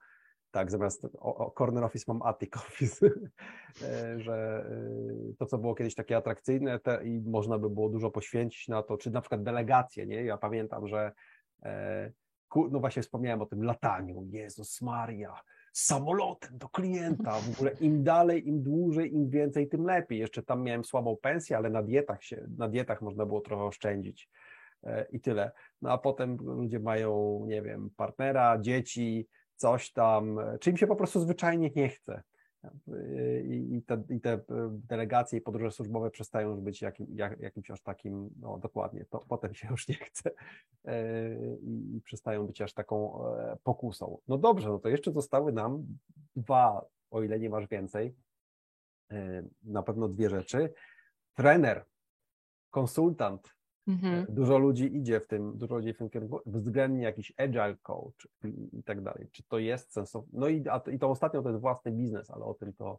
tak, 0.50 0.70
zamiast 0.70 1.04
o, 1.04 1.36
o 1.36 1.50
corner 1.50 1.84
office 1.84 2.04
mam 2.08 2.22
attic 2.22 2.56
office, 2.56 3.06
e, 3.82 4.20
że 4.20 4.66
y, 5.30 5.34
to, 5.38 5.46
co 5.46 5.58
było 5.58 5.74
kiedyś 5.74 5.94
takie 5.94 6.16
atrakcyjne 6.16 6.78
te, 6.78 7.04
i 7.04 7.20
można 7.20 7.58
by 7.58 7.70
było 7.70 7.88
dużo 7.88 8.10
poświęcić 8.10 8.68
na 8.68 8.82
to, 8.82 8.96
czy 8.96 9.10
na 9.10 9.20
przykład 9.20 9.42
delegacje, 9.42 10.06
nie? 10.06 10.24
Ja 10.24 10.38
pamiętam, 10.38 10.88
że 10.88 11.12
e, 11.62 12.12
no 12.70 12.80
właśnie 12.80 13.02
wspomniałem 13.02 13.42
o 13.42 13.46
tym 13.46 13.64
lataniu, 13.64 14.26
Jezus 14.30 14.82
Maria, 14.82 15.34
samolotem 15.72 16.58
do 16.58 16.68
klienta. 16.68 17.32
W 17.32 17.50
ogóle 17.54 17.70
im 17.80 18.04
dalej, 18.04 18.48
im 18.48 18.62
dłużej, 18.62 19.14
im 19.14 19.30
więcej, 19.30 19.68
tym 19.68 19.84
lepiej. 19.84 20.18
Jeszcze 20.18 20.42
tam 20.42 20.62
miałem 20.62 20.84
słabą 20.84 21.16
pensję, 21.16 21.56
ale 21.56 21.70
na 21.70 21.82
dietach 21.82 22.24
się, 22.24 22.46
na 22.58 22.68
dietach 22.68 23.02
można 23.02 23.26
było 23.26 23.40
trochę 23.40 23.64
oszczędzić 23.64 24.28
e, 24.84 25.06
i 25.10 25.20
tyle. 25.20 25.52
No 25.82 25.92
a 25.92 25.98
potem 25.98 26.36
ludzie 26.36 26.80
mają, 26.80 27.40
nie 27.46 27.62
wiem, 27.62 27.90
partnera, 27.96 28.58
dzieci, 28.58 29.28
coś 29.56 29.92
tam, 29.92 30.40
czy 30.60 30.70
im 30.70 30.76
się 30.76 30.86
po 30.86 30.96
prostu 30.96 31.20
zwyczajnie 31.20 31.70
nie 31.76 31.88
chce 31.88 32.22
i, 33.48 33.82
te, 33.86 34.02
i 34.08 34.20
te 34.20 34.40
delegacje 34.70 35.38
i 35.38 35.42
podróże 35.42 35.70
służbowe 35.70 36.10
przestają 36.10 36.50
już 36.50 36.60
być 36.60 36.82
jakim, 36.82 37.06
jak, 37.14 37.40
jakimś 37.40 37.70
aż 37.70 37.82
takim, 37.82 38.30
no 38.40 38.58
dokładnie, 38.58 39.04
to 39.04 39.18
potem 39.28 39.54
się 39.54 39.68
już 39.70 39.88
nie 39.88 39.94
chce 39.94 40.30
e, 40.84 41.36
i, 41.56 41.96
i 41.96 42.00
przestają 42.00 42.46
być 42.46 42.60
aż 42.60 42.72
taką 42.72 43.26
e, 43.26 43.56
pokusą. 43.62 44.18
No 44.28 44.38
dobrze, 44.38 44.68
no 44.68 44.78
to 44.78 44.88
jeszcze 44.88 45.12
zostały 45.12 45.52
nam 45.52 45.86
dwa, 46.36 46.86
o 47.10 47.22
ile 47.22 47.38
nie 47.38 47.50
masz 47.50 47.68
więcej, 47.68 48.14
e, 49.10 49.42
na 49.62 49.82
pewno 49.82 50.08
dwie 50.08 50.30
rzeczy. 50.30 50.74
Trener, 51.34 51.84
konsultant, 52.70 53.54
Mhm. 53.88 54.26
Dużo 54.28 54.58
ludzi 54.58 54.96
idzie 54.96 55.20
w 55.20 55.26
tym, 55.26 55.58
dużo 55.58 55.74
ludzi 55.74 55.92
w 55.92 55.98
tym 55.98 56.10
kierunku, 56.10 56.40
względnie 56.46 57.02
jakiś 57.02 57.32
agile 57.36 57.76
coach 57.82 58.26
i, 58.44 58.78
i 58.78 58.82
tak 58.82 59.02
dalej. 59.02 59.28
Czy 59.32 59.42
to 59.42 59.58
jest 59.58 59.92
sensowne? 59.92 60.28
No 60.32 60.48
i, 60.48 60.64
a, 60.68 60.82
i 60.92 60.98
to 60.98 61.10
ostatnio 61.10 61.42
to 61.42 61.48
jest 61.48 61.60
własny 61.60 61.92
biznes, 61.92 62.30
ale 62.30 62.44
o 62.44 62.54
tym 62.54 62.72
to, 62.72 62.98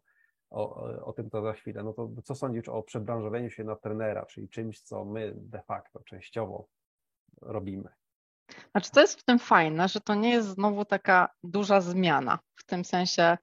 o, 0.49 0.75
o 1.05 1.13
tym 1.13 1.29
to 1.29 1.41
za 1.41 1.53
chwilę. 1.53 1.84
No 1.84 1.93
to 1.93 2.09
co 2.23 2.36
sądzisz 2.36 2.69
o 2.69 2.84
przebranżowieniu 2.84 3.49
się 3.49 3.63
na 3.63 3.75
trenera, 3.75 4.25
czyli 4.25 4.49
czymś, 4.49 4.81
co 4.81 5.05
my 5.05 5.34
de 5.36 5.61
facto 5.61 5.99
częściowo 5.99 6.67
robimy? 7.41 7.89
Znaczy, 8.71 8.91
to 8.91 9.01
jest 9.01 9.19
w 9.19 9.23
tym 9.23 9.39
fajne, 9.39 9.88
że 9.88 10.01
to 10.01 10.15
nie 10.15 10.29
jest 10.29 10.47
znowu 10.47 10.86
taka 10.86 11.29
duża 11.43 11.81
zmiana. 11.81 12.39
W 12.55 12.65
tym 12.65 12.86
sensie 12.86 13.38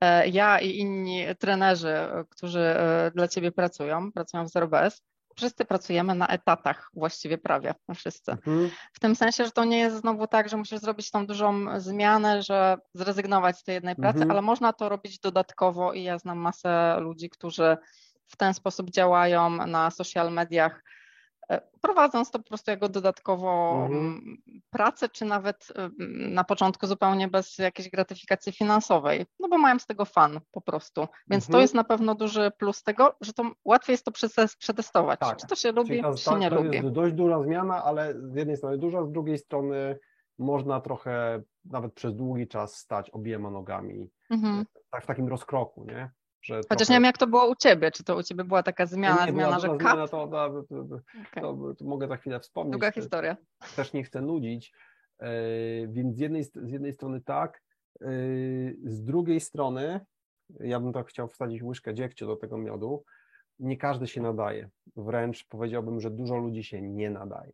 e, 0.00 0.28
ja 0.28 0.60
i 0.60 0.76
inni 0.76 1.24
trenerzy, 1.38 1.94
którzy 2.30 2.60
e, 2.60 3.10
dla 3.14 3.28
Ciebie 3.28 3.52
pracują, 3.52 4.12
pracują 4.12 4.44
w 4.44 4.48
ZeroBS, 4.48 5.02
wszyscy 5.38 5.64
pracujemy 5.64 6.14
na 6.14 6.26
etatach, 6.26 6.90
właściwie 6.94 7.38
prawie 7.38 7.74
wszyscy. 7.94 8.32
Mhm. 8.32 8.70
W 8.92 9.00
tym 9.00 9.16
sensie, 9.16 9.44
że 9.44 9.50
to 9.50 9.64
nie 9.64 9.78
jest 9.78 9.96
znowu 9.96 10.26
tak, 10.26 10.48
że 10.48 10.56
musisz 10.56 10.80
zrobić 10.80 11.10
tą 11.10 11.26
dużą 11.26 11.80
zmianę, 11.80 12.42
że 12.42 12.76
zrezygnować 12.94 13.58
z 13.58 13.64
tej 13.64 13.74
jednej 13.74 13.96
pracy, 13.96 14.18
mhm. 14.18 14.30
ale 14.30 14.42
można 14.42 14.72
to 14.72 14.88
robić 14.88 15.18
dodatkowo 15.18 15.92
i 15.92 16.02
ja 16.02 16.18
znam 16.18 16.38
masę 16.38 16.96
ludzi, 17.00 17.30
którzy 17.30 17.76
w 18.26 18.36
ten 18.36 18.54
sposób 18.54 18.90
działają 18.90 19.50
na 19.66 19.90
social 19.90 20.32
mediach, 20.32 20.82
prowadząc 21.80 22.30
to 22.30 22.38
po 22.38 22.44
prostu 22.48 22.70
jako 22.70 22.88
dodatkowo 22.88 23.72
Mhm. 23.86 24.36
pracę, 24.70 25.08
czy 25.08 25.24
nawet 25.24 25.68
mm, 25.76 25.92
na 26.34 26.44
początku 26.44 26.86
zupełnie 26.86 27.28
bez 27.28 27.58
jakiejś 27.58 27.90
gratyfikacji 27.90 28.52
finansowej, 28.52 29.26
no 29.40 29.48
bo 29.48 29.58
mają 29.58 29.78
z 29.78 29.86
tego 29.86 30.04
fan 30.04 30.40
po 30.52 30.60
prostu. 30.60 31.06
Więc 31.30 31.44
to 31.46 31.50
Mhm. 31.50 31.62
jest 31.62 31.74
na 31.74 31.84
pewno 31.84 32.14
duży 32.14 32.50
plus 32.58 32.82
tego, 32.82 33.16
że 33.20 33.32
to 33.32 33.42
łatwiej 33.64 33.94
jest 33.94 34.04
to 34.04 34.10
przetes- 34.10 34.56
przetestować, 34.58 35.20
Tak. 35.20 35.36
czy 35.36 35.46
to 35.46 35.54
się 35.54 35.72
lubi, 35.72 36.02
ta- 36.02 36.14
czy 36.14 36.22
się 36.24 36.30
ta- 36.30 36.38
nie 36.38 36.50
to 36.50 36.56
lubi. 36.62 36.76
jest 36.76 36.88
dość 36.88 37.14
duża 37.14 37.42
zmiana, 37.42 37.84
ale 37.84 38.14
z 38.20 38.34
jednej 38.34 38.56
strony 38.56 38.78
duża, 38.78 39.04
z 39.04 39.12
drugiej 39.12 39.38
strony 39.38 39.98
można 40.38 40.80
trochę 40.80 41.42
nawet 41.64 41.94
przez 41.94 42.14
długi 42.14 42.48
czas 42.48 42.74
stać 42.76 43.10
obiema 43.10 43.50
nogami 43.50 44.10
Mhm. 44.30 44.64
tak 44.90 45.02
w 45.04 45.06
takim 45.06 45.28
rozkroku, 45.28 45.84
nie? 45.84 46.10
Chociaż 46.46 46.66
trochę- 46.66 46.84
nie 46.92 46.96
wiem, 46.96 47.04
jak 47.04 47.18
to 47.18 47.26
było 47.26 47.50
u 47.50 47.54
Ciebie, 47.56 47.90
czy 47.90 48.04
to 48.04 48.16
u 48.16 48.22
Ciebie 48.22 48.44
była 48.44 48.62
taka 48.62 48.86
zmiana, 48.86 49.26
nie, 49.26 49.32
zmiana, 49.32 49.58
że 49.58 49.68
zmiana, 49.78 50.08
to, 50.08 50.26
to, 50.28 50.62
to, 50.68 50.74
to, 50.84 51.00
to, 51.40 51.74
to 51.74 51.84
mogę 51.84 52.08
za 52.08 52.16
chwilę 52.16 52.40
wspomnieć. 52.40 52.72
Długa 52.72 52.92
historia. 52.92 53.36
Też 53.76 53.92
nie 53.92 54.04
chcę 54.04 54.20
nudzić, 54.20 54.72
e, 55.18 55.30
więc 55.88 56.16
z 56.16 56.18
jednej, 56.18 56.44
z 56.44 56.70
jednej 56.70 56.92
strony 56.92 57.20
tak, 57.20 57.62
e, 58.00 58.06
z 58.84 59.04
drugiej 59.04 59.40
strony 59.40 60.00
ja 60.60 60.80
bym 60.80 60.92
tak 60.92 61.06
chciał 61.06 61.28
wsadzić 61.28 61.62
łyżkę 61.62 61.94
dziegciu 61.94 62.26
do 62.26 62.36
tego 62.36 62.58
miodu, 62.58 63.04
nie 63.58 63.76
każdy 63.76 64.06
się 64.06 64.22
nadaje. 64.22 64.68
Wręcz 64.96 65.46
powiedziałbym, 65.48 66.00
że 66.00 66.10
dużo 66.10 66.36
ludzi 66.36 66.64
się 66.64 66.82
nie 66.82 67.10
nadaje. 67.10 67.52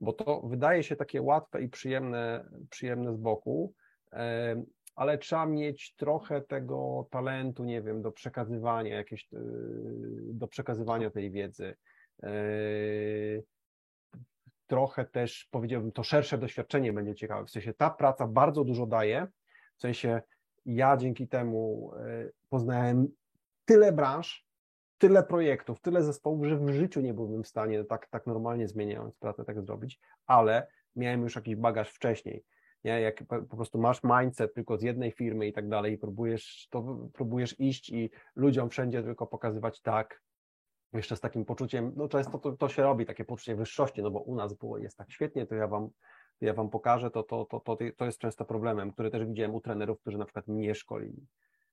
Bo 0.00 0.12
to 0.12 0.40
wydaje 0.40 0.82
się 0.82 0.96
takie 0.96 1.22
łatwe 1.22 1.62
i 1.62 1.68
przyjemne, 1.68 2.44
przyjemne 2.70 3.14
z 3.14 3.16
boku, 3.16 3.74
e, 4.12 4.62
ale 4.94 5.18
trzeba 5.18 5.46
mieć 5.46 5.94
trochę 5.96 6.40
tego 6.40 7.06
talentu, 7.10 7.64
nie 7.64 7.82
wiem, 7.82 8.02
do 8.02 8.12
przekazywania 8.12 8.96
jakieś, 8.96 9.28
e, 9.32 9.38
do 10.22 10.48
przekazywania 10.48 11.10
tej 11.10 11.30
wiedzy. 11.30 11.76
E, 12.22 12.30
Trochę 14.66 15.04
też 15.04 15.48
powiedziałbym, 15.50 15.92
to 15.92 16.02
szersze 16.02 16.38
doświadczenie 16.38 16.92
będzie 16.92 17.14
ciekawe. 17.14 17.46
W 17.46 17.50
sensie 17.50 17.74
ta 17.74 17.90
praca 17.90 18.26
bardzo 18.26 18.64
dużo 18.64 18.86
daje. 18.86 19.26
W 19.76 19.80
sensie 19.80 20.22
ja 20.66 20.96
dzięki 20.96 21.28
temu 21.28 21.92
e, 21.94 22.30
poznałem 22.48 23.08
tyle 23.64 23.92
branż, 23.92 24.46
tyle 24.98 25.22
projektów, 25.22 25.80
tyle 25.80 26.02
zespołów, 26.02 26.46
że 26.46 26.56
w 26.56 26.68
życiu 26.68 27.00
nie 27.00 27.14
byłbym 27.14 27.42
w 27.42 27.48
stanie 27.48 27.84
tak, 27.84 28.06
tak 28.06 28.26
normalnie 28.26 28.68
zmieniając 28.68 29.16
pracę 29.16 29.44
tak 29.44 29.62
zrobić, 29.62 30.00
ale 30.26 30.66
miałem 30.96 31.22
już 31.22 31.36
jakiś 31.36 31.56
bagaż 31.56 31.90
wcześniej. 31.90 32.44
Nie? 32.84 33.00
Jak 33.00 33.24
po 33.24 33.56
prostu 33.56 33.78
masz 33.78 34.00
mindset 34.04 34.54
tylko 34.54 34.76
z 34.76 34.82
jednej 34.82 35.12
firmy 35.12 35.46
i 35.46 35.52
tak 35.52 35.68
dalej, 35.68 35.92
i 35.92 35.98
próbujesz, 35.98 36.68
to 36.70 37.08
próbujesz 37.12 37.60
iść 37.60 37.90
i 37.90 38.10
ludziom 38.36 38.70
wszędzie 38.70 39.02
tylko 39.02 39.26
pokazywać 39.26 39.80
tak, 39.80 40.22
jeszcze 40.92 41.16
z 41.16 41.20
takim 41.20 41.44
poczuciem, 41.44 41.92
no 41.96 42.08
często 42.08 42.38
to, 42.38 42.52
to 42.52 42.68
się 42.68 42.82
robi, 42.82 43.06
takie 43.06 43.24
poczucie 43.24 43.56
wyższości, 43.56 44.02
no 44.02 44.10
bo 44.10 44.20
u 44.20 44.34
nas 44.34 44.54
było, 44.54 44.78
jest 44.78 44.96
tak 44.98 45.12
świetnie, 45.12 45.46
to 45.46 45.54
ja 45.54 45.68
wam, 45.68 45.88
to 46.38 46.46
ja 46.46 46.54
wam 46.54 46.70
pokażę, 46.70 47.10
to, 47.10 47.22
to, 47.22 47.44
to, 47.44 47.60
to, 47.60 47.78
to 47.96 48.04
jest 48.04 48.18
często 48.18 48.44
problemem, 48.44 48.92
który 48.92 49.10
też 49.10 49.26
widziałem 49.26 49.54
u 49.54 49.60
trenerów, 49.60 50.00
którzy 50.00 50.18
na 50.18 50.24
przykład 50.24 50.48
mnie 50.48 50.74
szkolili 50.74 51.26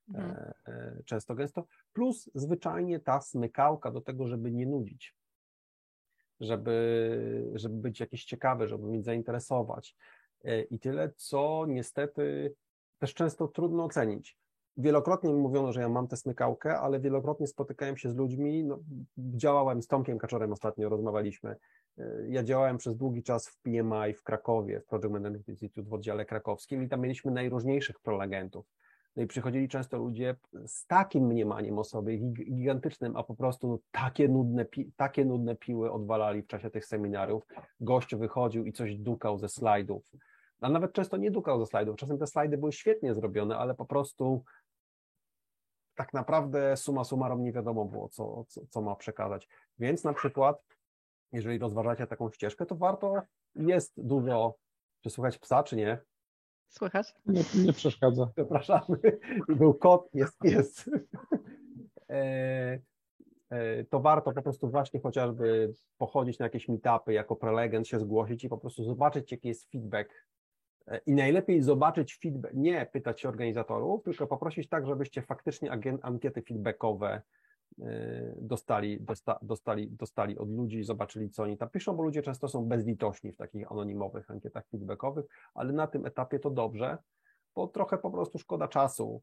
Mhm. 0.09 0.32
e, 0.32 0.53
e, 0.68 1.03
często 1.05 1.36
gęsto, 1.36 1.66
plus 1.93 2.30
zwyczajnie 2.36 2.99
ta 2.99 3.22
smykałka 3.22 3.91
do 3.91 4.01
tego, 4.01 4.28
żeby 4.28 4.51
nie 4.51 4.66
nudzić, 4.66 5.16
żeby, 6.39 7.51
żeby 7.55 7.76
być 7.76 7.99
jakiś 7.99 8.26
ciekawy, 8.26 8.68
żeby 8.68 8.88
mieć 8.88 9.05
zainteresować 9.05 9.95
E, 9.95 10.20
i 10.70 10.80
tyle, 10.80 11.12
co 11.16 11.66
niestety 11.68 12.56
też 13.00 13.14
często 13.14 13.48
trudno 13.48 13.84
ocenić. 13.84 14.38
Wielokrotnie 14.78 15.34
mi 15.34 15.39
mówiono, 15.39 15.74
że 15.74 15.82
ja 15.82 15.89
mam 15.89 16.08
tę 16.08 16.18
smykałkę, 16.18 16.80
ale 16.80 17.00
wielokrotnie 17.00 17.48
spotykałem 17.48 17.98
się 17.98 18.10
z 18.10 18.16
ludźmi, 18.16 18.64
no, 18.64 18.80
działałem 19.18 19.82
z 19.82 19.88
Tomkiem 19.88 20.18
Kaczorem 20.18 20.52
ostatnio, 20.52 20.89
rozmawialiśmy, 20.89 21.56
E, 21.98 22.28
ja 22.28 22.44
działałem 22.44 22.78
przez 22.78 22.98
długi 22.98 23.24
czas 23.24 23.48
w 23.48 23.62
PMI 23.62 24.14
w 24.14 24.24
Krakowie, 24.24 24.80
w 24.80 24.86
Project 24.86 25.10
Management 25.10 25.48
Institute 25.48 25.89
w 25.89 25.94
oddziale 25.94 26.26
krakowskim 26.26 26.84
i 26.84 26.89
tam 26.89 27.02
mieliśmy 27.02 27.32
najróżniejszych 27.32 28.00
prelegentów. 28.00 28.66
No 29.16 29.24
i 29.24 29.28
przychodzili 29.28 29.68
często 29.68 29.98
ludzie 29.98 30.36
z 30.68 30.86
takim 30.88 31.26
mniemaniem 31.26 31.80
o 31.80 31.84
sobie, 31.84 32.18
gig- 32.18 32.56
gigantycznym, 32.56 33.18
a 33.18 33.24
po 33.24 33.36
prostu 33.36 33.68
no, 33.68 33.80
takie, 33.92 34.28
nudne, 34.28 34.66
takie 34.96 35.26
nudne 35.26 35.56
piły 35.56 35.92
odwalali 35.92 36.42
w 36.42 36.48
czasie 36.48 36.70
tych 36.70 36.86
seminariów. 36.86 37.44
Gość 37.80 38.16
wychodził 38.16 38.66
i 38.66 38.74
coś 38.74 38.96
dukał 38.96 39.38
ze 39.38 39.50
slajdów. 39.50 40.12
A 40.62 40.70
nawet 40.70 40.93
często 40.93 41.18
nie 41.18 41.32
dukał 41.32 41.59
ze 41.59 41.66
slajdów. 41.66 41.97
Czasem 41.97 42.18
te 42.18 42.28
slajdy 42.28 42.57
były 42.57 42.72
świetnie 42.72 43.14
zrobione, 43.14 43.57
ale 43.57 43.76
po 43.76 43.86
prostu 43.86 44.43
tak 45.95 46.14
naprawdę 46.14 46.78
suma 46.78 47.03
summarum 47.03 47.43
nie 47.43 47.51
wiadomo 47.51 47.86
było, 47.86 48.09
co, 48.09 48.45
co, 48.47 48.62
co 48.70 48.82
ma 48.82 48.95
przekazać. 48.95 49.47
Więc 49.80 50.03
na 50.03 50.14
przykład, 50.14 50.64
jeżeli 51.32 51.59
rozważacie 51.59 52.07
taką 52.07 52.32
ścieżkę, 52.32 52.66
to 52.66 52.76
warto, 52.76 53.22
jest 53.55 53.93
dużo, 53.97 54.55
czy 55.01 55.09
słuchać 55.09 55.38
psa, 55.38 55.64
czy 55.64 55.76
nie? 55.76 56.01
Słychać? 56.68 57.14
Nie, 57.26 57.43
nie 57.66 57.74
przeszkadza. 57.74 58.32
Przepraszamy, 58.36 58.97
był 59.59 59.74
kot, 59.74 60.09
jest 60.14 60.39
pies. 60.39 60.86
E, 62.09 62.80
e, 63.49 63.84
To 63.84 63.99
warto 63.99 64.32
po 64.32 64.41
prostu 64.41 64.70
właśnie 64.70 64.99
chociażby 64.99 65.74
pochodzić 65.97 66.39
na 66.39 66.45
jakieś 66.45 66.68
meetupy, 66.68 67.14
jako 67.14 67.36
prelegent 67.36 67.88
się 67.88 67.99
zgłosić 67.99 68.43
i 68.43 68.49
po 68.49 68.57
prostu 68.57 68.84
zobaczyć, 68.84 69.32
jaki 69.32 69.47
jest 69.47 69.72
feedback. 69.72 70.09
E, 70.88 70.98
I 71.06 71.14
najlepiej 71.14 71.62
zobaczyć 71.62 72.18
feedback, 72.18 72.54
nie 72.54 72.86
pytać 72.86 73.22
się 73.22 73.30
organizatorów, 73.30 74.04
tylko 74.04 74.28
poprosić 74.28 74.70
tak, 74.70 74.88
żebyście 74.88 75.22
faktycznie 75.22 75.72
ankiety 76.02 76.42
feedbackowe 76.42 77.22
e, 77.82 78.36
dostali, 78.42 79.02
dosta, 79.02 79.40
dostali, 79.42 79.92
dostali 79.92 80.38
od 80.38 80.50
ludzi, 80.50 80.84
zobaczyli, 80.84 81.30
co 81.30 81.44
oni 81.44 81.58
tam 81.58 81.70
piszą, 81.70 81.96
bo 81.96 82.04
ludzie 82.04 82.22
często 82.22 82.48
są 82.48 82.66
bezlitośni 82.66 83.32
w 83.32 83.38
takich 83.38 83.72
anonimowych 83.72 84.32
ankietach 84.32 84.68
feedbackowych, 84.72 85.26
ale 85.54 85.74
na 85.74 85.88
tym 85.88 86.06
etapie 86.06 86.40
to 86.40 86.50
dobrze, 86.50 86.98
bo 87.56 87.68
trochę 87.68 87.98
po 87.98 88.12
prostu 88.12 88.40
szkoda 88.40 88.68
czasu 88.68 89.22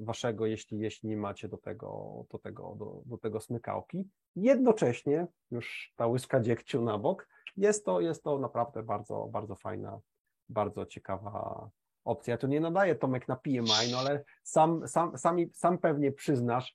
waszego, 0.00 0.46
jeśli, 0.46 0.78
jeśli 0.78 1.08
nie 1.08 1.16
macie 1.16 1.48
do 1.48 1.58
tego, 1.58 2.24
do, 2.30 2.38
tego, 2.38 2.74
do, 2.78 3.02
do 3.06 3.18
tego 3.18 3.40
smykałki. 3.40 4.08
Jednocześnie, 4.36 5.26
już 5.50 5.92
ta 5.96 6.06
łyżka 6.06 6.40
dziegciu 6.40 6.82
na 6.82 6.98
bok, 6.98 7.28
jest 7.56 7.84
to, 7.84 8.00
jest 8.00 8.22
to 8.22 8.38
naprawdę 8.38 8.82
bardzo, 8.82 9.28
bardzo 9.32 9.54
fajna, 9.54 10.00
bardzo 10.48 10.86
ciekawa 10.86 11.70
opcja. 12.04 12.32
Ja 12.32 12.38
tu 12.38 12.46
nie 12.46 12.60
nadaję 12.60 12.94
Tomek 12.94 13.28
na 13.28 13.36
PMI, 13.36 13.92
no 13.92 13.98
ale 13.98 14.24
sam, 14.42 14.88
sam, 14.88 15.18
sami, 15.18 15.50
sam 15.52 15.78
pewnie 15.78 16.12
przyznasz, 16.12 16.74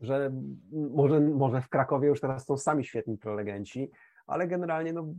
że 0.00 0.32
może, 0.72 1.20
może 1.20 1.60
w 1.60 1.68
Krakowie 1.68 2.08
już 2.08 2.20
teraz 2.20 2.46
są 2.46 2.56
sami 2.56 2.84
świetni 2.84 3.18
prelegenci, 3.18 3.90
ale 4.26 4.48
generalnie 4.48 4.92
no, 4.92 5.14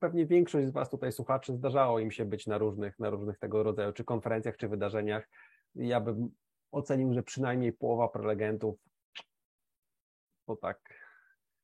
pewnie 0.00 0.26
większość 0.26 0.66
z 0.66 0.70
Was 0.70 0.90
tutaj 0.90 1.12
słuchaczy 1.12 1.54
zdarzało 1.54 1.98
im 1.98 2.10
się 2.10 2.24
być 2.24 2.46
na 2.46 2.58
różnych, 2.58 2.98
na 2.98 3.10
różnych 3.10 3.38
tego 3.38 3.62
rodzaju, 3.62 3.92
czy 3.92 4.04
konferencjach, 4.04 4.56
czy 4.56 4.68
wydarzeniach. 4.68 5.28
Ja 5.74 6.00
bym 6.00 6.30
ocenił, 6.72 7.12
że 7.12 7.22
przynajmniej 7.22 7.72
połowa 7.72 8.08
prelegentów 8.08 8.76
to 10.46 10.56
tak. 10.56 11.01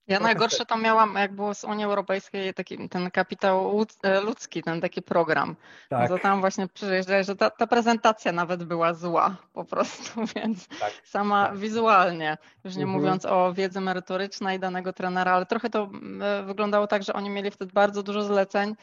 Ja 0.08 0.20
najgorsze 0.20 0.66
to 0.66 0.76
miałam, 0.76 1.14
jak 1.14 1.32
było 1.32 1.54
z 1.54 1.64
Unii 1.64 1.84
Europejskiej, 1.84 2.54
taki, 2.54 2.88
ten 2.88 3.10
kapitał 3.10 3.84
e, 4.02 4.20
ludzki, 4.20 4.62
ten 4.62 4.80
taki 4.80 5.02
program. 5.02 5.56
Tak, 5.88 6.08
to 6.08 6.18
tam 6.18 6.40
właśnie 6.40 6.68
przyjeżdżałeś, 6.68 7.26
że 7.26 7.36
ta, 7.36 7.50
ta 7.50 7.66
prezentacja 7.66 8.32
nawet 8.32 8.64
była 8.64 8.94
zła 8.94 9.36
po 9.52 9.64
prostu, 9.64 10.20
więc 10.36 10.68
tak. 10.68 10.92
sama 11.04 11.46
tak. 11.46 11.58
wizualnie, 11.58 12.38
już 12.64 12.76
nie 12.76 12.82
Mhm. 12.82 13.00
mówiąc 13.00 13.24
o 13.26 13.52
wiedzy 13.52 13.80
merytorycznej 13.80 14.58
danego 14.58 14.92
trenera, 14.92 15.32
ale 15.32 15.46
trochę 15.46 15.70
to 15.70 15.82
mm, 15.82 16.22
e, 16.22 16.42
wyglądało 16.42 16.86
tak, 16.86 17.02
że 17.02 17.12
oni 17.12 17.30
mieli 17.30 17.50
wtedy 17.50 17.72
bardzo 17.72 18.02
dużo 18.02 18.22
zleceń 18.22 18.76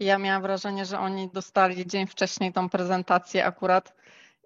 i 0.00 0.04
ja 0.04 0.18
miałam 0.18 0.42
wrażenie, 0.42 0.84
że 0.84 0.98
oni 0.98 1.30
dostali 1.32 1.86
dzień 1.86 2.06
wcześniej 2.06 2.52
tą 2.52 2.68
prezentację 2.68 3.46
akurat 3.46 3.94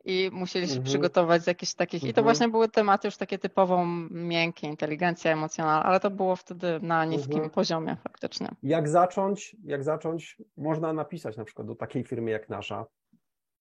i 0.06 0.30
musieli 0.32 0.66
się 0.66 0.72
Mhm. 0.72 0.84
przygotować 0.84 1.42
z 1.42 1.46
jakichś 1.46 1.74
takich. 1.74 2.02
I 2.02 2.06
to 2.06 2.20
Mhm. 2.20 2.24
właśnie 2.24 2.48
były 2.48 2.68
tematy 2.68 3.08
już 3.08 3.16
takie 3.16 3.38
typowo 3.38 3.86
miękkie, 4.10 4.66
inteligencja 4.66 5.32
emocjonalna, 5.32 5.84
ale 5.84 6.00
to 6.00 6.10
było 6.10 6.36
wtedy 6.36 6.80
na 6.82 7.04
niskim 7.04 7.32
Mhm. 7.32 7.50
poziomie 7.50 7.96
faktycznie. 8.02 8.48
Jak 8.62 8.88
zacząć? 8.88 9.56
Jak 9.64 9.84
zacząć? 9.84 10.36
Można 10.56 10.92
napisać 10.92 11.36
na 11.36 11.44
przykład 11.44 11.66
do 11.68 11.74
takiej 11.74 12.04
firmy 12.04 12.30
jak 12.30 12.48
nasza 12.48 12.86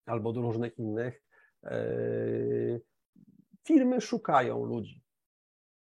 albo 0.06 0.34
do 0.34 0.41
różnych 0.41 0.78
innych. 0.80 1.22
Yy, 1.64 2.82
Firmy 3.68 4.02
szukają 4.02 4.66
ludzi. 4.66 5.02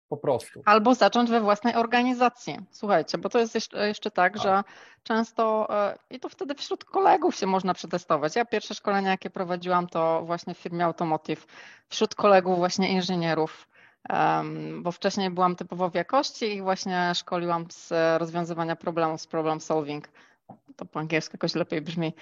Po 0.08 0.16
prostu. 0.16 0.62
Albo 0.64 0.94
zacząć 0.94 1.30
we 1.30 1.40
własnej 1.40 1.74
organizacji. 1.74 2.56
Słuchajcie, 2.70 3.18
bo 3.18 3.28
to 3.28 3.38
jest 3.38 3.54
jeszcze, 3.54 3.88
jeszcze 3.88 4.10
tak, 4.10 4.32
Tak. 4.32 4.42
że 4.42 4.62
często 5.02 5.66
e, 5.70 5.98
i 6.10 6.20
to 6.20 6.28
wtedy 6.28 6.54
wśród 6.54 6.84
kolegów 6.84 7.36
się 7.36 7.46
można 7.46 7.74
przetestować. 7.74 8.36
Ja 8.36 8.44
pierwsze 8.44 8.74
szkolenia, 8.74 9.10
jakie 9.10 9.30
prowadziłam, 9.30 9.86
to 9.86 10.22
właśnie 10.24 10.54
w 10.54 10.58
firmie 10.58 10.84
Automotive, 10.84 11.46
wśród 11.88 12.14
kolegów 12.14 12.58
właśnie 12.58 12.88
inżynierów, 12.92 13.68
em, 14.08 14.82
bo 14.82 14.92
wcześniej 14.92 15.30
byłam 15.30 15.56
typowo 15.56 15.90
w 15.90 15.94
jakości 15.94 16.54
i 16.56 16.62
właśnie 16.62 17.12
szkoliłam 17.14 17.66
z 17.70 17.92
rozwiązywania 18.20 18.76
problemów, 18.76 19.20
z 19.20 19.26
problem 19.26 19.60
solving. 19.60 20.08
To 20.76 20.84
po 20.84 21.00
angielsku 21.00 21.34
jakoś 21.34 21.54
lepiej 21.54 21.80
brzmi. 21.80 22.12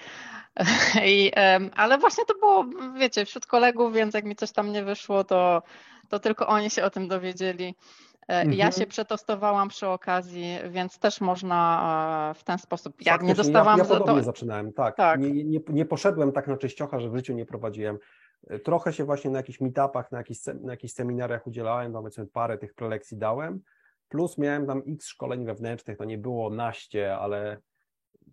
I, 1.05 1.31
em, 1.35 1.71
ale 1.75 1.97
właśnie 1.97 2.25
to 2.25 2.33
było, 2.33 2.65
wiecie, 2.97 3.25
wśród 3.25 3.45
kolegów, 3.45 3.93
więc 3.93 4.13
jak 4.13 4.25
mi 4.25 4.35
coś 4.35 4.51
tam 4.51 4.71
nie 4.71 4.83
wyszło, 4.83 5.23
to 5.23 5.63
to 6.09 6.19
tylko 6.19 6.47
oni 6.47 6.69
się 6.69 6.83
o 6.83 6.89
tym 6.89 7.07
dowiedzieli. 7.07 7.75
Mhm. 8.27 8.53
Ja 8.53 8.71
się 8.71 8.87
przetestowałam 8.87 9.69
przy 9.69 9.87
okazji, 9.87 10.57
więc 10.69 10.99
też 10.99 11.21
można 11.21 12.33
w 12.37 12.43
ten 12.43 12.57
sposób. 12.57 13.01
Jak 13.01 13.21
Faktycznie, 13.21 13.27
nie 13.27 13.35
dostałam 13.35 13.77
ja, 13.77 13.83
ja 13.83 13.89
podobnie 13.89 14.21
to. 14.21 14.25
zaczynałem, 14.25 14.73
tak. 14.73 14.95
Tak. 14.95 15.19
Nie, 15.19 15.43
nie, 15.43 15.59
nie 15.69 15.85
poszedłem 15.85 16.31
tak 16.31 16.47
na 16.47 16.57
czyściocha, 16.57 16.99
że 16.99 17.09
w 17.09 17.15
życiu 17.15 17.33
nie 17.33 17.45
prowadziłem. 17.45 17.97
Trochę 18.63 18.93
się 18.93 19.05
właśnie 19.05 19.31
na 19.31 19.39
jakichś 19.39 19.61
meetupach, 19.61 20.11
na 20.11 20.17
jakichś, 20.17 20.39
na 20.61 20.73
jakichś 20.73 20.93
seminariach 20.93 21.47
udzielałem, 21.47 21.93
tam 21.93 22.01
powiedzmy 22.01 22.27
parę 22.27 22.57
tych 22.57 22.73
prelekcji 22.73 23.17
dałem, 23.17 23.61
plus 24.09 24.37
miałem 24.37 24.67
tam 24.67 24.81
x 24.87 25.07
szkoleń 25.07 25.45
wewnętrznych, 25.45 25.97
to 25.97 26.05
nie 26.05 26.17
było 26.17 26.49
naście, 26.49 27.17
ale 27.17 27.57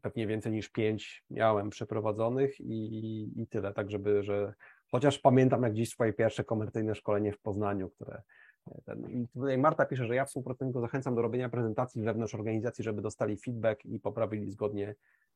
pewnie 0.03 0.27
więcej 0.27 0.53
niż 0.53 0.69
pięć 0.69 1.25
miałem 1.31 1.71
przeprowadzonych 1.71 2.61
i, 2.61 3.33
i 3.37 3.47
tyle, 3.47 3.73
tak 3.73 3.91
żeby, 3.91 4.23
że 4.23 4.55
chociaż 4.95 5.19
pamiętam 5.19 5.63
jak 5.63 5.75
dziś 5.75 5.91
swoje 5.91 6.13
pierwsze 6.13 6.45
komercyjne 6.45 6.95
szkolenie 6.95 7.33
w 7.33 7.41
Poznaniu, 7.41 7.91
które 7.91 8.23
ten, 8.85 9.11
i 9.11 9.29
tutaj 9.29 9.59
Marta 9.59 9.87
pisze, 9.87 10.07
że 10.07 10.15
ja 10.15 10.25
współpracowników 10.25 10.83
zachęcam 10.83 11.15
do 11.15 11.23
robienia 11.23 11.49
prezentacji 11.49 12.03
wewnątrz 12.03 12.35
organizacji, 12.35 12.85
żeby 12.85 13.03
dostali 13.03 13.37
feedback 13.37 13.85
i 13.85 14.01
poprawili 14.01 14.51
zgodnie 14.51 14.95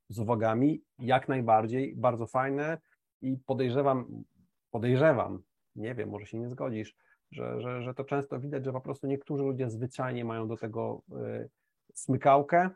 z 0.08 0.18
uwagami. 0.18 0.82
Jak 0.98 1.28
najbardziej, 1.28 1.96
bardzo 1.96 2.26
fajne. 2.26 2.78
I 3.22 3.36
podejrzewam, 3.46 4.24
podejrzewam, 4.70 5.42
nie 5.76 5.94
wiem, 5.94 6.08
może 6.08 6.26
się 6.26 6.38
nie 6.38 6.48
zgodzisz, 6.48 6.96
że, 7.30 7.60
że, 7.60 7.82
że 7.82 7.94
to 7.94 8.04
często 8.04 8.40
widać, 8.40 8.64
że 8.64 8.72
po 8.72 8.80
prostu 8.80 9.06
niektórzy 9.06 9.42
ludzie 9.42 9.70
zwyczajnie 9.70 10.24
mają 10.24 10.48
do 10.48 10.56
tego 10.56 11.02
y, 11.12 11.48
smykałkę, 11.94 12.70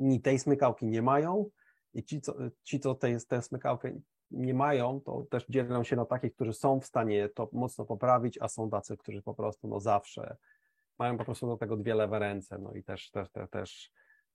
ni 0.00 0.20
tej 0.20 0.38
smykałki 0.38 0.86
nie 0.86 1.02
mają. 1.02 1.46
I 1.94 2.04
ci, 2.04 2.20
co, 2.20 2.34
ci, 2.62 2.80
co 2.80 2.94
tę 3.28 3.42
smykałkę 3.42 3.92
nie 4.32 4.54
mają, 4.54 5.00
to 5.00 5.24
też 5.30 5.46
dzielą 5.48 5.84
się 5.84 5.96
na 5.96 6.04
takich, 6.04 6.34
którzy 6.34 6.52
są 6.52 6.80
w 6.80 6.86
stanie 6.86 7.28
to 7.28 7.48
mocno 7.52 7.84
poprawić, 7.84 8.38
a 8.40 8.48
są 8.48 8.70
tacy, 8.70 8.96
którzy 8.96 9.22
po 9.22 9.34
prostu 9.34 9.68
no 9.68 9.80
zawsze 9.80 10.36
mają 10.98 11.18
po 11.18 11.24
prostu 11.24 11.46
do 11.46 11.56
tego 11.56 11.76
dwie 11.76 11.94
lewe 11.94 12.18
ręce, 12.18 12.58
no 12.58 12.72
i 12.74 12.82
też, 12.84 13.10
też, 13.10 13.30
też, 13.30 13.50
też, 13.50 13.90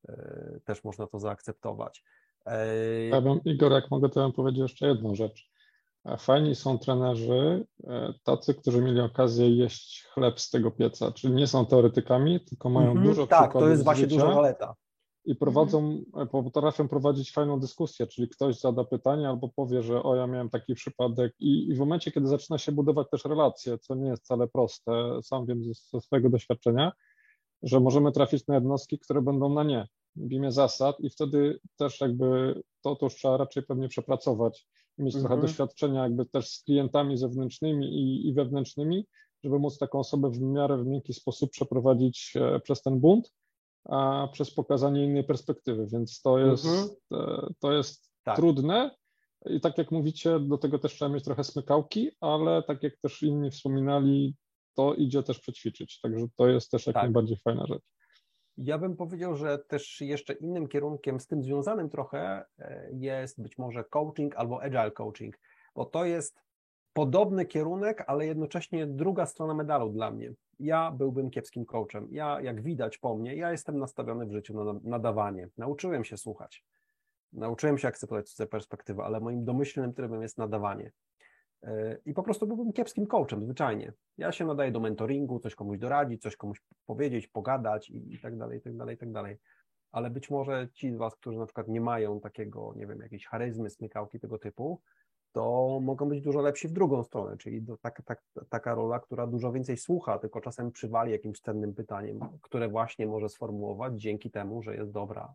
yy, 0.07 0.61
też 0.65 0.83
można 0.83 1.07
to 1.07 1.19
zaakceptować. 1.19 2.03
Yy, 2.45 2.53
Ja 3.07 3.21
bym, 3.21 3.43
Igor, 3.45 3.71
jak 3.71 3.91
mogę, 3.91 4.09
to 4.09 4.21
bym 4.21 4.33
powiedział 4.33 4.63
jeszcze 4.63 4.87
jedną 4.87 5.15
rzecz. 5.15 5.51
E, 6.07 6.17
Fajni 6.17 6.55
są 6.55 6.77
trenerzy, 6.77 7.65
e, 7.87 8.13
tacy, 8.23 8.53
którzy 8.53 8.81
mieli 8.81 9.01
okazję 9.01 9.49
jeść 9.49 10.03
chleb 10.03 10.39
z 10.39 10.49
tego 10.49 10.71
pieca, 10.71 11.11
czyli 11.11 11.33
nie 11.33 11.47
są 11.47 11.65
teoretykami, 11.65 12.39
tylko 12.39 12.69
mają 12.69 12.87
mhm, 12.87 13.07
dużo 13.07 13.27
Tak, 13.27 13.41
przykładów 13.41 13.67
to 13.67 13.71
jest 13.71 13.83
właśnie 13.83 14.07
duża 14.07 14.33
zaleta. 14.33 14.75
I 15.27 15.35
prowadzą, 15.35 16.03
potrafią 16.31 16.87
prowadzić 16.87 17.31
fajną 17.31 17.59
dyskusję, 17.59 18.07
czyli 18.07 18.29
ktoś 18.29 18.59
zada 18.59 18.83
pytanie 18.83 19.29
albo 19.29 19.49
powie, 19.49 19.83
że 19.83 20.03
o, 20.03 20.15
ja 20.15 20.27
miałem 20.27 20.49
taki 20.49 20.75
przypadek 20.75 21.33
i, 21.39 21.69
i 21.69 21.75
w 21.75 21.79
momencie, 21.79 22.11
kiedy 22.11 22.27
zaczyna 22.27 22.57
się 22.57 22.71
budować 22.71 23.09
też 23.09 23.25
relacje, 23.25 23.77
co 23.77 23.95
nie 23.95 24.09
jest 24.09 24.23
wcale 24.23 24.47
proste, 24.47 25.19
sam 25.23 25.45
wiem 25.45 25.63
ze, 25.63 25.73
ze 25.73 26.01
swojego 26.01 26.29
doświadczenia, 26.29 26.91
że 27.63 27.79
możemy 27.79 28.11
trafić 28.11 28.47
na 28.47 28.55
jednostki, 28.55 28.99
które 28.99 29.21
będą 29.21 29.53
na 29.53 29.63
nie 29.63 29.87
w 30.15 30.31
imię 30.31 30.51
zasad 30.51 30.99
i 30.99 31.09
wtedy 31.09 31.59
też 31.77 32.01
jakby 32.01 32.61
to, 32.81 32.95
to 32.95 33.05
już 33.05 33.15
trzeba 33.15 33.37
raczej 33.37 33.63
pewnie 33.63 33.87
przepracować 33.87 34.67
i 34.97 35.03
mieć 35.03 35.13
trochę 35.13 35.33
Mhm. 35.33 35.41
doświadczenia 35.41 36.03
jakby 36.03 36.25
też 36.25 36.49
z 36.49 36.63
klientami 36.63 37.17
zewnętrznymi 37.17 37.85
i, 37.85 38.27
i 38.27 38.33
wewnętrznymi, 38.33 39.07
żeby 39.43 39.59
móc 39.59 39.77
taką 39.77 39.99
osobę 39.99 40.29
w 40.29 40.41
miarę 40.41 40.77
w 40.77 40.87
miękki 40.87 41.13
sposób 41.13 41.51
przeprowadzić 41.51 42.33
e, 42.35 42.59
przez 42.59 42.81
ten 42.81 42.99
bunt, 42.99 43.33
a 43.89 44.27
przez 44.31 44.53
pokazanie 44.53 45.05
innej 45.05 45.23
perspektywy, 45.23 45.87
więc 45.91 46.21
to 46.21 46.39
jest, 46.39 46.65
Mhm. 46.65 46.89
e, 47.13 47.47
to 47.59 47.71
jest 47.71 48.11
Tak. 48.23 48.35
trudne 48.35 48.95
i 49.45 49.61
tak 49.61 49.77
jak 49.77 49.91
mówicie, 49.91 50.39
do 50.39 50.57
tego 50.57 50.79
też 50.79 50.93
trzeba 50.93 51.13
mieć 51.13 51.23
trochę 51.23 51.43
smykałki, 51.43 52.11
ale 52.21 52.63
tak 52.63 52.83
jak 52.83 52.97
też 52.97 53.23
inni 53.23 53.51
wspominali, 53.51 54.35
to 54.75 54.93
idzie 54.93 55.23
też 55.23 55.39
przećwiczyć, 55.39 55.99
także 56.01 56.25
to 56.35 56.47
jest 56.47 56.71
też 56.71 56.87
jak 56.87 56.93
Tak. 56.93 57.03
najbardziej 57.03 57.37
fajna 57.37 57.65
rzecz. 57.67 57.83
Ja 58.57 58.77
bym 58.77 58.95
powiedział, 58.95 59.35
że 59.35 59.59
też 59.59 60.01
jeszcze 60.01 60.33
innym 60.33 60.67
kierunkiem 60.67 61.19
z 61.19 61.27
tym 61.27 61.43
związanym 61.43 61.89
trochę 61.89 62.45
e, 62.59 62.89
jest 62.93 63.41
być 63.41 63.57
może 63.57 63.83
coaching 63.83 64.35
albo 64.35 64.63
agile 64.63 64.91
coaching, 64.91 65.39
bo 65.75 65.85
to 65.85 66.05
jest 66.05 66.39
podobny 66.93 67.45
kierunek, 67.45 68.03
ale 68.07 68.25
jednocześnie 68.25 68.87
druga 68.87 69.25
strona 69.25 69.53
medalu 69.53 69.89
dla 69.89 70.11
mnie. 70.11 70.33
Ja 70.59 70.91
byłbym 70.91 71.29
kiepskim 71.29 71.65
coachem. 71.65 72.07
Ja, 72.11 72.41
jak 72.41 72.61
widać 72.61 72.97
po 72.97 73.15
mnie, 73.15 73.35
ja 73.35 73.51
jestem 73.51 73.79
nastawiony 73.79 74.25
w 74.25 74.31
życiu 74.31 74.63
na 74.63 74.79
nadawanie. 74.83 75.49
Nauczyłem 75.57 76.03
się 76.03 76.17
słuchać. 76.17 76.63
Nauczyłem 77.33 77.77
się 77.77 77.87
akceptować 77.87 78.29
cudze 78.29 78.47
perspektywy, 78.47 79.01
ale 79.01 79.19
moim 79.19 79.45
domyślnym 79.45 79.93
trybem 79.93 80.21
jest 80.21 80.37
nadawanie. 80.37 80.91
E, 81.63 81.97
I 82.05 82.13
po 82.13 82.23
prostu 82.23 82.47
byłbym 82.47 82.73
kiepskim 82.73 83.07
coachem, 83.07 83.43
zwyczajnie. 83.43 83.93
Ja 84.17 84.31
się 84.31 84.45
nadaję 84.45 84.71
do 84.71 84.79
mentoringu, 84.79 85.39
coś 85.39 85.55
komuś 85.55 85.79
doradzić, 85.79 86.21
coś 86.21 86.35
komuś 86.35 86.61
powiedzieć, 86.85 87.27
pogadać 87.27 87.89
i, 87.89 88.13
i 88.13 88.19
tak 88.19 88.37
dalej, 88.37 88.59
i 88.59 88.61
tak 88.61 88.77
dalej, 88.77 88.95
i 88.95 88.97
tak 88.97 89.11
dalej. 89.11 89.37
Ale 89.91 90.09
być 90.09 90.29
może 90.29 90.67
ci 90.73 90.91
z 90.91 90.97
Was, 90.97 91.15
którzy 91.15 91.39
na 91.39 91.45
przykład 91.45 91.67
nie 91.67 91.81
mają 91.81 92.19
takiego, 92.19 92.73
nie 92.75 92.87
wiem, 92.87 92.99
jakiejś 92.99 93.25
charyzmy, 93.25 93.69
smykałki 93.69 94.19
tego 94.19 94.39
typu, 94.39 94.81
to 95.31 95.79
mogą 95.81 96.09
być 96.09 96.21
dużo 96.21 96.41
lepsi 96.41 96.67
w 96.67 96.71
drugą 96.71 97.03
stronę, 97.03 97.37
czyli 97.37 97.61
do, 97.61 97.77
tak, 97.77 98.01
tak, 98.05 98.23
taka 98.49 98.75
rola, 98.75 98.99
która 98.99 99.27
dużo 99.27 99.51
więcej 99.51 99.77
słucha, 99.77 100.19
tylko 100.19 100.41
czasem 100.41 100.71
przywali 100.71 101.11
jakimś 101.11 101.39
cennym 101.39 101.73
pytaniem, 101.73 102.19
które 102.41 102.69
właśnie 102.69 103.07
może 103.07 103.29
sformułować 103.29 104.01
dzięki 104.01 104.31
temu, 104.31 104.61
że 104.61 104.75
jest 104.75 104.91
dobra 104.91 105.33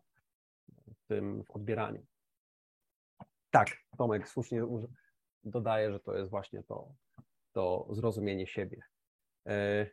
w 0.87 1.07
tym 1.07 1.43
odbieraniu. 1.49 2.05
Tak, 3.51 3.67
Tomek 3.97 4.29
słusznie 4.29 4.65
dodaje, 5.43 5.91
że 5.91 5.99
to 5.99 6.17
jest 6.17 6.29
właśnie 6.29 6.63
to, 6.63 6.93
to 7.51 7.87
zrozumienie 7.91 8.47
siebie. 8.47 8.81
E, 9.47 9.85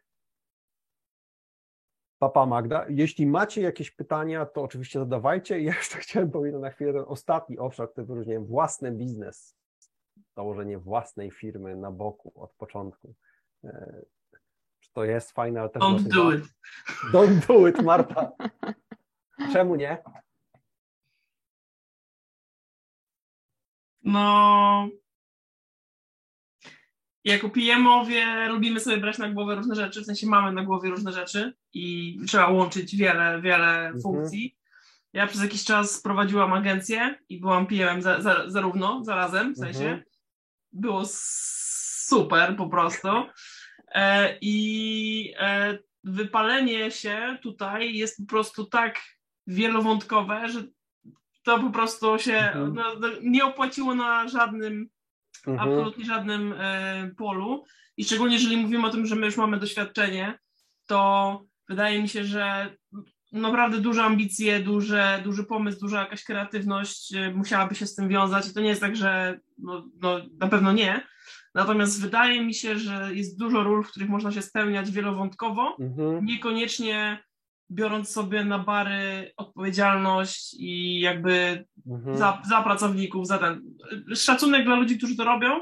Papa 2.18 2.46
Magda, 2.46 2.86
jeśli 2.88 3.26
macie 3.26 3.62
jakieś 3.62 3.90
pytania, 3.90 4.46
to 4.46 4.62
oczywiście 4.62 4.98
zadawajcie. 4.98 5.60
Ja 5.60 5.74
jeszcze 5.74 5.98
chciałem 6.04 6.30
powiedzieć 6.30 6.60
na 6.60 6.70
chwilę 6.70 6.92
ten 6.92 7.04
ostatni 7.06 7.58
obszar, 7.58 7.92
który 7.92 8.06
wyróżniłem, 8.06 8.46
własny 8.46 8.92
biznes, 8.92 9.59
założenie 10.36 10.78
własnej 10.78 11.30
firmy 11.30 11.76
na 11.76 11.90
boku 11.90 12.32
od 12.42 12.52
początku. 12.52 13.14
E, 13.64 14.02
Czy 14.80 14.92
to 14.92 15.04
jest 15.04 15.32
fajne, 15.32 15.60
ale 15.60 15.68
też 15.70 15.82
Don't 15.82 16.02
do 16.08 16.32
it. 16.32 16.44
Don't 17.14 17.46
do 17.46 17.68
it, 17.68 17.82
Marta. 17.82 18.32
Czemu 19.52 19.74
nie? 19.76 20.02
No. 24.04 24.88
Jako 27.24 27.48
PM-owie 27.50 28.48
lubimy 28.48 28.80
sobie 28.80 28.96
brać 28.96 29.18
na 29.18 29.28
głowę 29.30 29.54
różne 29.54 29.74
rzeczy, 29.74 30.00
w 30.02 30.06
sensie 30.06 30.26
mamy 30.26 30.52
na 30.52 30.64
głowie 30.64 30.90
różne 30.90 31.12
rzeczy 31.12 31.54
i 31.72 32.16
trzeba 32.26 32.48
łączyć 32.48 32.96
wiele, 32.96 33.40
wiele 33.40 33.76
Mhm. 33.86 34.00
funkcji. 34.02 34.56
Ja 35.12 35.26
przez 35.26 35.42
jakiś 35.42 35.64
czas 35.64 36.02
prowadziłam 36.02 36.52
agencję 36.52 37.18
i 37.28 37.40
byłam 37.40 37.66
PM 37.66 38.02
za, 38.02 38.22
za, 38.22 38.50
zarówno, 38.50 39.04
zarazem, 39.04 39.54
w 39.54 39.58
sensie. 39.58 39.84
Mhm. 39.84 40.02
Było 40.72 41.02
super 41.06 42.56
po 42.56 42.68
prostu. 42.68 43.08
E, 43.94 44.38
I 44.40 45.34
e, 45.38 45.78
wypalenie 46.04 46.90
się 46.90 47.38
tutaj 47.42 47.94
jest 47.94 48.16
po 48.16 48.26
prostu 48.26 48.64
tak 48.64 49.00
wielowątkowe, 49.46 50.48
że 50.48 50.62
to 51.42 51.58
po 51.58 51.70
prostu 51.70 52.18
się 52.18 52.36
Mhm. 52.36 52.74
no, 52.74 52.84
no, 53.00 53.08
nie 53.22 53.44
opłaciło 53.44 53.94
na 53.94 54.28
żadnym, 54.28 54.88
Mhm. 55.46 55.68
absolutnie 55.68 56.04
żadnym 56.04 56.54
e, 56.58 57.10
polu. 57.16 57.64
I 57.96 58.04
szczególnie 58.04 58.34
jeżeli 58.34 58.56
mówimy 58.56 58.86
o 58.86 58.90
tym, 58.90 59.06
że 59.06 59.16
my 59.16 59.26
już 59.26 59.36
mamy 59.36 59.58
doświadczenie, 59.58 60.38
to 60.86 61.42
wydaje 61.68 62.02
mi 62.02 62.08
się, 62.08 62.24
że 62.24 62.76
naprawdę 63.32 63.78
duże 63.78 64.02
ambicje, 64.04 64.60
duże, 64.60 65.20
duży 65.24 65.44
pomysł, 65.44 65.80
duża 65.80 66.00
jakaś 66.00 66.24
kreatywność 66.24 67.14
e, 67.14 67.32
musiałaby 67.34 67.74
się 67.74 67.86
z 67.86 67.94
tym 67.94 68.08
wiązać. 68.08 68.48
I 68.48 68.54
to 68.54 68.60
nie 68.60 68.68
jest 68.68 68.80
tak, 68.80 68.96
że 68.96 69.40
no, 69.58 69.86
no, 70.02 70.20
na 70.40 70.48
pewno 70.48 70.72
nie. 70.72 71.06
Natomiast 71.54 72.02
wydaje 72.02 72.44
mi 72.44 72.54
się, 72.54 72.78
że 72.78 73.10
jest 73.14 73.38
dużo 73.38 73.62
ról, 73.62 73.84
w 73.84 73.88
których 73.90 74.08
można 74.08 74.32
się 74.32 74.42
spełniać 74.42 74.90
wielowątkowo, 74.90 75.76
Mhm. 75.80 76.24
niekoniecznie 76.24 77.24
biorąc 77.70 78.10
sobie 78.10 78.44
na 78.44 78.58
bary 78.58 79.32
odpowiedzialność 79.36 80.54
i 80.58 81.00
jakby 81.00 81.64
Mhm. 81.86 82.16
za, 82.16 82.42
za 82.48 82.62
pracowników, 82.62 83.26
za 83.26 83.38
ten 83.38 83.62
szacunek 84.14 84.64
dla 84.64 84.74
ludzi, 84.74 84.98
którzy 84.98 85.16
to 85.16 85.24
robią. 85.24 85.60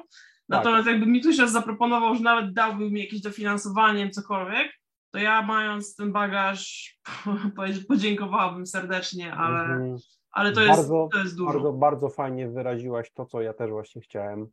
Natomiast 0.49 0.87
jakby 0.87 1.07
mi 1.07 1.21
ktoś 1.21 1.39
raz 1.39 1.53
zaproponował, 1.53 2.15
że 2.15 2.21
nawet 2.23 2.53
dałby 2.53 2.91
mi 2.91 3.01
jakieś 3.01 3.21
dofinansowanie, 3.21 4.11
cokolwiek, 4.11 4.73
to 5.11 5.19
ja 5.19 5.43
mając 5.43 5.97
ten 5.97 6.13
bagaż 6.13 6.93
podziękowałabym 7.89 8.67
serdecznie, 8.67 9.33
ale, 9.35 9.61
Mhm. 9.61 9.97
ale 10.31 10.53
to, 10.53 10.61
jest, 10.61 10.79
Bardzo- 10.79 11.09
to 11.13 11.19
jest 11.19 11.37
dużo. 11.37 11.53
Bardzo, 11.53 11.73
bardzo 11.73 12.09
fajnie 12.09 12.49
wyraziłaś 12.49 13.13
to, 13.13 13.27
co 13.27 13.41
ja 13.41 13.55
też 13.55 13.71
właśnie 13.71 14.03
chciałem 14.03 14.47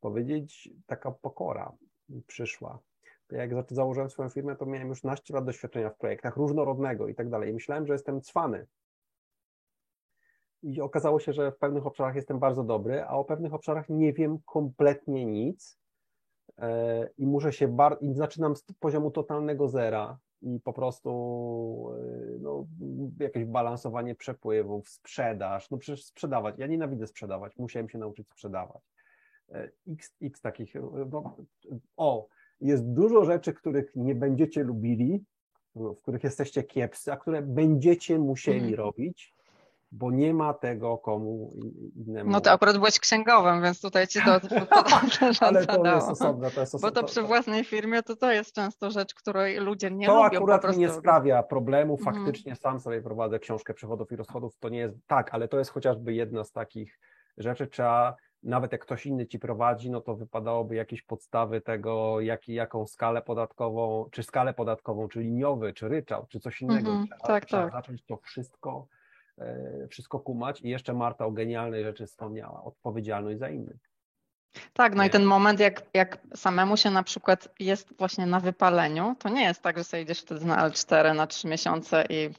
powiedzieć. 0.00 0.68
Taka 0.86 1.10
pokora 1.10 1.72
przyszła. 2.26 2.78
Jak 3.30 3.54
za- 3.54 3.64
założyłem 3.70 4.10
swoją 4.10 4.28
firmę, 4.28 4.56
to 4.56 4.66
miałem 4.66 4.88
już 4.88 5.02
naście 5.04 5.34
lat 5.34 5.44
doświadczenia 5.44 5.90
w 5.90 5.96
projektach 5.96 6.36
różnorodnego 6.36 7.08
i 7.08 7.14
tak 7.14 7.30
dalej. 7.30 7.50
I 7.50 7.54
myślałem, 7.54 7.86
że 7.86 7.92
jestem 7.92 8.20
cwany. 8.20 8.66
I 10.62 10.80
okazało 10.80 11.20
się, 11.20 11.32
że 11.32 11.52
w 11.52 11.58
pewnych 11.58 11.86
obszarach 11.86 12.14
jestem 12.14 12.38
bardzo 12.38 12.64
dobry, 12.64 13.02
a 13.04 13.08
o 13.10 13.24
pewnych 13.24 13.54
obszarach 13.54 13.88
nie 13.88 14.12
wiem 14.12 14.38
kompletnie 14.44 15.26
nic. 15.26 15.78
E, 16.58 17.08
i 17.18 17.26
muszę 17.26 17.52
się 17.52 17.68
bar- 17.68 17.98
i 18.00 18.14
zaczynam 18.14 18.56
z 18.56 18.62
poziomu 18.80 19.10
totalnego 19.10 19.68
zera 19.68 20.18
i 20.42 20.60
po 20.60 20.72
prostu 20.72 21.10
e, 21.98 22.38
no, 22.40 22.66
jakieś 23.20 23.44
balansowanie 23.44 24.14
przepływów, 24.14 24.88
sprzedaż, 24.88 25.70
no 25.70 25.78
przecież 25.78 26.04
sprzedawać, 26.04 26.54
ja 26.58 26.66
nienawidzę 26.66 27.06
sprzedawać, 27.06 27.56
musiałem 27.56 27.88
się 27.88 27.98
nauczyć 27.98 28.28
sprzedawać. 28.28 28.82
E, 29.52 29.70
X, 29.88 30.16
X 30.22 30.40
takich, 30.40 30.74
no, 31.12 31.36
o, 31.96 32.28
jest 32.60 32.84
dużo 32.92 33.24
rzeczy, 33.24 33.52
których 33.52 33.96
nie 33.96 34.14
będziecie 34.14 34.62
lubili, 34.62 35.24
w 35.74 35.96
których 36.02 36.24
jesteście 36.24 36.62
kiepscy, 36.62 37.12
a 37.12 37.16
które 37.16 37.42
będziecie 37.42 38.18
musieli 38.18 38.58
Mhm. 38.58 38.74
robić, 38.74 39.34
bo 39.96 40.10
nie 40.10 40.34
ma 40.34 40.54
tego 40.54 40.98
komu 40.98 41.50
innemu. 41.94 42.30
No 42.30 42.40
to 42.40 42.50
akurat 42.50 42.76
byłeś 42.76 43.00
księgowym, 43.00 43.62
więc 43.62 43.80
tutaj 43.80 44.08
ci 44.08 44.20
to, 44.24 44.40
to, 44.40 44.48
to 44.66 44.82
dobrze 44.82 45.30
Ale 45.40 45.66
to 45.66 45.94
jest 45.94 46.08
osobne, 46.08 46.50
to 46.50 46.60
jest 46.60 46.72
Bo 46.72 46.76
osobne. 46.76 47.02
to 47.02 47.06
przy 47.06 47.22
własnej 47.22 47.64
firmie 47.64 48.02
to 48.02 48.16
to 48.16 48.32
jest 48.32 48.54
często 48.54 48.90
rzecz, 48.90 49.14
której 49.14 49.58
ludzie 49.58 49.90
nie 49.90 50.06
to 50.06 50.24
lubią 50.24 50.38
akurat 50.38 50.62
po 50.62 50.68
mi 50.68 50.78
nie 50.78 50.88
sprawia 50.88 51.42
problemu. 51.42 51.96
Mhm. 51.98 52.16
Faktycznie 52.16 52.56
sam 52.56 52.80
sobie 52.80 53.02
prowadzę 53.02 53.38
książkę 53.38 53.74
przychodów 53.74 54.12
i 54.12 54.16
rozchodów. 54.16 54.58
To 54.58 54.68
nie 54.68 54.78
jest 54.78 54.96
tak, 55.06 55.34
ale 55.34 55.48
to 55.48 55.58
jest 55.58 55.70
chociażby 55.70 56.14
jedna 56.14 56.44
z 56.44 56.52
takich 56.52 56.98
rzeczy. 57.38 57.66
Trzeba, 57.66 58.16
nawet 58.42 58.72
jak 58.72 58.80
ktoś 58.80 59.06
inny 59.06 59.26
ci 59.26 59.38
prowadzi, 59.38 59.90
no 59.90 60.00
to 60.00 60.16
wypadałoby 60.16 60.74
jakieś 60.74 61.02
podstawy 61.02 61.60
tego, 61.60 62.20
jaki, 62.20 62.54
jaką 62.54 62.86
skalę 62.86 63.22
podatkową, 63.22 64.08
czy 64.10 64.22
skalę 64.22 64.54
podatkową, 64.54 65.08
czy 65.08 65.20
liniowy, 65.20 65.72
czy 65.72 65.88
ryczałt, 65.88 66.28
czy 66.28 66.40
coś 66.40 66.62
innego. 66.62 66.90
Mhm, 66.90 67.06
trzeba, 67.06 67.26
tak, 67.26 67.44
trzeba 67.44 67.62
tak. 67.62 67.72
zacząć 67.72 68.04
to 68.04 68.16
wszystko, 68.16 68.86
wszystko 69.90 70.20
kumać. 70.20 70.60
I 70.60 70.68
jeszcze 70.68 70.94
Marta 70.94 71.26
o 71.26 71.30
genialnej 71.30 71.84
rzeczy 71.84 72.06
wspomniała, 72.06 72.64
odpowiedzialność 72.64 73.38
za 73.38 73.48
innych. 73.48 73.76
Tak, 74.72 74.94
no 74.94 75.02
Nie. 75.02 75.08
i 75.08 75.12
ten 75.12 75.24
moment, 75.24 75.60
jak, 75.60 75.82
jak 75.94 76.18
samemu 76.34 76.76
się 76.76 76.90
na 76.90 77.02
przykład 77.02 77.48
jest 77.60 77.98
właśnie 77.98 78.26
na 78.26 78.40
wypaleniu, 78.40 79.16
to 79.18 79.28
nie 79.28 79.42
jest 79.44 79.62
tak, 79.62 79.78
że 79.78 79.84
sobie 79.84 80.02
idziesz 80.02 80.20
wtedy 80.20 80.44
na 80.46 80.68
L4 80.70 81.14
na 81.14 81.26
3 81.26 81.48
miesiące 81.48 82.04
i 82.10 82.30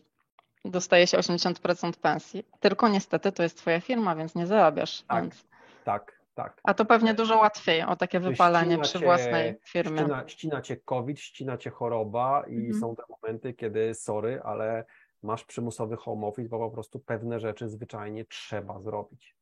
dostaje 0.66 1.08
się 1.08 1.18
80% 1.18 1.94
pensji, 1.94 2.44
tylko 2.60 2.88
niestety 2.90 3.32
to 3.32 3.44
jest 3.44 3.58
twoja 3.58 3.80
firma, 3.82 4.16
więc 4.16 4.36
nie 4.36 4.48
zarabiasz. 4.48 5.02
Tak. 5.02 5.22
Więc... 5.24 5.46
Tak, 5.84 6.20
tak. 6.36 6.60
A 6.64 6.74
to 6.74 6.86
pewnie 6.86 7.14
dużo 7.14 7.38
łatwiej 7.38 7.84
o 7.84 7.96
takie 7.96 8.20
wypalenie 8.20 8.78
przy 8.80 9.00
cię- 9.00 9.06
własnej 9.06 9.56
firmie. 9.64 10.00
Ścina, 10.00 10.24
ścina 10.28 10.62
cię 10.62 10.78
COVID, 10.78 11.20
ścina 11.20 11.58
cię 11.58 11.70
choroba 11.70 12.44
i 12.48 12.56
Mhm. 12.56 12.80
są 12.82 12.96
te 12.96 13.04
momenty, 13.10 13.54
kiedy 13.54 13.94
sorry, 13.94 14.42
ale 14.44 14.86
masz 15.24 15.46
przymusowy 15.46 15.96
home 15.96 16.28
office, 16.28 16.50
bo 16.50 16.60
po 16.60 16.72
prostu 16.72 17.00
pewne 17.00 17.40
rzeczy 17.40 17.70
zwyczajnie 17.70 18.26
trzeba 18.26 18.82
zrobić. 18.82 19.38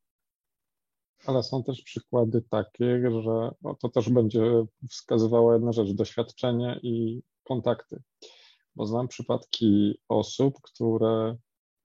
Ale 1.26 1.44
są 1.44 1.64
też 1.64 1.82
przykłady 1.82 2.42
takie, 2.42 3.12
że 3.22 3.52
no 3.62 3.76
to 3.76 3.90
też 3.90 4.10
będzie 4.10 4.66
wskazywała 4.90 5.54
jedna 5.54 5.72
rzecz, 5.72 5.92
doświadczenie 5.92 6.80
i 6.84 7.22
kontakty. 7.44 8.02
Bo 8.76 8.86
znam 8.86 9.08
przypadki 9.08 10.00
osób, 10.10 10.62
które 10.62 11.38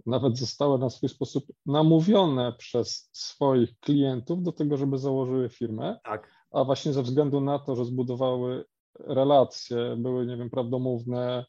nawet 0.06 0.38
zostały 0.38 0.78
na 0.78 0.90
swój 0.90 1.08
sposób 1.08 1.44
namówione 1.66 2.52
przez 2.58 3.10
swoich 3.12 3.78
klientów 3.78 4.42
do 4.42 4.52
tego, 4.52 4.76
żeby 4.76 4.98
założyły 4.98 5.48
firmę, 5.48 6.00
Tak, 6.04 6.30
a 6.50 6.64
właśnie 6.64 6.92
ze 6.92 7.02
względu 7.02 7.40
na 7.40 7.58
to, 7.58 7.76
że 7.76 7.84
zbudowały 7.84 8.64
relacje, 8.98 9.96
były, 9.96 10.26
nie 10.26 10.36
wiem, 10.36 10.50
prawdomówne, 10.50 11.46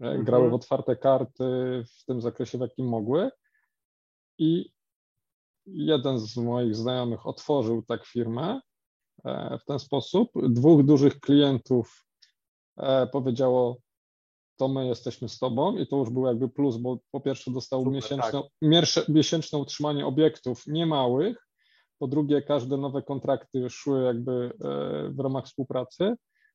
Mhm. 0.00 0.24
grały 0.24 0.50
w 0.50 0.54
otwarte 0.54 0.96
karty 0.96 1.44
w 1.98 2.04
tym 2.04 2.20
zakresie, 2.20 2.58
w 2.58 2.60
jakim 2.60 2.88
mogły. 2.88 3.30
I 4.38 4.72
jeden 5.66 6.18
z 6.18 6.36
moich 6.36 6.76
znajomych 6.76 7.26
otworzył 7.26 7.82
tak 7.82 8.06
firmę 8.06 8.60
e, 9.24 9.58
w 9.58 9.64
ten 9.64 9.78
sposób. 9.78 10.30
Dwóch 10.48 10.84
dużych 10.84 11.20
klientów 11.20 12.06
e, 12.76 13.06
powiedziało, 13.06 13.76
to 14.56 14.68
my 14.68 14.86
jesteśmy 14.86 15.28
z 15.28 15.38
tobą 15.38 15.76
i 15.76 15.86
to 15.86 15.96
już 15.96 16.10
był 16.10 16.26
jakby 16.26 16.48
plus, 16.48 16.76
bo 16.76 16.98
po 17.10 17.20
pierwsze 17.20 17.50
dostał 17.50 17.80
Super, 17.80 17.92
miesięczne, 17.92 18.42
miersze- 18.62 19.04
miesięczne 19.08 19.58
utrzymanie 19.58 20.06
obiektów 20.06 20.66
niemałych, 20.66 21.48
po 21.98 22.06
drugie 22.08 22.42
każde 22.42 22.76
nowe 22.76 23.02
kontrakty 23.02 23.70
szły 23.70 24.02
jakby 24.04 24.32
e, 24.32 25.10
w 25.10 25.20
ramach 25.20 25.44
współpracy, 25.44 26.14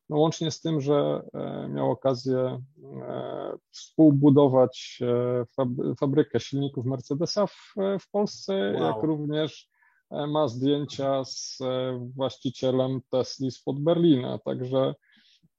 no 0.10 0.18
łącznie 0.18 0.51
z 0.51 0.62
tym, 0.62 0.82
że 0.82 1.22
e, 1.34 1.68
miał 1.70 1.91
okazję 1.91 2.38
e, 2.38 3.53
współbudować 3.72 4.99
e, 5.01 5.45
fab- 5.60 5.95
fabrykę 5.99 6.39
silników 6.39 6.86
Mercedesa 6.86 7.47
w, 7.47 7.74
w 7.99 8.12
Polsce, 8.12 8.74
Wow. 8.74 8.84
jak 8.84 9.03
również 9.03 9.70
ma 10.28 10.47
zdjęcia 10.47 11.24
z 11.26 11.60
właścicielem 12.16 13.01
Tesli 13.10 13.51
spod 13.51 13.80
Berlina, 13.80 14.39
także 14.39 14.95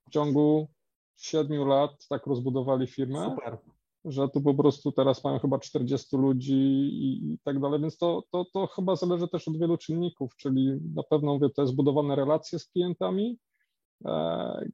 w 0.07 0.11
ciągu 0.11 0.69
siedmiu 1.17 1.65
lat 1.65 1.91
tak 2.09 2.27
rozbudowali 2.27 2.87
firmę, 2.87 3.25
super. 3.31 3.59
że 4.05 4.29
tu 4.29 4.41
po 4.41 4.55
prostu 4.55 4.93
teraz 4.93 5.25
mają 5.25 5.39
chyba 5.39 5.59
40 5.59 6.17
ludzi 6.17 6.55
i, 6.55 7.33
i 7.33 7.39
tak 7.45 7.61
dalej, 7.61 7.81
więc 7.81 7.99
to, 7.99 8.23
to, 8.31 8.45
to 8.53 8.67
chyba 8.67 8.97
zależy 8.97 9.29
też 9.29 9.49
od 9.49 9.59
wielu 9.59 9.77
czynników, 9.79 10.37
czyli 10.37 10.79
na 10.95 11.03
pewno 11.03 11.35
mówię, 11.35 11.51
to 11.51 11.63
jest 11.63 11.73
zbudowane 11.73 12.17
relacje 12.17 12.59
z 12.59 12.67
klientami, 12.69 13.39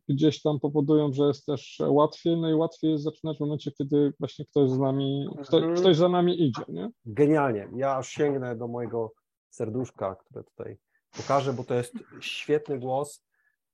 gdzieś 0.08 0.42
tam 0.42 0.60
powodują, 0.60 1.12
że 1.12 1.24
jest 1.24 1.46
też 1.46 1.82
łatwiej, 1.86 2.36
no 2.36 2.50
i 2.50 2.54
łatwiej 2.54 2.90
jest 2.90 3.04
zaczynać 3.04 3.36
w 3.36 3.40
momencie, 3.40 3.72
kiedy 3.72 4.12
właśnie 4.18 4.44
ktoś 4.46 4.70
z 4.70 4.78
nami, 4.78 5.28
kto, 5.42 5.56
Mhm. 5.56 5.76
ktoś 5.76 5.96
za 5.96 6.08
nami 6.08 6.42
idzie, 6.42 6.62
nie? 6.68 6.90
Genialnie. 7.04 7.68
Ja 7.76 7.96
aż 7.96 8.08
sięgnę 8.08 8.56
do 8.56 8.68
mojego 8.68 9.12
serduszka, 9.50 10.14
które 10.14 10.44
tutaj 10.44 10.76
pokażę, 11.16 11.52
bo 11.52 11.64
to 11.64 11.74
jest 11.74 11.94
świetny 12.20 12.78
głos. 12.78 13.24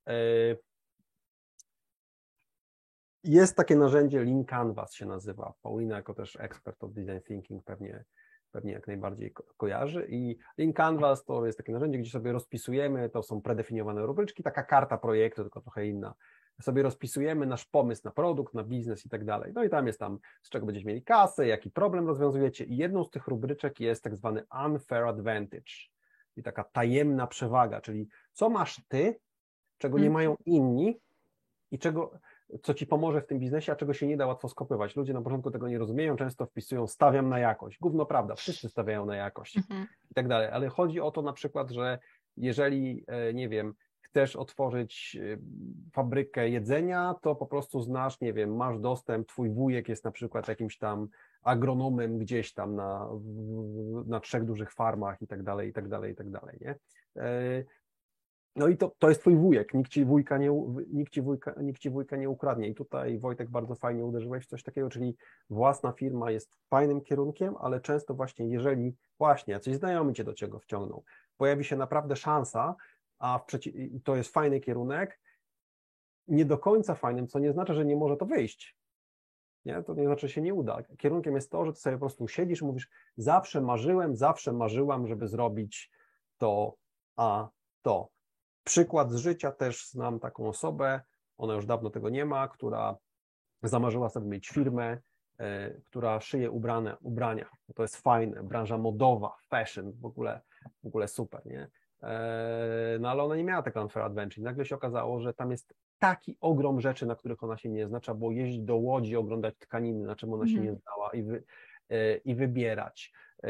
E, 0.08 0.12
Jest 3.24 3.56
takie 3.56 3.76
narzędzie 3.76 4.24
Lean 4.24 4.44
Canvas 4.44 4.94
się 4.94 5.06
nazywa. 5.06 5.54
Paulina 5.62 5.96
jako 5.96 6.14
też 6.14 6.36
ekspert 6.40 6.84
od 6.84 6.92
design 6.92 7.20
thinking 7.28 7.64
pewnie, 7.64 8.04
pewnie 8.58 8.72
jak 8.72 8.86
najbardziej 8.86 9.32
ko- 9.32 9.44
kojarzy 9.56 10.06
i 10.10 10.38
Lean 10.58 10.72
Canvas 10.72 11.24
to 11.24 11.46
jest 11.46 11.58
takie 11.58 11.72
narzędzie, 11.72 11.98
gdzie 11.98 12.10
sobie 12.10 12.32
rozpisujemy, 12.32 13.10
to 13.10 13.22
są 13.22 13.42
predefiniowane 13.42 14.06
rubryczki, 14.06 14.42
taka 14.42 14.62
karta 14.62 14.98
projektu, 14.98 15.42
tylko 15.42 15.60
trochę 15.60 15.86
inna. 15.86 16.14
Sobie 16.62 16.82
rozpisujemy 16.82 17.46
nasz 17.46 17.64
pomysł 17.64 18.02
na 18.04 18.10
produkt, 18.10 18.54
na 18.54 18.64
biznes 18.64 19.06
i 19.06 19.08
tak 19.08 19.24
dalej. 19.24 19.52
No 19.54 19.64
i 19.64 19.68
tam 19.70 19.86
jest 19.86 19.98
tam, 19.98 20.18
z 20.42 20.50
czego 20.50 20.66
będziecie 20.66 20.86
mieli 20.86 21.02
kasę, 21.02 21.46
jaki 21.46 21.70
problem 21.70 22.06
rozwiązujecie 22.06 22.64
i 22.64 22.76
jedną 22.76 23.04
z 23.04 23.10
tych 23.10 23.26
rubryczek 23.28 23.80
jest 23.80 24.04
tak 24.04 24.16
zwany 24.16 24.42
unfair 24.66 25.04
advantage, 25.04 25.72
i 26.36 26.42
taka 26.42 26.64
tajemna 26.64 27.26
przewaga, 27.26 27.80
czyli 27.80 28.08
co 28.32 28.50
masz 28.50 28.82
ty, 28.88 29.20
czego 29.78 29.98
nie 29.98 30.06
Mhm. 30.06 30.12
mają 30.14 30.36
inni 30.46 31.00
i 31.70 31.78
czego, 31.78 32.18
co 32.62 32.74
ci 32.74 32.86
pomoże 32.86 33.20
w 33.20 33.26
tym 33.26 33.38
biznesie, 33.38 33.72
a 33.72 33.76
czego 33.76 33.94
się 33.94 34.06
nie 34.06 34.16
da 34.16 34.26
łatwo 34.26 34.48
skopiować. 34.48 34.96
Ludzie 34.96 35.12
na 35.12 35.22
początku 35.22 35.50
tego 35.50 35.68
nie 35.68 35.78
rozumieją, 35.78 36.16
często 36.16 36.46
wpisują 36.46 36.86
stawiam 36.86 37.28
na 37.28 37.38
jakość. 37.38 37.78
Gówno 37.80 38.06
prawda, 38.06 38.34
wszyscy 38.34 38.68
stawiają 38.68 39.06
na 39.06 39.16
jakość 39.16 39.56
Mhm. 39.56 39.86
i 40.10 40.14
tak 40.14 40.28
dalej, 40.28 40.48
ale 40.52 40.68
chodzi 40.68 41.00
o 41.00 41.10
to 41.10 41.22
na 41.22 41.32
przykład, 41.32 41.70
że 41.70 41.98
jeżeli, 42.36 43.04
e, 43.06 43.34
nie 43.34 43.48
wiem, 43.48 43.74
chcesz 44.00 44.36
otworzyć 44.36 45.16
e, 45.20 45.38
fabrykę 45.92 46.48
jedzenia, 46.48 47.14
to 47.22 47.34
po 47.34 47.46
prostu 47.46 47.80
znasz, 47.80 48.20
nie 48.20 48.32
wiem, 48.32 48.56
masz 48.56 48.78
dostęp, 48.80 49.28
twój 49.28 49.50
wujek 49.50 49.88
jest 49.88 50.04
na 50.04 50.10
przykład 50.10 50.48
jakimś 50.48 50.78
tam 50.78 51.08
agronomem 51.42 52.18
gdzieś 52.18 52.52
tam 52.54 52.74
na, 52.74 53.08
na 54.06 54.20
trzech 54.20 54.44
dużych 54.44 54.72
farmach 54.72 55.22
i 55.22 55.26
tak 55.26 55.42
dalej, 55.42 55.68
i 55.68 55.72
tak 55.72 55.88
dalej, 55.88 56.12
i 56.12 56.14
tak 56.14 56.30
dalej, 56.30 56.58
nie? 56.60 56.74
No 58.58 58.68
i 58.68 58.76
to, 58.76 58.92
to 58.98 59.08
jest 59.08 59.20
twój 59.20 59.36
wujek, 59.36 59.74
nikt 59.74 59.90
ci 59.90 60.04
wujka 60.04 60.38
nie, 60.38 60.50
nikt 60.92 61.12
ci 61.12 61.22
wujka, 61.22 61.54
nikt 61.62 61.80
ci 61.80 61.90
wujka 61.90 62.16
nie 62.16 62.30
ukradnie. 62.30 62.68
I 62.68 62.74
tutaj 62.74 63.18
Wojtek 63.18 63.50
bardzo 63.50 63.74
fajnie 63.74 64.04
uderzyłeś 64.04 64.44
w 64.44 64.48
coś 64.48 64.62
takiego, 64.62 64.90
czyli 64.90 65.16
własna 65.50 65.92
firma 65.92 66.30
jest 66.30 66.56
fajnym 66.70 67.00
kierunkiem, 67.00 67.54
ale 67.60 67.80
często 67.80 68.14
właśnie 68.14 68.48
jeżeli 68.48 68.96
właśnie 69.18 69.52
jacyś 69.54 69.76
znajomi 69.76 70.14
cię 70.14 70.24
do 70.24 70.34
czego 70.34 70.58
wciągną, 70.58 71.02
pojawi 71.36 71.64
się 71.64 71.76
naprawdę 71.76 72.16
szansa, 72.16 72.76
a 73.18 73.40
i 73.74 74.00
to 74.00 74.16
jest 74.16 74.32
fajny 74.32 74.60
kierunek, 74.60 75.20
nie 76.28 76.44
do 76.44 76.58
końca 76.58 76.94
fajnym, 76.94 77.26
co 77.26 77.38
nie 77.38 77.52
znaczy, 77.52 77.74
że 77.74 77.84
nie 77.84 77.96
może 77.96 78.16
to 78.16 78.26
wyjść. 78.26 78.76
Nie? 79.64 79.82
To 79.82 79.94
nie 79.94 80.06
znaczy, 80.06 80.28
że 80.28 80.34
się 80.34 80.40
nie 80.40 80.54
uda. 80.54 80.82
Kierunkiem 80.98 81.34
jest 81.34 81.50
to, 81.50 81.64
że 81.64 81.72
ty 81.72 81.80
sobie 81.80 81.96
po 81.96 82.00
prostu 82.00 82.28
siedzisz 82.28 82.62
i 82.62 82.64
mówisz, 82.64 82.88
zawsze 83.16 83.60
marzyłem, 83.60 84.16
zawsze 84.16 84.52
marzyłam, 84.52 85.06
żeby 85.06 85.28
zrobić 85.28 85.90
to, 86.38 86.76
a 87.16 87.48
to. 87.82 88.17
Przykład 88.72 89.12
z 89.12 89.16
życia 89.16 89.52
też 89.52 89.88
znam 89.90 90.20
taką 90.20 90.48
osobę, 90.48 91.00
ona 91.38 91.54
już 91.54 91.66
dawno 91.66 91.90
tego 91.90 92.08
nie 92.08 92.24
ma, 92.24 92.48
która 92.48 92.96
zamarzyła 93.62 94.08
sobie 94.08 94.26
mieć 94.26 94.48
firmę, 94.48 94.98
e, 95.38 95.70
która 95.70 96.20
szyje 96.20 96.50
ubrane, 96.50 96.96
ubrania. 97.00 97.46
To 97.74 97.82
jest 97.82 97.96
fajne, 97.96 98.42
branża 98.42 98.78
modowa, 98.78 99.36
fashion, 99.50 99.92
w 99.92 100.06
ogóle, 100.06 100.40
w 100.82 100.86
ogóle 100.86 101.08
super, 101.08 101.46
nie? 101.46 101.68
E, 102.02 102.98
No 103.00 103.10
ale 103.10 103.22
ona 103.22 103.36
nie 103.36 103.44
miała 103.44 103.62
tego 103.62 103.82
unfair 103.82 104.06
adventure. 104.06 104.38
I 104.40 104.44
nagle 104.44 104.64
się 104.64 104.74
okazało, 104.74 105.20
że 105.20 105.34
tam 105.34 105.50
jest 105.50 105.74
taki 105.98 106.36
ogrom 106.40 106.80
rzeczy, 106.80 107.06
na 107.06 107.16
których 107.16 107.42
ona 107.42 107.56
się 107.56 107.68
nie 107.68 107.86
zna. 107.86 108.00
Trzeba 108.00 108.18
było 108.18 108.30
jeździć 108.30 108.60
do 108.60 108.76
Łodzi, 108.76 109.16
oglądać 109.16 109.54
tkaniny, 109.58 110.06
na 110.06 110.16
czym 110.16 110.32
ona 110.32 110.46
się 110.46 110.58
Mhm. 110.58 110.66
nie 110.66 110.80
znała 110.80 111.10
i, 111.12 111.22
wy, 111.22 111.44
e, 111.88 112.16
i 112.16 112.34
wybierać. 112.34 113.12
E, 113.44 113.48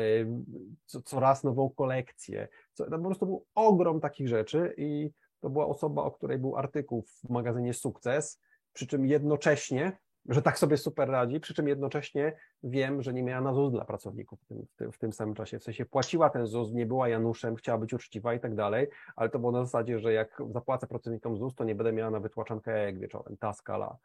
Co, 0.87 1.03
coraz 1.03 1.45
nową 1.45 1.71
kolekcję. 1.71 2.49
Co, 2.73 2.85
to 2.85 2.99
po 2.99 3.05
prostu 3.05 3.27
był 3.27 3.47
ogrom 3.55 4.01
takich 4.01 4.29
rzeczy 4.29 4.75
i 4.77 5.11
to 5.41 5.51
była 5.51 5.67
osoba, 5.67 6.03
o 6.03 6.11
której 6.11 6.39
był 6.39 6.57
artykuł 6.57 7.03
w 7.03 7.29
magazynie 7.29 7.75
Sukces, 7.75 8.41
przy 8.73 8.87
czym 8.87 9.07
jednocześnie, 9.07 9.99
że 10.29 10.43
tak 10.43 10.59
sobie 10.59 10.77
super 10.77 11.09
radzi, 11.09 11.41
przy 11.41 11.55
czym 11.55 11.69
jednocześnie 11.69 12.37
wiem, 12.63 13.03
że 13.03 13.15
nie 13.15 13.23
miała 13.23 13.41
na 13.41 13.55
ZUS 13.55 13.73
dla 13.73 13.85
pracowników 13.85 14.41
w 14.41 14.47
tym, 14.47 14.67
w 14.67 14.77
tym, 14.77 14.93
w 14.93 14.99
tym 14.99 15.13
samym 15.13 15.35
czasie. 15.35 15.59
W 15.59 15.63
sensie 15.63 15.87
płaciła 15.87 16.31
ten 16.31 16.47
ZUS, 16.47 16.73
nie 16.73 16.87
była 16.87 17.09
Januszem, 17.09 17.57
chciała 17.57 17.79
być 17.79 17.95
uczciwa 17.95 18.35
i 18.35 18.41
tak 18.41 18.55
dalej, 18.55 18.87
ale 19.17 19.29
to 19.29 19.39
było 19.39 19.53
na 19.53 19.65
zasadzie, 19.65 19.99
że 19.99 20.13
jak 20.13 20.43
zapłacę 20.51 20.87
pracownikom 20.87 21.37
ZUS, 21.37 21.55
to 21.55 21.65
nie 21.65 21.75
będę 21.75 21.93
miała 21.93 22.11
na 22.11 22.21
wytłaczankę 22.21 22.85
jak 22.85 22.99
wieczorem. 22.99 23.37
Ta 23.37 23.53
skala, 23.53 23.97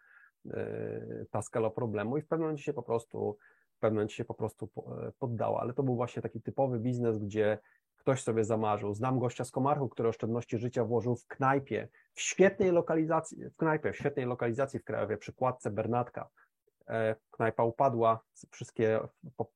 yy, 0.45 1.25
ta 1.31 1.41
skala 1.41 1.69
problemu 1.69 2.17
i 2.17 2.21
w 2.21 2.27
pewnym 2.27 2.45
momencie 2.45 2.63
się 2.63 2.73
po 2.73 2.83
prostu 2.83 3.37
pewnym 3.83 3.97
momencie 3.97 4.15
się 4.15 4.25
po 4.25 4.33
prostu 4.33 4.69
poddała, 5.19 5.61
ale 5.61 5.73
to 5.73 5.83
był 5.83 5.95
właśnie 5.95 6.21
taki 6.21 6.41
typowy 6.41 6.79
biznes, 6.79 7.17
gdzie 7.17 7.59
ktoś 7.97 8.23
sobie 8.23 8.43
zamarzył. 8.43 8.93
Znam 8.93 9.19
gościa 9.19 9.45
z 9.45 9.51
Komarchu, 9.51 9.89
który 9.89 10.09
oszczędności 10.09 10.57
życia 10.57 10.85
włożył 10.85 11.15
w 11.15 11.27
knajpie, 11.27 11.87
w 12.13 12.21
świetnej 12.21 12.71
lokalizacji, 12.71 13.49
w 13.49 13.55
knajpie, 13.55 13.93
w 13.93 13.97
świetnej 13.97 14.25
lokalizacji 14.25 14.79
w 14.79 14.83
Krajowie, 14.83 15.17
przy 15.17 15.33
kładce 15.33 15.71
Bernatka. 15.71 16.29
E, 16.87 17.15
knajpa 17.31 17.63
upadła, 17.63 18.19
wszystkie 18.51 18.99
po, 19.37 19.51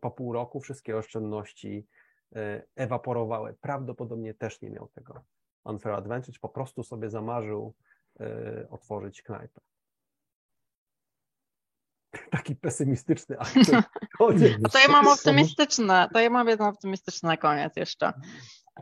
po 0.00 0.10
pół 0.10 0.32
roku 0.32 0.60
wszystkie 0.60 0.96
oszczędności 0.96 1.86
e, 2.36 2.62
ewaporowały. 2.76 3.54
Prawdopodobnie 3.60 4.34
też 4.34 4.62
nie 4.62 4.70
miał 4.70 4.88
tego 4.88 5.24
unfair 5.64 5.94
advantage, 5.94 6.38
po 6.40 6.48
prostu 6.48 6.82
sobie 6.82 7.10
zamarzył 7.10 7.74
e, 8.20 8.66
otworzyć 8.70 9.22
knajpę 9.22 9.60
taki 12.30 12.56
pesymistyczny 12.56 13.38
akcent. 13.40 13.86
No 14.60 14.68
to 14.72 14.78
ja 14.78 14.88
mam 14.88 15.08
optymistyczne, 15.08 16.08
to 16.12 16.20
ja 16.20 16.30
mam 16.30 16.48
jedno 16.48 16.68
optymistyczne 16.68 17.28
na 17.28 17.36
koniec 17.36 17.76
jeszcze. 17.76 18.12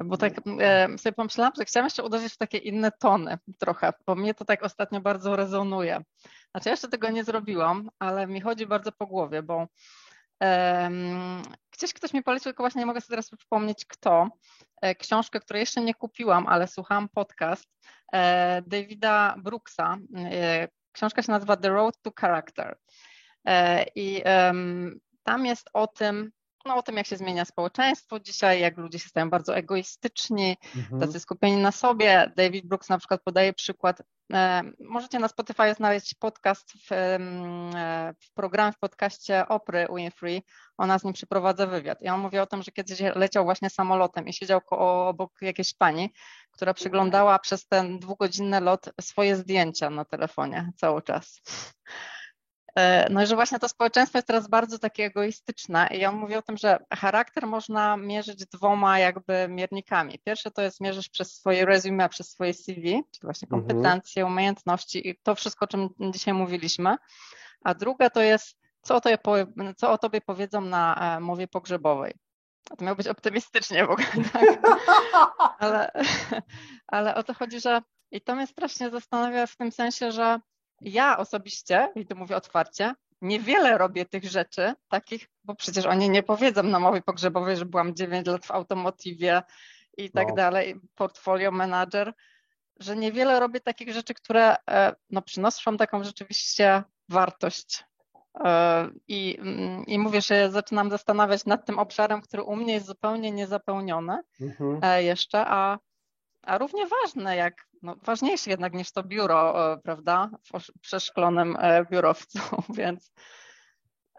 Bo 0.05 0.16
tak 0.16 0.32
e, 0.61 0.99
sobie 0.99 1.12
pomyślałam, 1.12 1.53
że 1.59 1.64
chciałam 1.64 1.86
jeszcze 1.86 2.03
uderzyć 2.03 2.32
w 2.32 2.36
takie 2.36 2.59
inne 2.59 2.92
tony 2.92 3.38
trochę, 3.59 3.92
bo 4.07 4.14
mnie 4.14 4.34
to 4.34 4.45
tak 4.45 4.62
ostatnio 4.62 5.01
bardzo 5.01 5.36
rezonuje. 5.36 6.03
Znaczy, 6.51 6.68
ja 6.68 6.70
jeszcze 6.70 6.88
tego 6.88 7.11
nie 7.11 7.24
zrobiłam, 7.24 7.90
ale 7.99 8.26
mi 8.26 8.40
chodzi 8.40 8.66
bardzo 8.66 8.92
po 8.92 9.07
głowie, 9.07 9.42
bo 9.42 9.66
um, 10.40 11.42
gdzieś 11.72 11.92
ktoś 11.92 12.12
mi 12.12 12.22
polecił, 12.22 12.45
tylko 12.45 12.62
właśnie 12.62 12.78
nie 12.78 12.86
mogę 12.86 13.01
sobie 13.01 13.11
teraz 13.11 13.30
przypomnieć 13.30 13.84
kto, 13.84 14.28
e, 14.82 14.95
książkę, 14.95 15.40
której 15.40 15.61
jeszcze 15.61 15.80
nie 15.80 15.95
kupiłam, 15.95 16.47
ale 16.47 16.68
słuchałam 16.68 17.09
podcast 17.09 17.68
e, 18.12 18.62
Davida 18.66 19.34
Brooksa. 19.38 19.99
E, 20.16 20.68
książka 20.92 21.22
się 21.22 21.32
nazywa 21.32 21.57
The 21.57 21.68
Road 21.68 22.03
to 22.03 22.11
Character. 22.20 22.76
E, 23.47 23.84
I 23.95 24.22
tam 25.24 25.47
jest 25.47 25.70
o 25.72 25.86
tym, 25.86 26.30
no, 26.64 26.76
o 26.76 26.82
tym, 26.82 26.97
jak 26.97 27.07
się 27.07 27.16
zmienia 27.16 27.45
społeczeństwo 27.45 28.20
dzisiaj, 28.20 28.61
jak 28.61 28.78
ludzie 28.78 28.99
się 28.99 29.09
stają 29.09 29.30
bardzo 29.30 29.57
egoistyczni, 29.57 30.57
mhm. 30.76 31.01
tacy 31.01 31.20
skupieni 31.20 31.57
na 31.57 31.72
sobie. 31.72 32.32
David 32.36 32.66
Brooks 32.66 32.88
na 32.88 32.99
przykład 32.99 33.22
podaje 33.24 33.53
przykład. 33.53 34.03
E, 34.32 34.62
możecie 34.80 35.18
na 35.18 35.28
Spotify 35.28 35.74
znaleźć 35.74 36.14
podcast 36.14 36.72
w, 36.72 36.92
e, 36.92 37.18
w 38.20 38.32
programie, 38.34 38.72
w 38.72 38.78
podcaście 38.78 39.49
Opry 39.49 39.86
Winfrey. 39.97 40.42
Ona 40.78 40.99
z 40.99 41.05
nim 41.05 41.12
przeprowadza 41.12 41.66
wywiad. 41.66 42.03
I 42.03 42.09
on 42.09 42.20
mówi 42.20 42.38
o 42.38 42.47
tym, 42.47 42.62
że 42.62 42.72
kiedyś 42.72 43.01
leciał 43.14 43.45
właśnie 43.45 43.70
samolotem 43.70 44.28
i 44.28 44.32
siedział 44.32 44.61
obok 44.70 45.32
jakiejś 45.40 45.74
pani, 45.74 46.12
która 46.51 46.74
przyglądała 46.74 47.38
przez 47.38 47.66
ten 47.66 47.99
dwugodzinny 47.99 48.61
lot 48.61 48.90
swoje 49.01 49.36
zdjęcia 49.36 49.90
na 49.90 50.05
telefonie 50.05 50.72
cały 50.76 51.03
czas. 51.03 51.42
E, 52.79 53.07
no 53.11 53.22
i 53.22 53.27
że 53.27 53.35
właśnie 53.35 53.59
to 53.59 53.68
społeczeństwo 53.68 54.18
jest 54.18 54.27
teraz 54.27 54.49
bardzo 54.49 54.79
takie 54.79 55.05
egoistyczne 55.05 55.89
i 55.93 56.07
on 56.07 56.16
mówi 56.16 56.35
o 56.35 56.43
tym, 56.43 56.57
że 56.57 56.79
charakter 56.95 57.47
można 57.47 57.97
mierzyć 57.97 58.47
dwoma 58.47 58.99
jakby 58.99 59.47
miernikami. 59.49 60.18
Pierwsze 60.25 60.51
to 60.51 60.62
jest 60.62 60.81
mierzysz 60.81 61.09
przez 61.09 61.35
swoje 61.35 61.66
resume, 61.66 62.09
przez 62.09 62.31
swoje 62.31 62.55
CV, 62.55 62.83
czyli 62.85 63.22
właśnie 63.22 63.49
mhm. 63.51 63.62
kompetencje, 63.62 64.22
mhm. 64.22 64.33
umiejętności 64.33 65.09
i 65.09 65.16
to 65.22 65.35
wszystko, 65.35 65.64
o 65.64 65.68
czym 65.68 65.89
dzisiaj 66.01 66.35
mówiliśmy. 66.35 66.97
A 67.64 67.75
druga 67.75 68.11
to 68.11 68.20
jest, 68.20 68.57
co 68.83 68.97
o 68.97 69.01
tobie, 69.01 69.18
co 69.77 69.93
o 69.93 69.99
tobie 69.99 70.20
powiedzą 70.20 70.61
na 70.61 71.16
e, 71.16 71.20
mowie 71.20 71.49
pogrzebowej. 71.49 72.14
To 72.79 72.85
miało 72.85 72.97
być 72.97 73.09
optymistycznie 73.09 73.87
w 73.87 73.91
ogóle, 73.91 74.09
tak? 74.33 74.45
ale, 75.59 75.91
ale 76.87 77.14
o 77.14 77.22
to 77.22 77.35
chodzi, 77.35 77.61
że 77.61 77.83
i 78.11 78.20
to 78.20 78.35
mnie 78.35 78.47
strasznie 78.47 78.91
zastanawia 78.91 79.47
w 79.47 79.57
tym 79.57 79.72
sensie, 79.72 80.12
że 80.12 80.41
ja 80.85 81.18
osobiście, 81.18 81.93
i 81.95 82.07
to 82.07 82.14
mówię 82.14 82.37
otwarcie, 82.37 82.95
niewiele 83.22 83.78
robię 83.78 84.05
tych 84.05 84.24
rzeczy 84.24 84.74
takich, 84.89 85.28
bo 85.45 85.55
przecież 85.55 85.87
oni 85.87 86.11
nie 86.11 86.22
powiedzą 86.22 86.62
na 86.62 86.80
mowie 86.80 87.03
pogrzebowej, 87.03 87.57
że 87.57 87.66
byłam 87.66 87.95
9 87.95 88.26
lat 88.26 88.47
w 88.47 88.51
automotywie 88.51 89.43
i 89.97 90.11
tak 90.11 90.28
no. 90.28 90.35
dalej, 90.35 90.80
portfolio 90.95 91.51
manager, 91.51 92.12
że 92.80 92.97
niewiele 92.97 93.41
robię 93.41 93.61
takich 93.61 93.93
rzeczy, 93.93 94.14
które 94.14 94.57
e, 94.70 94.95
no, 95.11 95.22
przynoszą 95.22 95.76
taką 95.76 96.05
rzeczywiście 96.05 96.82
wartość. 97.09 97.85
E, 98.45 98.89
I, 99.09 99.39
mm, 99.41 99.87
I 99.87 99.99
mówię, 99.99 100.20
że 100.20 100.51
zaczynam 100.51 100.91
zastanawiać 100.91 101.45
nad 101.45 101.66
tym 101.66 101.78
obszarem, 101.78 102.20
który 102.20 102.43
u 102.43 102.57
mnie 102.57 102.74
jest 102.74 102.87
zupełnie 102.87 103.30
niezapełniony 103.30 104.18
mhm. 104.41 104.80
E, 104.82 105.03
jeszcze, 105.03 105.45
a, 105.47 105.78
a 106.43 106.59
równie 106.59 106.87
ważne 106.87 107.37
jak 107.37 107.66
no, 107.85 107.97
ważniejszy 108.03 108.51
jednak 108.51 108.74
niż 108.74 108.93
to 108.93 109.03
biuro, 109.03 109.72
e, 109.72 109.78
prawda, 109.78 110.30
w 110.43 110.80
przeszklonym 110.80 111.57
e, 111.61 111.87
biurowcu, 111.91 112.39
więc... 112.78 113.12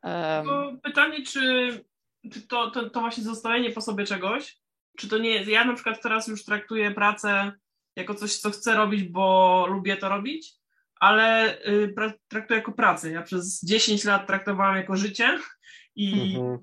Um... 0.03 0.79
Pytanie, 0.83 1.23
czy, 1.23 1.69
czy 2.33 2.47
to, 2.47 2.71
to, 2.71 2.89
to 2.89 2.99
właśnie 2.99 3.23
zostawienie 3.23 3.71
po 3.71 3.81
sobie 3.81 4.05
czegoś, 4.05 4.57
czy 4.97 5.09
to 5.09 5.17
nie 5.17 5.29
jest, 5.29 5.49
ja 5.49 5.65
na 5.65 5.73
przykład 5.73 6.01
teraz 6.01 6.27
już 6.27 6.45
traktuję 6.45 6.91
pracę 6.91 7.51
jako 7.95 8.15
coś, 8.15 8.37
co 8.37 8.51
chcę 8.51 8.75
robić, 8.75 9.03
bo 9.03 9.65
lubię 9.69 9.97
to 9.97 10.09
robić, 10.09 10.53
ale 10.99 11.57
y, 11.67 11.95
traktuję 12.27 12.59
jako 12.59 12.71
pracę. 12.71 13.11
Ja 13.11 13.21
przez 13.21 13.63
10 13.63 14.03
lat 14.03 14.27
traktowałam 14.27 14.75
jako 14.75 14.95
życie 14.95 15.39
i, 15.95 16.35
mhm. 16.35 16.57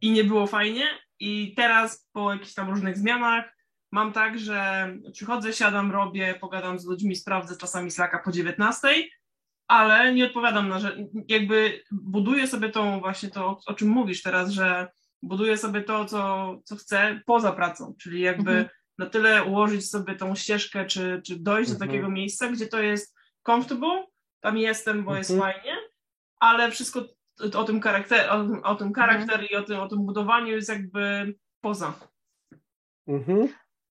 i 0.00 0.10
nie 0.10 0.24
było 0.24 0.46
fajnie 0.46 0.86
i 1.20 1.54
teraz 1.56 2.08
po 2.12 2.32
jakichś 2.32 2.54
tam 2.54 2.70
różnych 2.70 2.98
zmianach 2.98 3.57
Mam 3.92 4.12
tak, 4.12 4.38
że 4.38 4.88
przychodzę, 5.12 5.52
siadam, 5.52 5.92
robię, 5.92 6.34
pogadam 6.40 6.78
z 6.78 6.86
ludźmi, 6.86 7.16
sprawdzę 7.16 7.56
czasami 7.56 7.90
Slacka 7.90 8.18
po 8.18 8.32
19, 8.32 8.88
ale 9.68 10.14
nie 10.14 10.26
odpowiadam 10.26 10.68
na, 10.68 10.78
że 10.78 10.96
jakby 11.28 11.82
buduję 11.90 12.46
sobie 12.46 12.68
tą 12.68 13.00
właśnie 13.00 13.30
to, 13.30 13.60
o 13.66 13.74
czym 13.74 13.88
mówisz 13.88 14.22
teraz, 14.22 14.50
że 14.50 14.88
buduję 15.22 15.56
sobie 15.56 15.82
to, 15.82 16.04
co, 16.04 16.54
co 16.64 16.76
chcę 16.76 17.20
poza 17.26 17.52
pracą, 17.52 17.94
czyli 18.00 18.20
jakby 18.20 18.50
mhm. 18.50 18.68
na 18.98 19.06
tyle 19.06 19.44
ułożyć 19.44 19.90
sobie 19.90 20.14
tą 20.14 20.34
ścieżkę, 20.34 20.86
czy, 20.86 21.22
czy 21.26 21.38
dojść 21.38 21.70
mhm. 21.70 21.78
do 21.78 21.86
takiego 21.86 22.10
miejsca, 22.10 22.48
gdzie 22.48 22.66
to 22.66 22.82
jest 22.82 23.16
comfortable, 23.46 24.06
tam 24.40 24.58
jestem, 24.58 25.04
bo 25.04 25.16
mhm. 25.16 25.18
jest 25.18 25.38
fajnie, 25.38 25.76
ale 26.40 26.70
wszystko 26.70 27.04
o 27.54 27.64
tym 27.64 27.80
charakter, 27.80 28.30
o, 28.30 28.46
o 28.62 28.74
tym 28.74 28.92
charakter 28.92 29.40
mhm. 29.40 29.48
i 29.50 29.56
o 29.56 29.62
tym, 29.62 29.80
o 29.80 29.88
tym 29.88 30.06
budowaniu 30.06 30.48
jest 30.48 30.68
jakby 30.68 31.34
poza. 31.60 31.94
Mhm. 33.06 33.48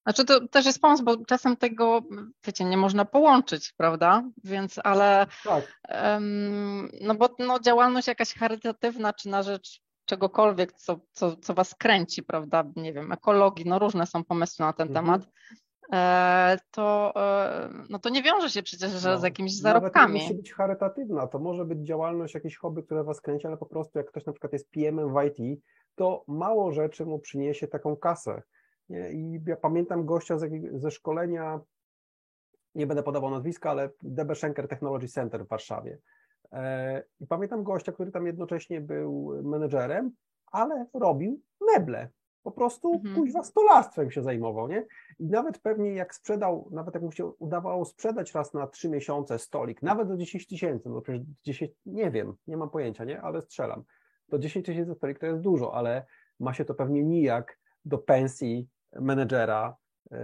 Znaczy 0.08 0.24
to 0.24 0.48
też 0.48 0.66
jest 0.66 0.80
pomysł, 0.80 1.04
bo 1.04 1.24
czasem 1.24 1.56
tego, 1.56 2.02
wiecie, 2.46 2.64
nie 2.64 2.76
można 2.76 3.04
połączyć, 3.04 3.72
prawda? 3.76 4.22
Więc, 4.44 4.80
ale 4.84 5.26
tak. 5.44 5.80
um, 6.04 6.90
no 7.00 7.14
bo 7.14 7.28
no, 7.38 7.60
działalność 7.60 8.08
jakaś 8.08 8.34
charytatywna, 8.34 9.12
czy 9.12 9.28
na 9.28 9.42
rzecz 9.42 9.80
czegokolwiek, 10.04 10.72
co, 10.72 11.00
co, 11.12 11.36
co 11.36 11.54
was 11.54 11.74
kręci, 11.74 12.22
prawda? 12.22 12.64
Nie 12.76 12.92
wiem, 12.92 13.12
ekologii, 13.12 13.66
no 13.66 13.78
różne 13.78 14.06
są 14.06 14.24
pomysły 14.24 14.66
na 14.66 14.72
ten 14.72 14.88
mhm. 14.88 15.06
temat. 15.06 15.28
E, 15.92 16.58
to, 16.70 17.12
e, 17.16 17.68
no 17.88 17.98
to 17.98 18.08
nie 18.08 18.22
wiąże 18.22 18.50
się 18.50 18.62
przecież 18.62 19.04
no, 19.04 19.18
z 19.18 19.22
jakimiś 19.22 19.56
zarobkami. 19.56 20.20
To 20.20 20.24
musi 20.24 20.36
być 20.36 20.52
charytatywna, 20.52 21.26
to 21.26 21.38
może 21.38 21.64
być 21.64 21.86
działalność, 21.86 22.34
jakieś 22.34 22.56
hobby, 22.56 22.82
które 22.82 23.04
was 23.04 23.20
kręci, 23.20 23.46
ale 23.46 23.56
po 23.56 23.66
prostu 23.66 23.98
jak 23.98 24.08
ktoś 24.08 24.26
na 24.26 24.32
przykład 24.32 24.52
jest 24.52 24.70
PM 24.70 25.14
w 25.14 25.22
IT, 25.24 25.60
to 25.94 26.24
mało 26.28 26.72
rzeczy 26.72 27.06
mu 27.06 27.18
przyniesie 27.18 27.68
taką 27.68 27.96
kasę. 27.96 28.42
I 28.90 29.40
ja 29.46 29.56
pamiętam 29.56 30.06
gościa 30.06 30.38
ze, 30.38 30.48
ze 30.74 30.90
szkolenia, 30.90 31.60
nie 32.74 32.86
będę 32.86 33.02
podawał 33.02 33.30
nazwiska, 33.30 33.70
ale 33.70 33.90
DB 34.02 34.34
Schenker 34.34 34.68
Technology 34.68 35.08
Center 35.08 35.44
w 35.44 35.48
Warszawie. 35.48 35.98
E, 36.52 37.02
I 37.20 37.26
pamiętam 37.26 37.64
gościa, 37.64 37.92
który 37.92 38.12
tam 38.12 38.26
jednocześnie 38.26 38.80
był 38.80 39.42
menedżerem, 39.42 40.12
ale 40.46 40.86
robił 40.94 41.40
meble. 41.74 42.08
Po 42.42 42.52
prostu 42.52 42.92
mhm. 42.94 43.16
kuźwa 43.16 43.42
stolarstwem 43.42 44.10
się 44.10 44.22
zajmował, 44.22 44.68
nie? 44.68 44.86
I 45.18 45.26
nawet 45.26 45.58
pewnie 45.58 45.94
jak 45.94 46.14
sprzedał, 46.14 46.68
nawet 46.72 46.94
jak 46.94 47.02
mu 47.02 47.12
się 47.12 47.26
udawało 47.26 47.84
sprzedać 47.84 48.34
raz 48.34 48.54
na 48.54 48.66
trzy 48.66 48.88
miesiące 48.88 49.38
stolik, 49.38 49.82
nawet 49.82 50.08
do 50.08 50.16
10 50.16 50.46
tysięcy, 50.46 50.90
no 50.90 51.00
przecież 51.00 51.22
10, 51.44 51.72
nie 51.86 52.10
wiem, 52.10 52.34
nie 52.46 52.56
mam 52.56 52.70
pojęcia, 52.70 53.04
nie? 53.04 53.22
Ale 53.22 53.42
strzelam. 53.42 53.84
Do 54.28 54.38
10 54.38 54.66
tysięcy 54.66 54.94
stolik 54.94 55.18
to 55.18 55.26
jest 55.26 55.40
dużo, 55.40 55.74
ale 55.74 56.06
ma 56.40 56.54
się 56.54 56.64
to 56.64 56.74
pewnie 56.74 57.04
nijak 57.04 57.58
do 57.84 57.98
pensji 57.98 58.68
menedżera 59.00 59.76
e, 60.10 60.18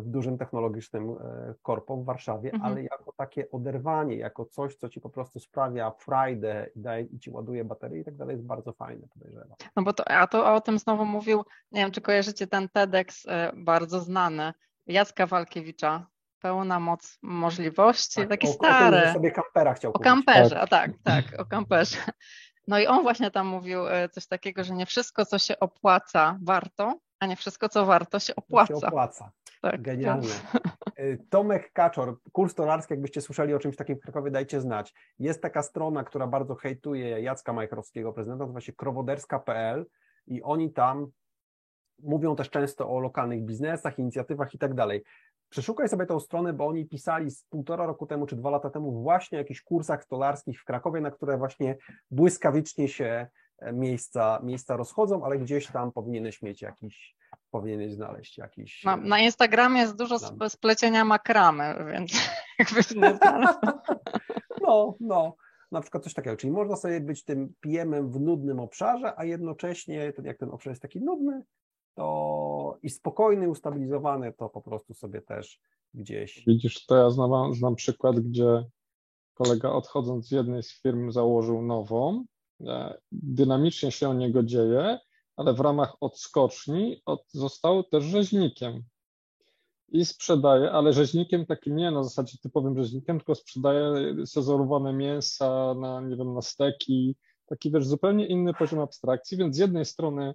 w 0.00 0.08
dużym 0.08 0.38
technologicznym 0.38 1.10
e, 1.10 1.54
korpo 1.62 1.96
w 1.96 2.04
Warszawie, 2.04 2.52
mhm. 2.52 2.72
ale 2.72 2.82
jako 2.82 3.12
takie 3.16 3.50
oderwanie, 3.50 4.16
jako 4.16 4.44
coś, 4.44 4.76
co 4.76 4.88
ci 4.88 5.00
po 5.00 5.10
prostu 5.10 5.40
sprawia 5.40 5.90
frajdę 5.90 6.66
i, 6.74 6.80
daje, 6.80 7.04
i 7.04 7.18
ci 7.18 7.30
ładuje 7.30 7.64
baterię 7.64 8.00
i 8.00 8.04
tak 8.04 8.16
dalej, 8.16 8.34
jest 8.34 8.46
bardzo 8.46 8.72
fajne, 8.72 9.08
podejrzewam. 9.08 9.56
No 9.76 9.82
bo 9.82 9.92
to, 9.92 10.08
a 10.08 10.26
to 10.26 10.54
o 10.54 10.60
tym 10.60 10.78
znowu 10.78 11.04
mówił, 11.04 11.44
nie 11.72 11.80
wiem, 11.80 11.90
czy 11.90 12.00
kojarzycie 12.00 12.46
ten 12.46 12.68
TEDx 12.68 13.26
e, 13.28 13.52
bardzo 13.56 14.00
znany, 14.00 14.52
Jacka 14.86 15.26
Walkiewicza, 15.26 16.06
pełna 16.40 16.80
moc 16.80 17.18
możliwości, 17.22 18.20
Tak, 18.20 18.28
takie 18.28 18.48
o, 18.48 18.52
stare. 18.52 18.98
O 18.98 19.02
tym, 19.02 19.12
sobie 19.12 19.30
kampera 19.30 19.74
chciał 19.74 19.92
O 19.92 19.98
kamperze, 19.98 20.60
a 20.60 20.66
tak, 20.66 20.90
tak, 21.04 21.24
o 21.38 21.44
kamperze. 21.44 21.96
No 22.68 22.78
i 22.78 22.86
on 22.86 23.02
właśnie 23.02 23.30
tam 23.30 23.46
mówił 23.46 23.80
coś 24.12 24.26
takiego, 24.26 24.64
że 24.64 24.74
nie 24.74 24.86
wszystko, 24.86 25.26
co 25.26 25.38
się 25.38 25.60
opłaca, 25.60 26.38
warto, 26.42 26.98
a 27.20 27.26
nie 27.26 27.36
wszystko, 27.36 27.68
co 27.68 27.86
warto, 27.86 28.18
się 28.18 28.36
opłaca. 28.36 28.80
Się 28.80 28.86
opłaca. 28.86 29.32
Tak, 29.62 29.82
Genialne. 29.82 30.22
więc- 30.22 30.42
Y, 30.98 31.18
Tomek 31.30 31.72
Kaczor, 31.72 32.16
kurs 32.32 32.52
stolarski, 32.52 32.92
jakbyście 32.92 33.20
słyszeli 33.20 33.54
o 33.54 33.58
czymś 33.58 33.76
takim 33.76 33.96
w 33.96 34.00
Krakowie, 34.00 34.30
dajcie 34.30 34.60
znać. 34.60 34.94
Jest 35.18 35.42
taka 35.42 35.62
strona, 35.62 36.04
która 36.04 36.26
bardzo 36.26 36.54
hejtuje 36.54 37.20
Jacka 37.22 37.52
Majchrowskiego, 37.52 38.12
prezydenta, 38.12 38.44
nazywa 38.44 38.60
się 38.60 38.72
krowoderska.pl 38.72 39.86
i 40.26 40.42
oni 40.42 40.72
tam 40.72 41.06
mówią 42.02 42.36
też 42.36 42.50
często 42.50 42.90
o 42.90 43.00
lokalnych 43.00 43.42
biznesach, 43.44 43.98
inicjatywach 43.98 44.54
i 44.54 44.58
tak 44.58 44.74
dalej. 44.74 45.02
Przeszukaj 45.48 45.88
sobie 45.88 46.06
tą 46.06 46.20
stronę, 46.20 46.52
bo 46.52 46.66
oni 46.66 46.86
pisali 46.86 47.30
z 47.30 47.44
półtora 47.44 47.86
roku 47.86 48.06
temu 48.06 48.26
czy 48.26 48.36
dwa 48.36 48.50
lata 48.50 48.70
temu 48.70 49.02
właśnie 49.02 49.38
o 49.38 49.40
jakichś 49.40 49.62
kursach 49.62 50.04
stolarskich 50.04 50.60
w 50.60 50.64
Krakowie, 50.64 51.00
na 51.00 51.10
które 51.10 51.38
właśnie 51.38 51.76
błyskawicznie 52.10 52.88
się 52.88 53.26
miejsca, 53.72 54.40
miejsca 54.42 54.76
rozchodzą, 54.76 55.24
ale 55.24 55.38
gdzieś 55.38 55.66
tam 55.66 55.92
powinieneś 55.92 56.42
mieć 56.42 56.62
jakiś, 56.62 57.16
powinieneś 57.50 57.92
znaleźć 57.94 58.38
jakiś... 58.38 58.84
Na, 58.84 58.96
na 58.96 59.18
Instagramie 59.20 59.80
jest 59.80 59.96
dużo 59.96 60.18
Tam. 60.18 60.28
sp- 60.32 60.50
splecienia 60.50 61.04
makramy, 61.04 61.74
więc 61.92 62.12
jakby 62.58 62.82
znalazł. 63.18 63.58
No, 64.62 64.94
no. 65.00 65.36
Na 65.72 65.80
przykład 65.80 66.04
coś 66.04 66.14
takiego, 66.14 66.36
czyli 66.36 66.52
można 66.52 66.76
sobie 66.76 67.00
być 67.00 67.24
tym 67.24 67.54
PM-em 67.60 68.10
w 68.12 68.20
nudnym 68.20 68.60
obszarze, 68.60 69.12
a 69.16 69.24
jednocześnie, 69.24 70.12
ten- 70.12 70.24
jak 70.24 70.38
ten 70.38 70.50
obszar 70.50 70.70
jest 70.70 70.82
taki 70.82 71.00
nudny, 71.00 71.42
to 71.94 72.78
i 72.82 72.90
spokojny, 72.90 73.48
ustabilizowany, 73.48 74.32
to 74.32 74.48
po 74.48 74.62
prostu 74.62 74.94
sobie 74.94 75.22
też 75.22 75.60
gdzieś. 75.94 76.44
Widzisz, 76.46 76.86
to 76.86 76.96
ja 76.96 77.10
znam, 77.10 77.54
znam 77.54 77.74
przykład, 77.74 78.20
gdzie 78.20 78.64
kolega 79.34 79.70
odchodząc 79.70 80.28
z 80.28 80.30
jednej 80.30 80.62
z 80.62 80.82
firm 80.82 81.10
założył 81.10 81.62
nową, 81.62 82.14
e, 82.18 82.24
dynamicznie 83.12 83.92
się 83.92 84.08
o 84.08 84.14
niego 84.14 84.42
dzieje, 84.42 84.98
ale 85.36 85.54
w 85.54 85.60
ramach 85.60 85.96
odskoczni 86.00 87.02
od, 87.06 87.24
został 87.32 87.84
też 87.84 88.04
rzeźnikiem. 88.04 88.82
I 89.88 90.04
sprzedaje, 90.04 90.72
ale 90.72 90.92
rzeźnikiem 90.92 91.46
takim 91.46 91.76
nie 91.76 91.90
na 91.90 92.04
zasadzie 92.04 92.38
typowym 92.42 92.76
rzeźnikiem, 92.76 93.18
tylko 93.18 93.34
sprzedaje 93.34 94.14
sezorowane 94.26 94.92
mięsa 94.92 95.74
na, 95.74 96.00
nie 96.00 96.16
wiem, 96.16 96.34
na 96.34 96.42
steki, 96.42 97.16
taki 97.46 97.70
wiesz, 97.70 97.86
zupełnie 97.86 98.26
inny 98.26 98.54
poziom 98.54 98.80
abstrakcji, 98.80 99.36
więc 99.36 99.56
z 99.56 99.58
jednej 99.58 99.84
strony 99.84 100.34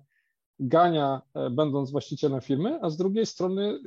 gania, 0.59 1.21
e, 1.33 1.49
będąc 1.49 1.91
właścicielem 1.91 2.41
firmy, 2.41 2.79
a 2.81 2.89
z 2.89 2.97
drugiej 2.97 3.25
strony 3.25 3.79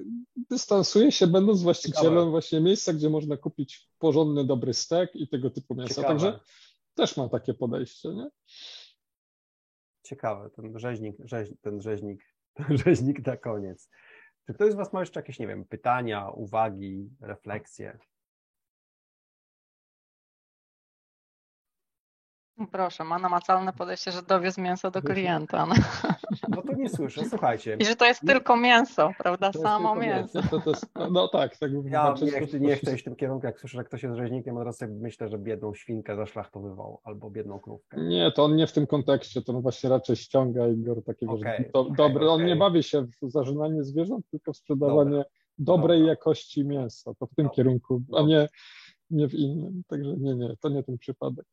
dystansuje 0.51 1.12
się, 1.12 1.26
będąc 1.26 1.62
właścicielem 1.62 2.12
Ciekawe. 2.12 2.30
właśnie 2.30 2.61
miejsca, 2.61 2.93
gdzie 2.93 3.11
można 3.11 3.37
kupić 3.37 3.89
porządny, 3.99 4.45
dobry 4.45 4.74
stek 4.74 5.16
i 5.16 5.28
tego 5.28 5.51
typu 5.51 5.74
mięsa. 5.74 5.95
Ciekawe, 5.95 6.09
Także 6.09 6.41
też 6.95 7.16
ma 7.16 7.28
takie 7.28 7.55
podejście, 7.55 8.09
nie? 8.09 8.28
ciekawe, 10.05 10.51
ten 10.51 10.78
rzeźnik, 10.78 11.16
rzeź, 11.24 11.49
ten 11.61 11.80
rzeźnik, 11.80 12.34
ten 12.66 12.78
rzeźnik 12.78 13.26
na 13.26 13.36
koniec. 13.36 13.90
Czy 14.47 14.55
ktoś 14.55 14.72
z 14.72 14.74
Was 14.74 14.92
ma 14.92 15.01
jeszcze 15.01 15.20
jakieś, 15.20 15.38
nie 15.38 15.47
wiem, 15.47 15.64
pytania, 15.64 16.28
uwagi, 16.28 17.11
refleksje? 17.20 17.99
Proszę, 22.72 23.05
ma 23.05 23.18
namacalne 23.18 23.72
podejście, 23.72 24.12
że 24.12 24.22
dowiez 24.22 24.59
mięso 24.59 24.90
do 24.90 25.03
klienta. 25.03 25.66
No. 25.66 25.74
No 26.49 26.62
to 26.62 26.72
nie 26.72 26.89
słyszę, 26.89 27.25
słuchajcie. 27.31 27.77
I 27.81 27.85
że 27.85 27.97
to 27.97 28.05
jest 28.05 28.20
tylko 28.27 28.57
mięso, 28.57 29.11
prawda? 29.18 29.53
Samo 29.53 29.93
tylko 29.93 30.07
mięso. 30.07 30.43
To, 30.51 30.61
to 30.61 30.70
jest, 30.70 30.87
no 31.11 31.29
tak, 31.29 31.57
tak 31.57 31.72
bym 31.72 31.89
Ja 31.89 32.14
nie, 32.22 32.47
chcę, 32.47 32.61
nie 32.61 32.77
chcę 32.77 32.95
iść 32.95 33.03
w 33.03 33.05
tym 33.05 33.16
kierunku, 33.16 33.47
jak 33.47 33.61
słyszę, 33.61 33.79
że 33.79 33.85
ktoś 33.85 34.03
jest 34.03 34.16
rzeźnikiem, 34.16 34.57
od 34.57 34.64
razu 34.64 34.79
sobie 34.79 34.95
myślę, 34.95 35.29
że 35.29 35.39
biedną 35.39 35.75
świnkę 35.75 36.16
zaszlachtowywał 36.16 37.01
albo 37.05 37.31
biedną 37.31 37.59
krówkę. 37.59 38.01
Nie, 38.01 38.33
to 38.33 38.45
on 38.45 38.57
nie 38.57 38.66
w 38.66 38.72
tym 38.72 38.87
kontekście, 38.87 39.43
to 39.43 39.53
on 39.53 39.62
właśnie 39.62 39.91
raczej 39.91 40.16
ściąga 40.16 40.68
Igor 40.68 41.05
takiego, 41.05 41.33
Okej, 41.33 41.64
że 41.64 41.70
do, 41.72 41.81
okej, 41.81 41.95
dobre, 41.97 42.29
on 42.29 42.45
nie 42.45 42.57
bawi 42.57 42.83
się 42.83 43.03
w 43.22 43.31
zażynanie 43.31 43.85
zwierząt, 43.85 44.27
tylko 44.31 44.53
w 44.53 44.57
sprzedawanie 44.57 45.25
dobrej 45.59 45.99
Dobra. 45.99 46.11
jakości 46.12 46.64
mięsa, 46.64 47.14
to 47.18 47.27
w 47.27 47.35
tym 47.35 47.45
Dobra. 47.45 47.57
kierunku, 47.57 48.03
a 48.16 48.22
nie, 48.22 48.49
nie 49.11 49.29
w 49.29 49.35
innym, 49.35 49.83
także 49.89 50.14
nie, 50.16 50.35
nie, 50.35 50.57
to 50.61 50.68
nie 50.68 50.83
ten 50.83 50.99
przypadek. 50.99 51.47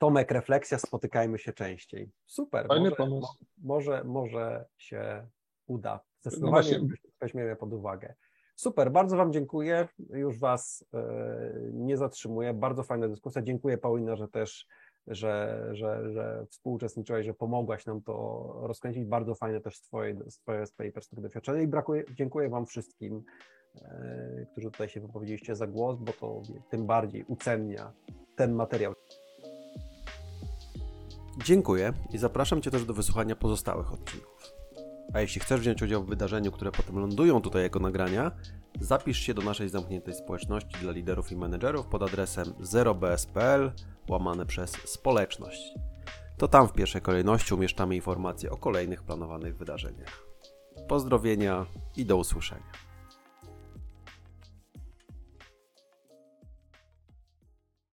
Tomek, 0.00 0.30
refleksja, 0.30 0.78
spotykajmy 0.78 1.38
się 1.38 1.52
częściej. 1.52 2.10
Super, 2.26 2.66
Fajny 2.68 2.90
może, 2.90 3.10
mo- 3.10 3.34
może, 3.58 4.04
może 4.04 4.66
się 4.78 5.26
uda. 5.66 5.92
No 5.94 6.00
Zdecydowanie 6.20 6.52
właśnie. 6.78 6.88
weźmiemy 7.20 7.56
pod 7.56 7.72
uwagę. 7.72 8.14
Super, 8.56 8.90
bardzo 8.92 9.16
Wam 9.16 9.32
dziękuję. 9.32 9.88
Już 9.98 10.38
Was 10.38 10.84
e, 10.94 11.02
nie 11.72 11.96
zatrzymuję. 11.96 12.54
Bardzo 12.54 12.82
fajna 12.82 13.08
dyskusja. 13.08 13.42
Dziękuję 13.42 13.78
Paulina, 13.78 14.16
że 14.16 14.28
też, 14.28 14.66
że, 15.06 15.68
że, 15.72 16.12
że 16.12 16.46
współuczestniczyłaś, 16.50 17.26
że 17.26 17.34
pomogłaś 17.34 17.86
nam 17.86 18.02
to 18.02 18.54
rozkręcić. 18.62 19.04
Bardzo 19.04 19.34
fajne 19.34 19.60
też 19.60 19.76
z 19.76 19.82
Twojej, 19.82 20.16
z 20.28 20.38
twojej, 20.38 20.66
z 20.66 20.72
twojej 20.72 20.92
perspektywy 20.92 21.28
doświadczenia 21.28 21.62
i 21.62 21.66
brakuje, 21.66 22.04
dziękuję 22.14 22.48
Wam 22.48 22.66
wszystkim, 22.66 23.22
e, 23.82 24.46
którzy 24.52 24.70
tutaj 24.70 24.88
się 24.88 25.00
wypowiedzieliście 25.00 25.56
za 25.56 25.66
głos, 25.66 25.96
bo 25.98 26.12
to 26.12 26.42
tym 26.70 26.86
bardziej 26.86 27.24
ucennia 27.28 27.92
ten 28.36 28.52
materiał. 28.54 28.94
Dziękuję 31.38 31.92
i 32.12 32.18
zapraszam 32.18 32.62
Cię 32.62 32.70
też 32.70 32.84
do 32.84 32.94
wysłuchania 32.94 33.36
pozostałych 33.36 33.92
odcinków. 33.92 34.52
A 35.14 35.20
jeśli 35.20 35.40
chcesz 35.40 35.60
wziąć 35.60 35.82
udział 35.82 36.04
w 36.04 36.08
wydarzeniu, 36.08 36.52
które 36.52 36.72
potem 36.72 36.98
lądują 36.98 37.40
tutaj 37.40 37.62
jako 37.62 37.78
nagrania, 37.78 38.30
zapisz 38.80 39.18
się 39.18 39.34
do 39.34 39.42
naszej 39.42 39.68
zamkniętej 39.68 40.14
społeczności 40.14 40.76
dla 40.80 40.92
liderów 40.92 41.32
i 41.32 41.36
menedżerów 41.36 41.86
pod 41.86 42.02
adresem 42.02 42.44
0bs.pl 42.44 43.72
łamane 44.08 44.46
przez 44.46 44.70
społeczność. 44.70 45.74
To 46.38 46.48
tam 46.48 46.68
w 46.68 46.72
pierwszej 46.72 47.02
kolejności 47.02 47.54
umieszczamy 47.54 47.96
informacje 47.96 48.50
o 48.50 48.56
kolejnych 48.56 49.02
planowanych 49.02 49.56
wydarzeniach. 49.56 50.22
Pozdrowienia 50.88 51.66
i 51.96 52.06
do 52.06 52.16
usłyszenia. 52.16 52.89